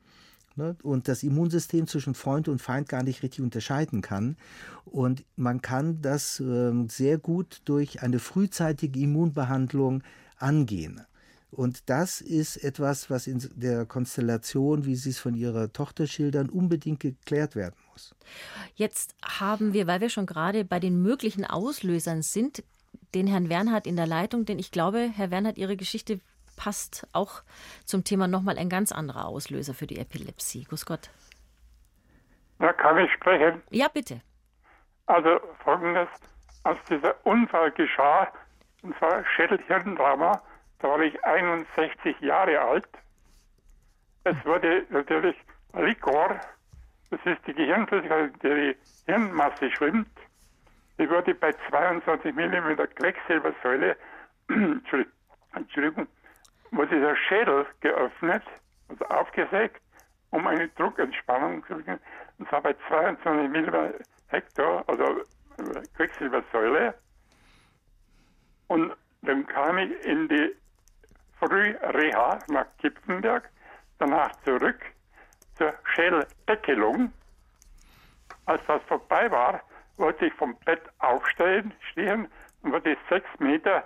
ne, 0.56 0.76
und 0.84 1.08
das 1.08 1.24
Immunsystem 1.24 1.88
zwischen 1.88 2.16
Freund 2.16 2.48
und 2.48 2.62
Feind 2.62 2.90
gar 2.90 3.04
nicht 3.04 3.24
richtig 3.24 3.42
unterscheiden 3.42 4.02
kann. 4.02 4.38
Und 4.86 5.24
man 5.36 5.62
kann 5.62 6.02
das 6.02 6.40
äh, 6.40 6.72
sehr 6.88 7.18
gut 7.18 7.62
durch 7.66 8.02
eine 8.02 8.20
frühzeitige 8.20 9.00
Immunbehandlung 9.00 10.04
angehen. 10.38 11.02
Und 11.54 11.90
das 11.90 12.20
ist 12.20 12.58
etwas, 12.64 13.12
was 13.12 13.28
in 13.28 13.48
der 13.56 13.86
Konstellation, 13.86 14.86
wie 14.86 14.96
Sie 14.96 15.12
es 15.12 15.20
von 15.20 15.36
Ihrer 15.36 15.72
Tochter 15.72 16.08
schildern, 16.08 16.50
unbedingt 16.50 17.00
geklärt 17.00 17.56
werden 17.56 17.76
muss. 17.92 18.16
Jetzt 18.76 19.16
haben 19.24 19.74
wir, 19.74 19.86
weil 19.86 20.02
wir 20.02 20.10
schon 20.10 20.26
gerade 20.26 20.66
bei 20.66 20.80
den 20.80 21.02
möglichen 21.02 21.46
Auslösern 21.46 22.24
sind, 22.24 22.64
den 23.14 23.28
Herrn 23.28 23.50
Wernhardt 23.50 23.86
in 23.86 23.96
der 23.96 24.08
Leitung, 24.08 24.46
denn 24.46 24.58
ich 24.58 24.72
glaube, 24.72 25.10
Herr 25.14 25.30
Wernhardt, 25.30 25.60
Ihre 25.60 25.78
Geschichte 25.78 26.20
passt 26.56 27.08
auch 27.14 27.42
zum 27.86 28.04
Thema 28.04 28.28
nochmal 28.28 28.58
ein 28.58 28.70
ganz 28.70 28.92
anderer 28.92 29.26
Auslöser 29.26 29.74
für 29.74 29.88
die 29.88 30.00
Epilepsie. 30.00 30.66
Grüß 30.66 30.86
Gott. 30.86 31.10
Ja, 32.60 32.72
kann 32.74 32.98
ich 32.98 33.12
sprechen? 33.12 33.62
Ja, 33.70 33.88
bitte. 33.88 34.22
Also 35.06 35.40
folgendes, 35.64 36.08
als 36.64 36.80
dieser 36.90 37.16
Unfall 37.26 37.72
geschah, 37.72 38.32
und 38.84 38.98
zwar 38.98 39.26
Schädelhirntrauma, 39.36 40.42
da 40.80 40.88
war 40.88 41.00
ich 41.00 41.24
61 41.24 42.20
Jahre 42.22 42.60
alt. 42.60 42.88
Es 44.24 44.36
wurde 44.46 44.86
natürlich 44.90 45.36
Likor, 45.74 46.40
das 47.10 47.20
ist 47.26 47.46
die 47.48 47.54
Gehirnflüssigkeit, 47.54 48.32
die 48.42 48.50
die 48.50 48.78
Hirnmasse 49.06 49.70
schwimmt, 49.72 50.10
die 50.98 51.10
wurde 51.10 51.34
bei 51.36 51.52
22 51.70 52.34
mm 52.34 52.76
Quecksilbersäule, 52.96 53.98
Entschuldigung, 55.54 56.08
wurde 56.74 57.00
der 57.00 57.16
Schädel 57.16 57.66
geöffnet, 57.82 58.44
also 58.90 59.06
aufgesägt, 59.06 59.82
um 60.32 60.48
eine 60.48 60.68
Druckentspannung 60.70 61.64
zu 61.66 61.76
bekommen. 61.76 62.00
Und 62.40 62.50
zwar 62.50 62.62
bei 62.62 62.76
22 62.88 63.50
mm 63.50 63.94
Hektar, 64.28 64.84
also 64.88 65.22
Quecksilbersäule. 65.96 66.96
Und 68.68 68.94
dann 69.22 69.46
kam 69.46 69.78
ich 69.78 70.06
in 70.06 70.28
die 70.28 70.56
Frühreha 71.40 72.40
nach 72.48 72.66
Kippenberg, 72.80 73.50
danach 74.00 74.32
zurück 74.44 74.80
zur 75.58 75.74
Schädeldeckelung. 75.94 77.14
Als 78.46 78.62
das 78.68 78.82
vorbei 78.84 79.30
war, 79.30 79.62
wollte 79.98 80.26
ich 80.26 80.34
vom 80.34 80.58
Bett 80.66 80.82
aufstehen, 81.00 81.74
stehen 81.92 82.28
und 82.64 82.72
wollte 82.72 82.98
sechs 83.10 83.30
Meter 83.40 83.86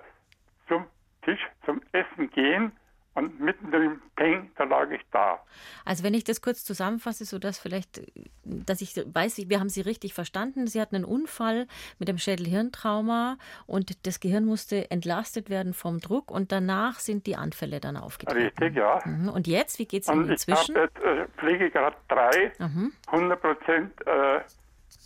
zum 0.67 0.85
Tisch 1.27 1.45
zum 1.65 1.81
Essen 1.91 2.29
gehen 2.31 2.71
und 3.17 3.39
mitten 3.39 3.73
im 3.73 3.99
Peng, 4.15 4.51
da 4.57 4.63
lag 4.63 4.91
ich 4.91 5.01
da. 5.11 5.39
Also 5.85 6.03
wenn 6.03 6.13
ich 6.13 6.23
das 6.23 6.39
kurz 6.39 6.63
zusammenfasse, 6.63 7.25
so 7.25 7.39
dass 7.39 7.57
vielleicht, 7.57 8.01
dass 8.43 8.79
ich 8.79 8.95
weiß, 8.95 9.49
wir 9.49 9.59
haben 9.59 9.69
Sie 9.69 9.81
richtig 9.81 10.13
verstanden. 10.13 10.67
Sie 10.67 10.79
hatten 10.79 10.95
einen 10.95 11.03
Unfall 11.03 11.67
mit 11.97 12.07
dem 12.07 12.19
Schädelhirntrauma 12.19 13.37
und 13.65 14.05
das 14.05 14.19
Gehirn 14.19 14.45
musste 14.45 14.89
entlastet 14.91 15.49
werden 15.49 15.73
vom 15.73 15.99
Druck 15.99 16.29
und 16.29 16.51
danach 16.51 16.99
sind 16.99 17.25
die 17.25 17.35
Anfälle 17.35 17.79
dann 17.79 17.97
aufgetreten. 17.97 18.39
Richtig, 18.39 18.75
ja. 18.75 19.01
Mhm. 19.03 19.29
Und 19.29 19.47
jetzt, 19.47 19.79
wie 19.79 19.87
geht 19.87 20.03
es 20.03 20.09
Ihnen 20.09 20.29
inzwischen? 20.29 20.75
Ich 20.75 20.81
habe 20.81 21.21
äh, 21.21 21.27
Pflegegrad 21.39 21.95
3, 22.09 22.53
mhm. 22.59 22.93
100 23.07 23.41
Prozent 23.41 23.93
äh, 24.05 24.41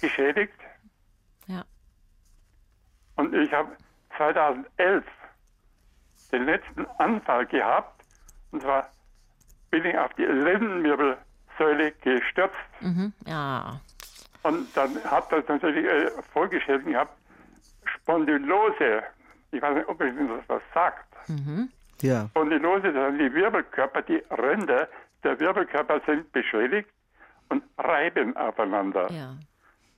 geschädigt. 0.01 0.53
Ja. 1.47 1.63
Und 3.15 3.33
ich 3.33 3.51
habe 3.53 3.71
2011 4.17 5.05
den 6.31 6.45
letzten 6.45 6.85
Anfall 6.97 7.45
gehabt. 7.45 8.03
Und 8.51 8.61
zwar 8.61 8.89
bin 9.69 9.85
ich 9.85 9.97
auf 9.97 10.13
die 10.15 10.25
Lendenwirbelsäule 10.25 11.91
gestürzt. 12.01 12.55
Mhm, 12.81 13.13
ja. 13.25 13.79
Und 14.43 14.75
dann 14.75 15.03
hat 15.05 15.31
das 15.31 15.47
natürlich 15.47 15.85
äh, 15.85 16.11
Folgeschäden 16.33 16.91
gehabt. 16.91 17.15
Spondylose. 17.85 19.03
Ich 19.51 19.61
weiß 19.61 19.75
nicht, 19.75 19.87
ob 19.87 20.01
ich 20.01 20.13
das 20.15 20.43
was 20.47 20.61
sagt. 20.73 21.29
Mhm. 21.29 21.69
Ja. 22.01 22.27
Spondylose, 22.29 22.91
das 22.91 23.09
sind 23.09 23.19
die 23.19 23.33
Wirbelkörper, 23.33 24.01
die 24.01 24.23
Ränder 24.31 24.87
der 25.23 25.39
Wirbelkörper 25.39 26.01
sind 26.05 26.31
beschädigt 26.31 26.89
und 27.49 27.63
reiben 27.77 28.35
aufeinander. 28.37 29.11
Ja. 29.11 29.35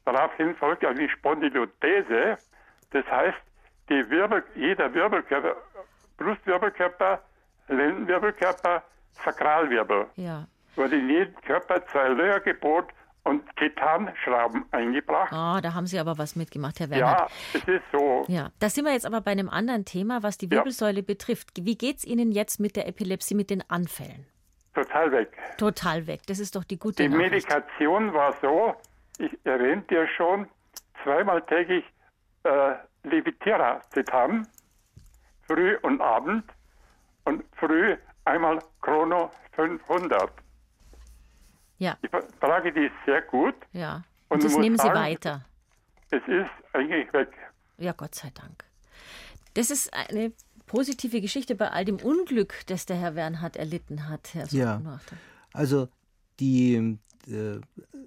Daraufhin 0.06 0.56
folgt 0.56 0.84
ja 0.84 0.94
die 0.94 1.08
Spondylothese. 1.10 2.38
Das 2.92 3.06
heißt, 3.06 3.38
die 3.90 4.10
Wirbel, 4.10 4.44
jeder 4.56 4.94
Wirbelkörper 4.94 5.56
Brustwirbelkörper, 6.18 7.22
Lendenwirbelkörper, 7.68 8.84
Sakralwirbel. 9.24 10.08
Ja. 10.16 10.48
Wurde 10.76 10.96
in 10.98 11.10
jeden 11.10 11.36
Körper 11.42 11.86
zwei 11.88 12.10
Löcher 12.10 12.40
gebohrt 12.42 12.92
und 13.24 13.44
Titanschrauben 13.56 14.66
eingebracht. 14.72 15.32
Oh, 15.32 15.60
da 15.62 15.74
haben 15.74 15.88
Sie 15.88 16.00
aber 16.00 16.18
was 16.18 16.36
mitgemacht, 16.36 16.80
Herr 16.80 16.90
Werner. 16.90 17.06
Ja, 17.06 17.28
es 17.54 17.68
ist 17.68 17.84
so. 17.92 18.26
Ja, 18.28 18.50
da 18.60 18.70
sind 18.70 18.86
wir 18.86 18.92
jetzt 18.92 19.06
aber 19.06 19.22
bei 19.22 19.32
einem 19.32 19.50
anderen 19.50 19.86
Thema, 19.86 20.24
was 20.24 20.38
die 20.38 20.52
Wirbelsäule 20.52 21.00
ja. 21.00 21.06
betrifft. 21.06 21.50
Wie 21.62 21.78
geht 21.78 21.98
es 21.98 22.06
Ihnen 22.06 22.32
jetzt 22.32 22.60
mit 22.60 22.76
der 22.76 22.88
Epilepsie, 22.88 23.36
mit 23.36 23.50
den 23.50 23.64
Anfällen? 23.70 24.26
Total 24.74 25.12
weg. 25.12 25.38
Total 25.58 26.08
weg. 26.08 26.22
Das 26.28 26.40
ist 26.40 26.56
doch 26.56 26.64
die 26.64 26.78
gute 26.80 27.04
Die 27.04 27.10
Nachricht. 27.10 27.32
Medikation 27.32 28.14
war 28.14 28.34
so, 28.42 28.74
ich 29.20 29.32
erwähnte 29.46 29.96
ja 29.96 30.08
schon, 30.08 30.48
zweimal 31.04 31.42
täglich 31.44 31.86
äh, 32.44 32.74
Levitira-Titan, 33.04 34.48
früh 35.54 35.78
und 35.82 36.02
abend 36.02 36.44
und 37.26 37.44
früh 37.58 37.96
einmal 38.26 38.60
Chrono 38.82 39.32
500. 39.56 40.32
Ja. 41.78 41.98
Ich 42.02 42.10
trage 42.40 42.72
die 42.72 42.90
sehr 43.06 43.22
gut. 43.24 43.56
Ja. 43.72 44.04
Und, 44.30 44.38
und 44.38 44.44
das 44.44 44.58
nehmen 44.58 44.78
Sie 44.78 44.84
sagen, 44.84 45.00
weiter. 45.00 45.46
Es 46.10 46.22
ist 46.28 46.50
eigentlich 46.74 47.12
weg. 47.14 47.30
Ja, 47.78 47.92
Gott 47.92 48.16
sei 48.16 48.32
Dank. 48.34 48.64
Das 49.54 49.70
ist 49.70 49.94
eine 49.94 50.32
positive 50.66 51.22
Geschichte 51.22 51.56
bei 51.56 51.70
all 51.70 51.86
dem 51.86 51.98
Unglück, 51.98 52.66
das 52.68 52.86
der 52.86 52.96
Herr 52.98 53.16
Wernhardt 53.16 53.58
erlitten 53.58 54.10
hat, 54.10 54.34
Herr 54.34 54.48
Ja. 54.48 54.82
Also 55.54 55.90
die 56.40 56.98
äh, 57.28 57.60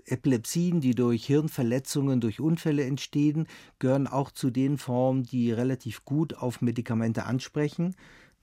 Epilepsien, 0.05 0.81
die 0.81 0.95
durch 0.95 1.27
Hirnverletzungen, 1.27 2.21
durch 2.21 2.41
Unfälle 2.41 2.85
entstehen, 2.85 3.47
gehören 3.79 4.07
auch 4.07 4.31
zu 4.31 4.51
den 4.51 4.79
Formen, 4.79 5.25
die 5.25 5.53
relativ 5.53 6.05
gut 6.05 6.35
auf 6.35 6.61
Medikamente 6.61 7.25
ansprechen. 7.25 7.95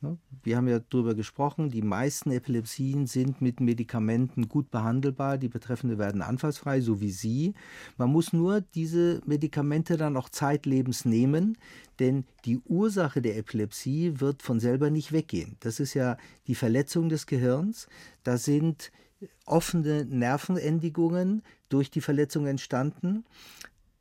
Ne? 0.04 0.18
Wir 0.44 0.58
haben 0.58 0.68
ja 0.68 0.80
darüber 0.80 1.16
gesprochen, 1.16 1.70
die 1.70 1.82
meisten 1.82 2.30
Epilepsien 2.32 3.08
sind 3.08 3.42
mit 3.42 3.62
Medikamenten 3.62 4.50
gut 4.50 4.70
behandelbar. 4.70 5.38
Die 5.38 5.48
Betreffenden 5.48 5.98
werden 5.98 6.22
anfallsfrei, 6.22 6.82
so 6.82 7.00
wie 7.00 7.12
Sie. 7.12 7.54
Man 7.98 8.12
muss 8.12 8.34
nur 8.34 8.60
diese 8.60 9.22
Medikamente 9.26 9.96
dann 9.96 10.18
auch 10.18 10.28
zeitlebens 10.28 11.06
nehmen, 11.06 11.58
denn 12.00 12.26
die 12.44 12.60
Ursache 12.66 13.22
der 13.22 13.38
Epilepsie 13.38 14.20
wird 14.20 14.44
von 14.44 14.60
selber 14.60 14.90
nicht 14.90 15.14
weggehen. 15.14 15.56
Das 15.62 15.80
ist 15.80 15.94
ja 15.94 16.18
die 16.48 16.56
Verletzung 16.56 17.08
des 17.08 17.26
Gehirns. 17.26 17.88
Da 18.24 18.38
sind 18.38 18.92
offene 19.46 20.06
Nervenendigungen 20.06 21.44
durch 21.70 21.92
die 21.92 22.02
Verletzung 22.02 22.48
entstanden. 22.48 23.26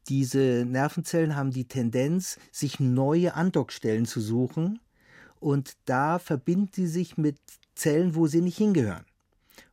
Diese 0.09 0.65
Nervenzellen 0.67 1.37
haben 1.37 1.51
die 1.51 1.67
Tendenz, 1.67 2.39
sich 2.51 2.81
neue 2.81 3.35
Andockstellen 3.35 4.07
zu 4.07 4.21
suchen 4.21 4.81
und 5.41 5.77
da 5.85 6.19
verbinden 6.19 6.71
sie 6.73 6.87
sich 6.87 7.17
mit 7.17 7.39
Zellen, 7.75 8.15
wo 8.15 8.27
sie 8.27 8.41
nicht 8.41 8.59
hingehören. 8.59 9.05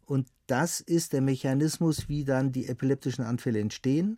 Und 0.05 0.27
das 0.47 0.81
ist 0.81 1.13
der 1.13 1.21
Mechanismus, 1.21 2.09
wie 2.09 2.25
dann 2.25 2.51
die 2.51 2.67
epileptischen 2.67 3.23
Anfälle 3.23 3.59
entstehen, 3.59 4.17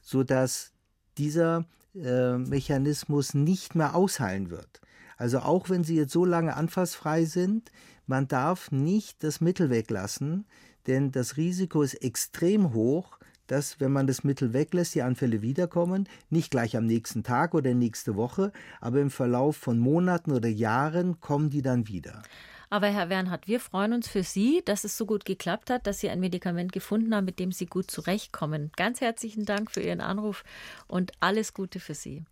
sodass 0.00 0.72
dieser 1.18 1.66
äh, 1.94 2.38
Mechanismus 2.38 3.34
nicht 3.34 3.74
mehr 3.74 3.96
ausheilen 3.96 4.50
wird. 4.50 4.80
Also 5.16 5.40
auch 5.40 5.68
wenn 5.68 5.84
sie 5.84 5.96
jetzt 5.96 6.12
so 6.12 6.24
lange 6.24 6.56
anfassfrei 6.56 7.24
sind, 7.24 7.72
man 8.10 8.26
darf 8.26 8.72
nicht 8.72 9.22
das 9.22 9.40
Mittel 9.40 9.70
weglassen, 9.70 10.44
denn 10.88 11.12
das 11.12 11.36
Risiko 11.36 11.80
ist 11.80 11.94
extrem 11.94 12.74
hoch, 12.74 13.18
dass, 13.46 13.78
wenn 13.78 13.92
man 13.92 14.08
das 14.08 14.24
Mittel 14.24 14.52
weglässt, 14.52 14.96
die 14.96 15.02
Anfälle 15.02 15.42
wiederkommen, 15.42 16.08
nicht 16.28 16.50
gleich 16.50 16.76
am 16.76 16.86
nächsten 16.86 17.22
Tag 17.22 17.54
oder 17.54 17.72
nächste 17.72 18.16
Woche, 18.16 18.52
aber 18.80 19.00
im 19.00 19.10
Verlauf 19.10 19.56
von 19.56 19.78
Monaten 19.78 20.32
oder 20.32 20.48
Jahren 20.48 21.20
kommen 21.20 21.50
die 21.50 21.62
dann 21.62 21.86
wieder. 21.86 22.22
Aber 22.68 22.88
Herr 22.88 23.10
Wernhardt, 23.10 23.46
wir 23.46 23.60
freuen 23.60 23.92
uns 23.92 24.08
für 24.08 24.24
Sie, 24.24 24.62
dass 24.64 24.82
es 24.82 24.96
so 24.96 25.06
gut 25.06 25.24
geklappt 25.24 25.70
hat, 25.70 25.86
dass 25.86 26.00
Sie 26.00 26.10
ein 26.10 26.20
Medikament 26.20 26.72
gefunden 26.72 27.14
haben, 27.14 27.24
mit 27.24 27.38
dem 27.38 27.52
Sie 27.52 27.66
gut 27.66 27.92
zurechtkommen. 27.92 28.72
Ganz 28.76 29.00
herzlichen 29.00 29.44
Dank 29.44 29.70
für 29.70 29.82
Ihren 29.82 30.00
Anruf 30.00 30.42
und 30.88 31.12
alles 31.20 31.54
Gute 31.54 31.78
für 31.78 31.94
Sie. 31.94 32.24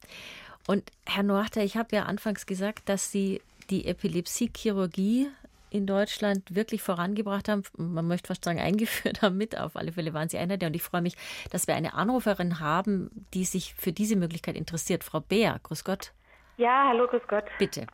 Und 0.67 0.91
Herr 1.07 1.23
Noachter, 1.23 1.63
ich 1.63 1.77
habe 1.77 1.95
ja 1.95 2.05
anfangs 2.05 2.47
gesagt, 2.47 2.89
dass 2.89 3.13
Sie 3.13 3.41
die 3.71 3.87
Epilepsiechirurgie 3.87 5.29
in 5.71 5.87
Deutschland 5.87 6.55
wirklich 6.55 6.83
vorangebracht 6.83 7.49
haben, 7.49 7.63
man 7.77 8.07
möchte 8.07 8.29
fast 8.29 8.45
sagen 8.45 8.59
eingeführt 8.69 9.23
haben 9.23 9.37
mit. 9.37 9.59
Auf 9.59 9.77
alle 9.77 9.93
Fälle 9.93 10.15
waren 10.15 10.29
Sie 10.29 10.39
einer 10.39 10.57
der. 10.57 10.69
Und 10.69 10.77
ich 10.77 10.83
freue 10.83 11.03
mich, 11.03 11.17
dass 11.51 11.67
wir 11.67 11.75
eine 11.75 11.95
Anruferin 11.95 12.61
haben, 12.61 13.11
die 13.35 13.45
sich 13.45 13.75
für 13.75 13.93
diese 13.93 14.17
Möglichkeit 14.17 14.57
interessiert. 14.57 15.05
Frau 15.05 15.21
Beer, 15.21 15.61
grüß 15.63 15.85
Gott. 15.85 16.13
Ja, 16.57 16.89
hallo, 16.89 17.07
grüß 17.07 17.23
Gott. 17.29 17.45
Bitte. 17.59 17.87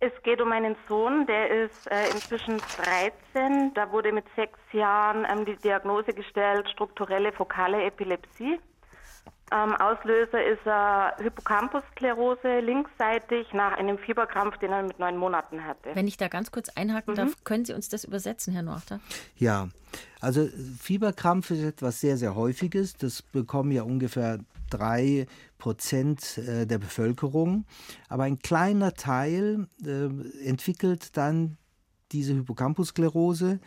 Es 0.00 0.12
geht 0.22 0.42
um 0.42 0.52
einen 0.52 0.76
Sohn, 0.88 1.26
der 1.26 1.64
ist 1.64 1.90
äh, 1.90 2.10
inzwischen 2.10 2.60
13. 2.82 3.72
Da 3.74 3.90
wurde 3.90 4.12
mit 4.12 4.26
sechs 4.36 4.58
Jahren 4.72 5.24
ähm, 5.30 5.46
die 5.46 5.56
Diagnose 5.56 6.12
gestellt, 6.12 6.68
strukturelle 6.68 7.32
fokale 7.32 7.84
Epilepsie. 7.84 8.58
Ähm, 9.52 9.74
Auslöser 9.76 10.42
ist 10.44 10.66
äh, 10.66 11.22
Hippocampussklerose 11.22 12.60
linksseitig 12.60 13.52
nach 13.52 13.76
einem 13.76 13.98
Fieberkrampf, 13.98 14.56
den 14.58 14.72
er 14.72 14.82
mit 14.82 14.98
neun 14.98 15.18
Monaten 15.18 15.64
hatte. 15.64 15.90
Wenn 15.94 16.08
ich 16.08 16.16
da 16.16 16.28
ganz 16.28 16.50
kurz 16.50 16.70
einhaken 16.70 17.12
mhm. 17.12 17.16
darf, 17.18 17.44
können 17.44 17.64
Sie 17.64 17.74
uns 17.74 17.88
das 17.88 18.04
übersetzen, 18.04 18.54
Herr 18.54 18.62
Norter? 18.62 19.00
Ja, 19.36 19.68
also 20.20 20.48
Fieberkrampf 20.80 21.50
ist 21.50 21.62
etwas 21.62 22.00
sehr, 22.00 22.16
sehr 22.16 22.34
Häufiges. 22.34 22.94
Das 22.94 23.20
bekommen 23.20 23.70
ja 23.70 23.82
ungefähr 23.82 24.38
drei 24.70 25.26
Prozent 25.58 26.38
äh, 26.38 26.66
der 26.66 26.78
Bevölkerung. 26.78 27.66
Aber 28.08 28.24
ein 28.24 28.38
kleiner 28.38 28.94
Teil 28.94 29.68
äh, 29.84 30.46
entwickelt 30.46 31.16
dann 31.16 31.58
diese 32.12 32.32
Hippocampussklerose 32.32 33.52
ähm, 33.52 33.60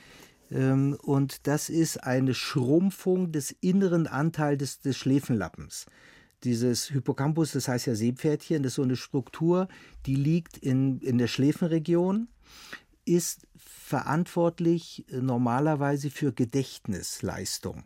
und 0.50 1.48
das 1.48 1.70
ist 1.70 2.04
eine 2.04 2.34
Schrumpfung 2.34 3.32
des 3.32 3.52
inneren 3.60 4.08
Anteils 4.08 4.60
des, 4.60 4.80
des 4.80 4.98
Schläfenlappens. 4.98 5.86
Dieses 6.44 6.86
Hippocampus, 6.88 7.52
das 7.52 7.68
heißt 7.68 7.88
ja 7.88 7.96
Seepferdchen, 7.96 8.64
das 8.64 8.72
ist 8.74 8.76
so 8.76 8.84
eine 8.84 8.96
Struktur, 8.96 9.68
die 10.06 10.16
liegt 10.16 10.58
in, 10.58 11.00
in 11.00 11.18
der 11.18 11.28
Schläfenregion, 11.28 12.28
ist 13.06 13.48
verantwortlich 13.58 15.06
äh, 15.10 15.18
normalerweise 15.18 16.10
für 16.10 16.32
Gedächtnisleistung. 16.32 17.86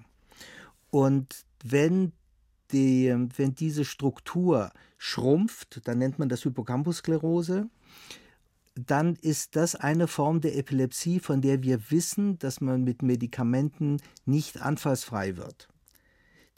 Und 0.90 1.46
wenn, 1.64 2.12
die, 2.72 3.16
wenn 3.38 3.56
diese 3.56 3.86
Struktur 3.86 4.72
schrumpft, 4.98 5.82
dann 5.88 6.00
nennt 6.00 6.20
man 6.20 6.30
das 6.30 6.44
Hippocampussklerose, 6.44 7.70
dann 8.76 9.16
ist 9.16 9.56
das 9.56 9.76
eine 9.76 10.08
Form 10.08 10.42
der 10.42 10.58
Epilepsie, 10.58 11.20
von 11.20 11.42
der 11.42 11.62
wir 11.64 11.92
wissen, 11.92 12.40
dass 12.40 12.62
man 12.62 12.84
mit 12.84 13.02
Medikamenten 13.02 13.98
nicht 14.26 14.62
anfallsfrei 14.62 15.38
wird. 15.38 15.68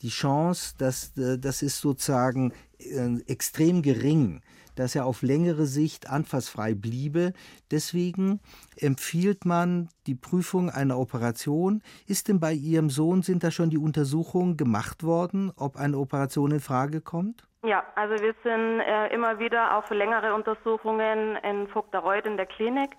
Die 0.01 0.09
Chance, 0.09 0.75
dass, 0.77 1.17
äh, 1.17 1.39
das 1.39 1.61
ist 1.61 1.79
sozusagen 1.79 2.53
äh, 2.77 3.19
extrem 3.25 3.81
gering, 3.81 4.41
dass 4.75 4.95
er 4.95 5.05
auf 5.05 5.21
längere 5.21 5.65
Sicht 5.65 6.09
anfassfrei 6.09 6.73
bliebe. 6.73 7.33
Deswegen 7.71 8.39
empfiehlt 8.75 9.45
man 9.45 9.89
die 10.07 10.15
Prüfung 10.15 10.69
einer 10.69 10.99
Operation. 10.99 11.81
Ist 12.05 12.27
denn 12.27 12.39
bei 12.39 12.53
Ihrem 12.53 12.89
Sohn, 12.89 13.21
sind 13.21 13.43
da 13.43 13.51
schon 13.51 13.69
die 13.69 13.77
Untersuchungen 13.77 14.57
gemacht 14.57 15.03
worden, 15.03 15.51
ob 15.55 15.77
eine 15.77 15.97
Operation 15.97 16.51
in 16.51 16.59
Frage 16.59 17.01
kommt? 17.01 17.47
Ja, 17.65 17.85
also 17.95 18.21
wir 18.21 18.35
sind 18.43 18.81
äh, 18.81 19.07
immer 19.13 19.39
wieder 19.39 19.77
auch 19.77 19.85
für 19.85 19.93
längere 19.93 20.33
Untersuchungen 20.33 21.37
in 21.37 21.67
Vogtereuth 21.69 22.25
in 22.25 22.35
der 22.35 22.45
Klinik, 22.45 22.91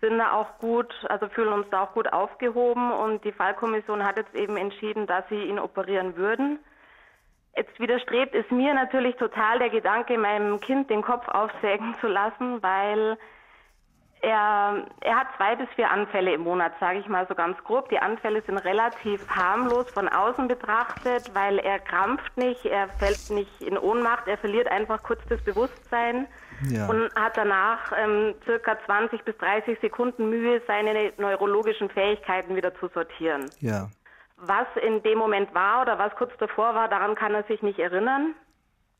sind 0.00 0.18
da 0.18 0.32
auch 0.32 0.58
gut, 0.58 0.94
also 1.10 1.28
fühlen 1.28 1.52
uns 1.52 1.68
da 1.70 1.82
auch 1.82 1.92
gut 1.92 2.10
aufgehoben 2.10 2.90
und 2.90 3.22
die 3.24 3.32
Fallkommission 3.32 4.02
hat 4.02 4.16
jetzt 4.16 4.34
eben 4.34 4.56
entschieden, 4.56 5.06
dass 5.06 5.28
sie 5.28 5.42
ihn 5.42 5.58
operieren 5.58 6.16
würden. 6.16 6.58
Jetzt 7.54 7.78
widerstrebt 7.78 8.34
es 8.34 8.50
mir 8.50 8.72
natürlich 8.72 9.16
total 9.16 9.58
der 9.58 9.68
Gedanke, 9.68 10.16
meinem 10.16 10.58
Kind 10.60 10.88
den 10.88 11.02
Kopf 11.02 11.28
aufsägen 11.28 11.94
zu 12.00 12.06
lassen, 12.06 12.62
weil 12.62 13.18
er, 14.22 14.86
er 15.00 15.16
hat 15.16 15.26
zwei 15.36 15.56
bis 15.56 15.68
vier 15.74 15.90
Anfälle 15.90 16.32
im 16.32 16.42
Monat, 16.42 16.72
sage 16.78 17.00
ich 17.00 17.08
mal 17.08 17.26
so 17.26 17.34
ganz 17.34 17.58
grob. 17.64 17.88
Die 17.88 17.98
Anfälle 17.98 18.40
sind 18.42 18.56
relativ 18.58 19.28
harmlos 19.28 19.90
von 19.90 20.08
außen 20.08 20.46
betrachtet, 20.46 21.34
weil 21.34 21.58
er 21.58 21.80
krampft 21.80 22.36
nicht, 22.36 22.64
er 22.64 22.88
fällt 22.88 23.30
nicht 23.30 23.60
in 23.60 23.76
Ohnmacht, 23.76 24.28
er 24.28 24.38
verliert 24.38 24.68
einfach 24.68 25.02
kurz 25.02 25.20
das 25.28 25.42
Bewusstsein 25.42 26.28
ja. 26.70 26.86
und 26.86 27.12
hat 27.16 27.36
danach 27.36 27.92
ähm, 27.98 28.34
circa 28.44 28.78
20 28.86 29.24
bis 29.24 29.36
30 29.38 29.80
Sekunden 29.80 30.30
Mühe, 30.30 30.62
seine 30.68 31.12
neurologischen 31.18 31.90
Fähigkeiten 31.90 32.54
wieder 32.54 32.72
zu 32.76 32.88
sortieren. 32.94 33.50
Ja. 33.58 33.88
Was 34.36 34.66
in 34.86 35.02
dem 35.02 35.18
Moment 35.18 35.52
war 35.52 35.82
oder 35.82 35.98
was 35.98 36.14
kurz 36.14 36.32
davor 36.38 36.76
war, 36.76 36.88
daran 36.88 37.16
kann 37.16 37.34
er 37.34 37.42
sich 37.44 37.60
nicht 37.62 37.80
erinnern. 37.80 38.34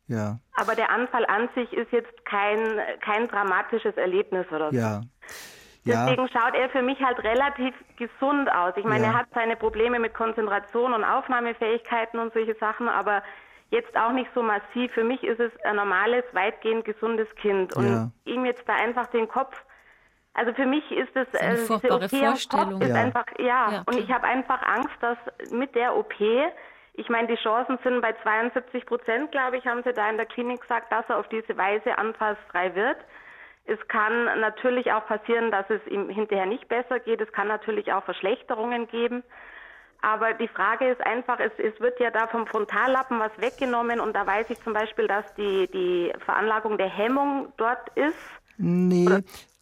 Ja. 0.09 0.39
Aber 0.57 0.75
der 0.75 0.91
Anfall 0.91 1.25
an 1.27 1.49
sich 1.55 1.73
ist 1.73 1.91
jetzt 1.93 2.25
kein, 2.25 2.59
kein 3.01 3.29
dramatisches 3.29 3.97
Erlebnis 3.97 4.47
oder 4.51 4.71
so. 4.71 4.77
Ja. 4.77 5.01
Deswegen 5.85 6.29
schaut 6.29 6.55
er 6.55 6.71
für 6.71 6.83
mich 6.83 7.01
halt 7.03 7.19
relativ 7.25 7.75
gesund 7.97 8.49
aus. 8.53 8.75
Ich 8.77 8.85
meine, 8.85 9.05
ja. 9.05 9.11
er 9.13 9.19
hat 9.19 9.27
seine 9.35 9.57
Probleme 9.57 9.99
mit 9.99 10.15
Konzentration 10.15 10.93
und 10.93 11.03
Aufnahmefähigkeiten 11.03 12.21
und 12.21 12.33
solche 12.33 12.55
Sachen, 12.55 12.89
aber 12.89 13.23
jetzt 13.71 13.97
auch 13.97 14.13
nicht 14.13 14.31
so 14.35 14.43
massiv. 14.43 14.93
Für 14.93 15.03
mich 15.03 15.25
ist 15.25 15.41
es 15.41 15.51
ein 15.65 15.77
normales, 15.77 16.25
weitgehend 16.33 16.85
gesundes 16.85 17.27
Kind. 17.37 17.75
Und 17.75 17.89
Ja. 17.89 18.11
ihm 18.25 18.45
jetzt 18.45 18.63
da 18.69 18.75
einfach 18.75 19.07
den 19.09 19.29
Kopf. 19.29 19.57
Also 20.35 20.53
für 20.55 20.67
mich 20.67 20.89
ist 20.93 21.15
es 21.17 21.27
eine 21.41 21.55
diese 21.55 21.67
furchtbare 21.67 22.01
Kopf 22.09 22.19
Vorstellung. 22.19 22.81
Ist 22.81 22.89
Ja. 22.89 22.95
einfach, 22.95 23.27
ja. 23.39 23.73
Ja, 23.73 23.83
und 23.87 23.99
ich 23.99 24.11
habe 24.13 24.25
einfach 24.27 24.63
Angst, 24.63 24.95
dass 25.01 25.19
mit 25.51 25.75
der 25.75 25.97
OP, 25.97 26.15
ich 26.95 27.09
meine, 27.09 27.29
die 27.29 27.37
Chancen 27.37 27.79
sind 27.83 28.03
bei 28.03 28.15
72 28.23 28.85
Prozent, 28.85 29.33
glaube 29.33 29.57
ich, 29.57 29.67
haben 29.67 29.83
sie 29.83 29.93
da 29.93 30.11
in 30.11 30.19
der 30.19 30.27
Klinik 30.27 30.61
gesagt, 30.61 30.93
dass 30.93 31.05
er 31.09 31.19
auf 31.19 31.29
diese 31.29 31.57
Weise 31.57 31.97
anfallsfrei 31.97 32.75
wird. 32.75 32.99
Es 33.65 33.79
kann 33.89 34.25
natürlich 34.41 34.93
auch 34.93 35.07
passieren, 35.07 35.51
dass 35.51 35.65
es 35.71 35.81
ihm 35.87 36.11
hinterher 36.11 36.47
nicht 36.47 36.69
besser 36.69 36.99
geht. 36.99 37.21
Es 37.21 37.33
kann 37.33 37.49
natürlich 37.49 37.93
auch 37.93 38.05
Verschlechterungen 38.05 38.89
geben. 38.89 39.23
Aber 40.03 40.35
die 40.35 40.49
Frage 40.49 40.91
ist 40.91 41.01
einfach, 41.01 41.39
es, 41.39 41.53
es 41.59 41.79
wird 41.81 41.99
ja 42.01 42.11
da 42.11 42.27
vom 42.27 42.47
Frontallappen 42.47 43.21
was 43.21 43.31
weggenommen 43.39 44.01
und 44.01 44.15
da 44.15 44.27
weiß 44.27 44.51
ich 44.51 44.61
zum 44.61 44.73
Beispiel, 44.73 45.07
dass 45.07 45.25
die, 45.37 45.69
die 45.73 46.13
Veranlagung 46.25 46.77
der 46.77 46.89
Hemmung 46.89 47.53
dort 47.57 47.89
ist. 47.95 48.17
Nee, 48.59 49.07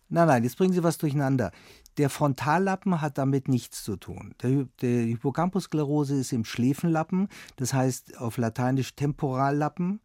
nein, 0.09 0.26
nein, 0.26 0.43
jetzt 0.43 0.57
bringen 0.57 0.72
Sie 0.72 0.83
was 0.83 0.97
durcheinander. 0.97 1.53
Der 2.01 2.09
Frontallappen 2.09 3.03
hat 3.03 3.18
damit 3.18 3.46
nichts 3.46 3.84
zu 3.84 3.98
tun. 3.98 4.34
Der, 4.42 4.66
der 4.80 5.03
Hippocampussklerose 5.03 6.14
ist 6.14 6.32
im 6.32 6.46
Schläfenlappen, 6.46 7.28
das 7.57 7.74
heißt 7.74 8.16
auf 8.16 8.38
Lateinisch 8.38 8.94
Temporallappen. 8.96 10.01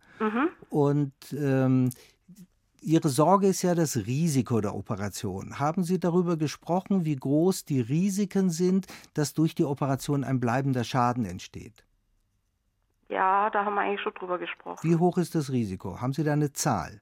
Und 0.70 1.14
ähm, 1.32 1.92
Ihre 2.82 3.08
Sorge 3.08 3.48
ist 3.48 3.62
ja 3.62 3.76
das 3.76 3.96
Risiko 3.96 4.60
der 4.60 4.76
Operation. 4.76 5.58
Haben 5.58 5.86
Sie 5.86 5.98
darüber 5.98 6.36
gesprochen, 6.36 7.06
wie 7.06 7.16
groß 7.16 7.64
die 7.64 7.80
Risiken 7.80 8.50
sind, 8.50 8.88
dass 9.14 9.34
durch 9.34 9.56
die 9.56 9.64
Operation 9.64 10.26
ein 10.26 10.42
bleibender 10.42 10.84
Schaden 10.84 11.24
entsteht? 11.24 11.86
Ja, 13.08 13.50
da 13.52 13.64
haben 13.64 13.76
wir 13.76 13.84
eigentlich 13.84 14.02
schon 14.02 14.14
drüber 14.16 14.38
gesprochen. 14.38 14.82
Wie 14.84 14.98
hoch 14.98 15.18
ist 15.18 15.34
das 15.34 15.50
Risiko? 15.50 16.02
Haben 16.02 16.12
Sie 16.12 16.26
da 16.26 16.34
eine 16.34 16.52
Zahl? 16.52 17.02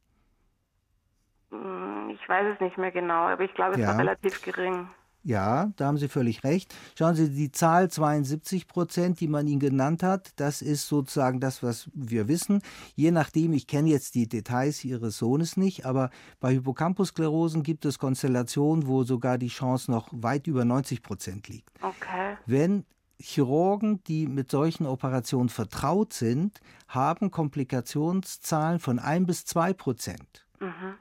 Hm, 1.53 2.09
Ich 2.09 2.29
weiß 2.29 2.55
es 2.55 2.59
nicht 2.61 2.77
mehr 2.77 2.91
genau, 2.91 3.27
aber 3.27 3.43
ich 3.43 3.53
glaube, 3.53 3.73
es 3.75 3.79
Ja. 3.79 3.89
war 3.89 3.97
relativ 3.99 4.41
gering. 4.41 4.87
Ja, 5.25 5.71
da 5.77 5.85
haben 5.85 5.97
Sie 5.97 6.09
völlig 6.09 6.43
recht. 6.43 6.75
Schauen 6.97 7.15
Sie, 7.15 7.29
die 7.29 7.49
Zahl 7.51 7.89
72 7.89 8.67
Prozent, 8.67 9.21
die 9.21 9.29
man 9.29 9.47
Ihnen 9.47 9.61
genannt 9.61 10.03
hat, 10.03 10.33
das 10.35 10.61
ist 10.61 10.87
sozusagen 10.89 11.39
das, 11.39 11.63
was 11.63 11.89
wir 11.93 12.27
wissen. 12.27 12.61
Je 12.95 13.09
nachdem, 13.11 13.53
ich 13.53 13.65
kenne 13.65 13.89
jetzt 13.89 14.15
die 14.15 14.27
Details 14.27 14.83
Ihres 14.83 15.17
Sohnes 15.17 15.55
nicht, 15.55 15.85
aber 15.85 16.09
bei 16.41 16.51
Hippocampussklerosen 16.51 17.63
gibt 17.63 17.85
es 17.85 17.99
Konstellationen, 17.99 18.85
wo 18.85 19.03
sogar 19.03 19.37
die 19.37 19.47
Chance 19.47 19.89
noch 19.91 20.09
weit 20.11 20.45
über 20.47 20.65
90 20.65 21.01
Prozent 21.01 21.47
liegt. 21.47 21.69
Okay. 21.81 22.35
Wenn 22.45 22.85
Chirurgen, 23.17 24.03
die 24.03 24.27
mit 24.27 24.51
solchen 24.51 24.85
Operationen 24.85 25.47
vertraut 25.47 26.11
sind, 26.11 26.59
haben 26.89 27.31
Komplikationszahlen 27.31 28.79
von 28.79 28.99
1 28.99 29.25
bis 29.25 29.45
2 29.45 29.71
Prozent 29.71 30.42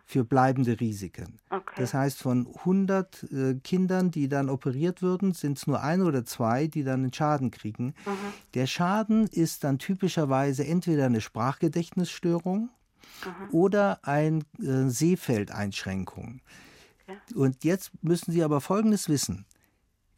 für 0.05 0.25
bleibende 0.25 0.81
Risiken. 0.81 1.39
Okay. 1.51 1.75
Das 1.77 1.95
heißt, 1.95 2.19
von 2.19 2.47
100 2.47 3.23
äh, 3.33 3.55
Kindern, 3.63 4.11
die 4.11 4.29
dann 4.29 4.49
operiert 4.49 5.03
würden, 5.03 5.33
sind 5.33 5.59
es 5.59 5.67
nur 5.67 5.83
ein 5.83 6.03
oder 6.03 6.25
zwei, 6.25 6.67
die 6.67 6.85
dann 6.85 7.03
einen 7.03 7.13
Schaden 7.13 7.51
kriegen. 7.51 7.95
Der 8.55 8.67
Schaden 8.67 9.27
ist 9.27 9.65
dann 9.65 9.79
typischerweise 9.79 10.67
entweder 10.67 11.07
eine 11.07 11.21
Sprachgedächtnisstörung 11.21 12.71
oder 13.51 14.01
eine 14.03 14.41
äh, 14.61 14.89
Sehfeldeinschränkung. 14.89 16.41
Und 17.35 17.65
jetzt 17.65 17.91
müssen 18.03 18.33
Sie 18.33 18.43
aber 18.43 18.61
Folgendes 18.61 19.09
wissen. 19.09 19.47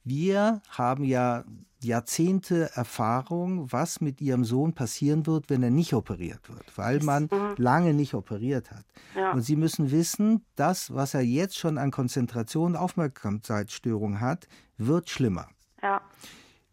Wir 0.05 0.63
haben 0.69 1.05
ja 1.05 1.45
Jahrzehnte 1.85 2.71
Erfahrung, 2.75 3.71
was 3.73 4.01
mit 4.01 4.21
Ihrem 4.21 4.45
Sohn 4.45 4.73
passieren 4.73 5.27
wird, 5.27 5.51
wenn 5.51 5.63
er 5.63 5.71
nicht 5.71 5.95
operiert 5.95 6.49
wird, 6.49 6.77
weil 6.77 7.01
man 7.01 7.29
lange 7.57 7.95
nicht 7.95 8.15
operiert 8.15 8.71
hat. 8.71 8.85
Ja. 9.15 9.33
Und 9.33 9.43
Sie 9.43 9.57
müssen 9.57 9.91
wissen, 9.91 10.45
das, 10.57 10.95
was 10.95 11.15
er 11.15 11.23
jetzt 11.23 11.57
schon 11.59 11.79
an 11.79 11.91
Konzentration 11.91 12.73
und 12.73 12.77
Aufmerksamkeitsstörung 12.77 14.21
hat, 14.21 14.49
wird 14.79 15.11
schlimmer. 15.11 15.49
Ja. 15.83 16.01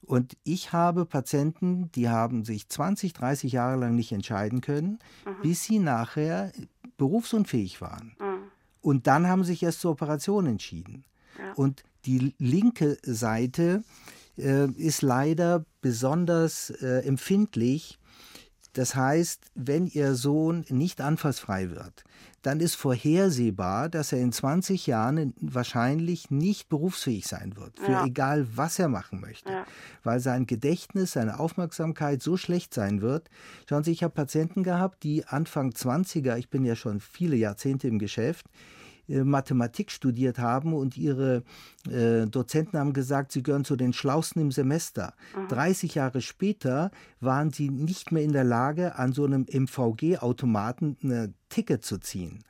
Und 0.01 0.35
ich 0.43 0.73
habe 0.73 1.05
Patienten, 1.05 1.91
die 1.93 2.09
haben 2.09 2.43
sich 2.43 2.67
20, 2.67 3.13
30 3.13 3.51
Jahre 3.51 3.79
lang 3.79 3.95
nicht 3.95 4.11
entscheiden 4.11 4.59
können, 4.61 4.99
bis 5.41 5.63
sie 5.63 5.79
nachher 5.79 6.51
berufsunfähig 6.97 7.81
waren. 7.81 8.15
Und 8.81 9.07
dann 9.07 9.27
haben 9.27 9.43
sie 9.43 9.51
sich 9.51 9.63
erst 9.63 9.81
zur 9.81 9.91
Operation 9.91 10.47
entschieden. 10.47 11.05
Und 11.55 11.83
die 12.05 12.33
linke 12.39 12.97
Seite 13.03 13.83
äh, 14.37 14.69
ist 14.71 15.01
leider 15.01 15.65
besonders 15.81 16.69
äh, 16.69 16.99
empfindlich. 17.05 17.97
Das 18.73 18.95
heißt, 18.95 19.43
wenn 19.53 19.85
Ihr 19.87 20.15
Sohn 20.15 20.63
nicht 20.69 21.01
anfallsfrei 21.01 21.71
wird, 21.71 22.05
dann 22.41 22.61
ist 22.61 22.75
vorhersehbar, 22.75 23.89
dass 23.89 24.13
er 24.13 24.19
in 24.19 24.31
20 24.31 24.87
Jahren 24.87 25.33
wahrscheinlich 25.41 26.31
nicht 26.31 26.69
berufsfähig 26.69 27.27
sein 27.27 27.57
wird, 27.57 27.77
für 27.79 27.91
Ja. 27.91 28.05
egal 28.05 28.47
was 28.55 28.79
er 28.79 28.87
machen 28.87 29.19
möchte, 29.19 29.51
Ja. 29.51 29.65
weil 30.03 30.21
sein 30.21 30.45
Gedächtnis, 30.47 31.11
seine 31.11 31.37
Aufmerksamkeit 31.39 32.23
so 32.23 32.37
schlecht 32.37 32.73
sein 32.73 33.01
wird. 33.01 33.29
Schauen 33.69 33.83
Sie, 33.83 33.91
ich 33.91 34.03
habe 34.03 34.13
Patienten 34.13 34.63
gehabt, 34.63 35.03
die 35.03 35.25
Anfang 35.25 35.71
20er, 35.73 36.37
ich 36.37 36.49
bin 36.49 36.63
ja 36.63 36.75
schon 36.77 37.01
viele 37.01 37.35
Jahrzehnte 37.35 37.89
im 37.89 37.99
Geschäft, 37.99 38.45
Mathematik 39.23 39.91
studiert 39.91 40.39
haben 40.39 40.73
und 40.73 40.97
ihre 40.97 41.43
äh, 41.89 42.25
Dozenten 42.27 42.77
haben 42.79 42.93
gesagt, 42.93 43.31
sie 43.31 43.43
gehören 43.43 43.65
zu 43.65 43.75
den 43.75 43.93
Schlausten 43.93 44.41
im 44.41 44.51
Semester. 44.51 45.13
30 45.49 45.95
Jahre 45.95 46.21
später 46.21 46.91
waren 47.19 47.51
sie 47.51 47.69
nicht 47.69 48.11
mehr 48.11 48.23
in 48.23 48.31
der 48.31 48.43
Lage, 48.43 48.95
an 48.95 49.13
so 49.13 49.25
einem 49.25 49.45
MVG-Automaten 49.49 50.97
ein 51.03 51.33
Ticket 51.49 51.83
zu 51.85 51.97
ziehen. 51.97 52.43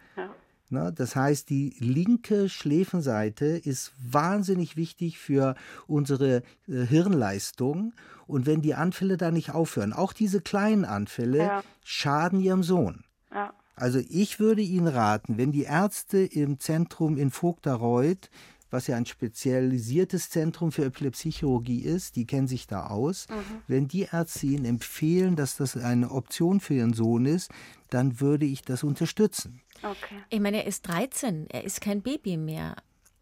Na, 0.74 0.89
das 0.89 1.18
heißt, 1.18 1.49
die 1.49 1.76
linke 1.80 2.47
Schläfenseite 2.47 3.45
ist 3.45 3.91
wahnsinnig 4.09 4.78
wichtig 4.78 5.18
für 5.20 5.55
unsere 5.86 6.43
äh, 6.70 6.86
Hirnleistung. 6.86 7.91
Und 8.26 8.45
wenn 8.45 8.62
die 8.62 8.74
Anfälle 8.74 9.18
da 9.18 9.32
nicht 9.32 9.51
aufhören, 9.51 9.91
auch 9.91 10.14
diese 10.14 10.39
kleinen 10.39 10.86
Anfälle, 10.86 11.39
Ja. 11.39 11.64
schaden 11.84 12.39
ihrem 12.39 12.64
Sohn. 12.64 13.03
Ja. 13.34 13.51
Also 13.82 13.98
ich 14.12 14.40
würde 14.40 14.62
Ihnen 14.62 14.88
raten, 14.88 15.40
wenn 15.40 15.52
die 15.52 15.64
Ärzte 15.64 16.20
im 16.20 16.60
Zentrum 16.60 17.18
in 17.18 17.32
Vogtereuth, 17.32 18.30
was 18.70 18.86
ja 18.86 18.96
ein 18.96 19.08
spezialisiertes 19.08 20.30
Zentrum 20.30 20.72
für 20.72 20.86
Epilepsiechirurgie 20.86 21.82
ist, 21.82 22.16
die 22.16 22.28
kennen 22.28 22.46
sich 22.46 22.68
da 22.68 22.86
aus, 22.86 23.26
wenn 23.68 23.88
die 23.88 24.08
Ärzte 24.12 24.46
Ihnen 24.46 24.66
empfehlen, 24.66 25.36
dass 25.36 25.58
das 25.58 25.76
eine 25.76 26.12
Option 26.12 26.60
für 26.60 26.76
Ihren 26.76 26.94
Sohn 26.94 27.26
ist, 27.26 27.52
dann 27.90 28.22
würde 28.22 28.46
ich 28.46 28.62
das 28.62 28.84
unterstützen. 28.84 29.64
Okay. 29.82 30.22
Ich 30.30 30.40
meine, 30.40 30.58
er 30.58 30.68
ist 30.68 30.88
13, 30.88 31.48
er 31.50 31.64
ist 31.64 31.82
kein 31.82 32.04
Baby 32.04 32.38
mehr. 32.38 32.76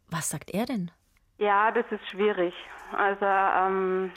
Was 0.10 0.30
sagt 0.30 0.52
er 0.54 0.66
denn? 0.66 0.92
Ja, 1.38 1.72
das 1.72 1.86
ist 1.90 2.06
schwierig. 2.10 2.54
Also, 2.92 3.24
ähm, 3.24 4.12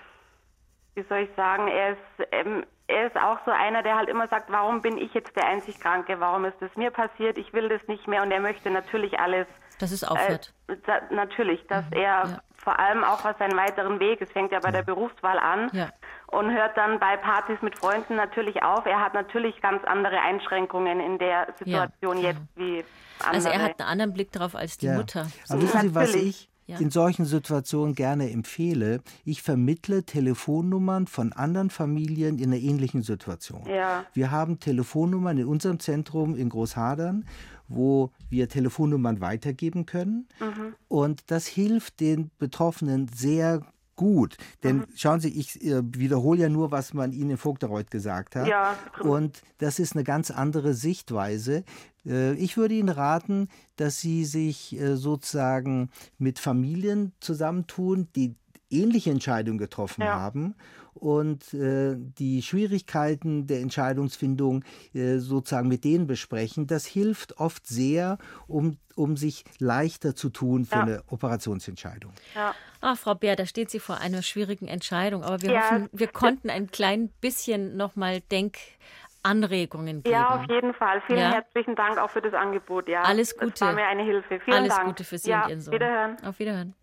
wie 0.97 1.05
soll 1.09 1.21
ich 1.21 1.31
sagen, 1.37 1.69
er 1.69 1.93
ist, 1.93 2.29
ähm, 2.33 2.65
er 2.87 3.07
ist 3.07 3.17
auch 3.17 3.39
so 3.45 3.51
einer, 3.51 3.83
der 3.83 3.97
halt 3.97 4.09
immer 4.09 4.29
sagt, 4.29 4.51
warum 4.51 4.83
bin 4.83 4.99
ich 4.99 5.13
jetzt 5.15 5.35
der 5.37 5.47
einzig 5.47 5.81
Kranke? 5.81 6.21
Warum 6.21 6.45
ist 6.45 6.57
das 6.61 6.71
mir 6.77 6.91
passiert? 6.91 7.39
Ich 7.39 7.53
will 7.53 7.69
das 7.69 7.81
nicht 7.89 8.07
mehr. 8.07 8.23
Und 8.23 8.31
er 8.31 8.41
möchte 8.41 8.71
natürlich 8.71 9.19
alles. 9.19 9.47
Dass 9.79 9.91
es 9.93 10.05
aufhört. 10.05 10.53
Äh, 10.69 10.77
da, 10.87 11.01
natürlich, 11.11 11.67
dass 11.67 11.85
er 11.93 12.01
ja. 12.01 12.39
vor 12.57 12.79
allem 12.79 13.03
auch 13.05 13.25
was 13.25 13.37
seinen 13.39 13.57
weiteren 13.57 13.99
Weg, 14.01 14.21
es 14.21 14.31
fängt 14.31 14.53
ja 14.53 14.61
bei 14.61 14.71
der 14.71 14.83
Berufswahl 14.83 15.39
an 15.39 15.71
Ja. 15.73 15.89
und 16.27 16.51
hört 16.53 16.77
dann 16.77 16.99
bei 17.01 17.17
Partys 17.17 17.61
mit 17.63 17.79
Freunden 17.79 18.15
natürlich 18.17 18.63
auf. 18.63 18.87
Er 18.87 19.01
hat 19.01 19.15
natürlich 19.15 19.61
ganz 19.61 19.83
andere 19.85 20.21
Einschränkungen 20.21 21.01
in 21.01 21.19
der 21.19 21.49
Situation 21.59 22.19
klar. 22.19 22.33
jetzt 22.33 22.41
wie 22.57 22.85
andere. 23.21 23.35
Also 23.37 23.49
er 23.49 23.63
hat 23.63 23.81
einen 23.81 23.89
anderen 23.89 24.13
Blick 24.13 24.31
darauf 24.33 24.55
als 24.55 24.77
die 24.79 24.87
Ja. 24.87 24.95
Mutter. 24.95 25.27
Aber 25.49 25.63
wissen 25.63 25.81
Sie, 25.81 25.95
was 25.95 26.09
Natürlich. 26.13 26.43
ich 26.43 26.52
Ja. 26.73 26.79
in 26.79 26.91
solchen 26.91 27.25
Situationen 27.25 27.95
gerne 27.95 28.31
empfehle? 28.31 29.01
Ich 29.25 29.43
vermittle 29.43 30.05
Telefonnummern 30.05 31.07
von 31.07 31.33
anderen 31.33 31.71
Familien 31.71 32.39
in 32.39 32.53
einer 32.53 32.61
ähnlichen 32.61 33.03
Situation. 33.03 33.67
Ja. 33.67 34.05
Wir 34.13 34.31
haben 34.31 34.61
Telefonnummern 34.61 35.39
in 35.39 35.47
unserem 35.47 35.79
Zentrum 35.79 36.35
in 36.35 36.49
Großhadern, 36.49 37.27
wo 37.69 38.11
wir 38.29 38.49
Telefonnummern 38.49 39.21
weitergeben 39.21 39.87
können. 39.87 40.29
Mhm. 40.41 40.75
Und 40.89 41.31
das 41.31 41.47
hilft 41.47 42.01
den 42.01 42.31
Betroffenen 42.39 43.09
sehr 43.09 43.63
gut. 43.97 44.37
Denn 44.63 44.77
Mhm. 44.79 44.85
schauen 44.95 45.21
Sie, 45.21 45.29
ich 45.39 45.63
äh, 45.65 45.83
wiederhole 45.85 46.41
ja 46.41 46.49
nur, 46.49 46.71
was 46.71 46.95
man 46.95 47.13
Ihnen 47.13 47.31
in 47.31 47.37
Vogtereuth 47.37 47.91
gesagt 47.91 48.37
hat. 48.37 48.47
Ja. 48.49 48.77
Und 49.01 49.43
das 49.59 49.79
ist 49.79 49.95
eine 49.95 50.05
ganz 50.05 50.31
andere 50.31 50.75
Sichtweise. 50.75 51.65
Äh, 52.07 52.33
Ich 52.35 52.57
würde 52.57 52.75
Ihnen 52.75 52.89
raten, 52.89 53.49
dass 53.77 54.01
Sie 54.01 54.25
sich 54.25 54.79
äh, 54.81 54.97
sozusagen 54.97 55.91
mit 56.19 56.39
Familien 56.39 57.13
zusammentun, 57.21 58.09
die 58.17 58.35
ähnliche 58.71 59.11
Entscheidungen 59.11 59.59
getroffen 59.59 60.03
Ja. 60.03 60.15
haben 60.15 60.55
und 60.95 61.55
äh, 61.55 61.95
die 61.97 62.43
Schwierigkeiten 62.43 63.47
der 63.47 63.61
Entscheidungsfindung 63.61 64.65
äh, 64.95 65.19
sozusagen 65.19 65.69
mit 65.69 65.85
denen 65.85 66.07
besprechen. 66.07 66.67
Das 66.67 66.87
hilft 66.87 67.39
oft 67.39 67.67
sehr, 67.67 68.19
um, 68.47 68.79
um 68.95 69.17
sich 69.17 69.45
leichter 69.59 70.15
zu 70.15 70.31
tun 70.31 70.65
für 70.65 70.77
Ja. 70.77 70.83
eine 70.83 71.03
Operationsentscheidung. 71.09 72.13
Ja. 72.35 72.55
Ah, 72.81 72.97
Frau 72.97 73.15
Bär, 73.15 73.37
da 73.37 73.47
steht 73.47 73.71
sie 73.71 73.79
vor 73.79 73.99
einer 73.99 74.23
schwierigen 74.23 74.67
Entscheidung. 74.67 75.23
Aber 75.23 75.41
wir 75.43 75.53
Ja. 75.53 75.71
hoffen, 75.71 75.89
wir 75.93 76.09
konnten 76.09 76.51
ein 76.51 76.71
klein 76.71 77.11
bisschen 77.21 77.77
nochmal 77.77 78.23
Anregungen 79.23 80.03
geben. 80.03 80.15
Ja, 80.15 80.41
auf 80.43 80.51
jeden 80.51 80.75
Fall. 80.75 81.01
Vielen 81.07 81.21
ja. 81.21 81.33
herzlichen 81.33 81.77
Dank 81.77 81.99
auch 81.99 82.11
für 82.11 82.21
das 82.21 82.35
Angebot. 82.35 82.89
Ja, 82.89 83.03
alles 83.03 83.37
Gute. 83.37 83.53
Das 83.53 83.61
war 83.61 83.75
mir 83.75 83.87
eine 83.87 84.03
Hilfe. 84.03 84.41
Vielen 84.41 84.57
alles 84.57 84.75
Dank. 84.75 84.89
Gute 84.89 85.05
für 85.05 85.19
Sie 85.19 85.31
ja, 85.31 85.45
und 85.45 85.51
Ihren 85.51 85.61
Sohn. 85.61 85.75
Wiederhören. 85.75 86.17
Auf 86.25 86.39
Wiederhören. 86.39 86.75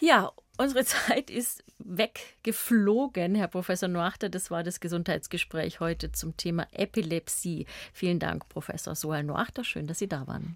Ja, 0.00 0.32
unsere 0.58 0.84
Zeit 0.84 1.30
ist 1.30 1.64
weggeflogen, 1.78 3.34
Herr 3.34 3.48
Professor 3.48 3.88
Noachter. 3.88 4.28
Das 4.28 4.50
war 4.50 4.62
das 4.62 4.80
Gesundheitsgespräch 4.80 5.80
heute 5.80 6.12
zum 6.12 6.36
Thema 6.36 6.66
Epilepsie. 6.72 7.66
Vielen 7.92 8.18
Dank, 8.18 8.48
Professor 8.48 8.94
Sohal 8.94 9.24
Noachter. 9.24 9.64
Schön, 9.64 9.86
dass 9.86 9.98
Sie 9.98 10.08
da 10.08 10.26
waren. 10.26 10.46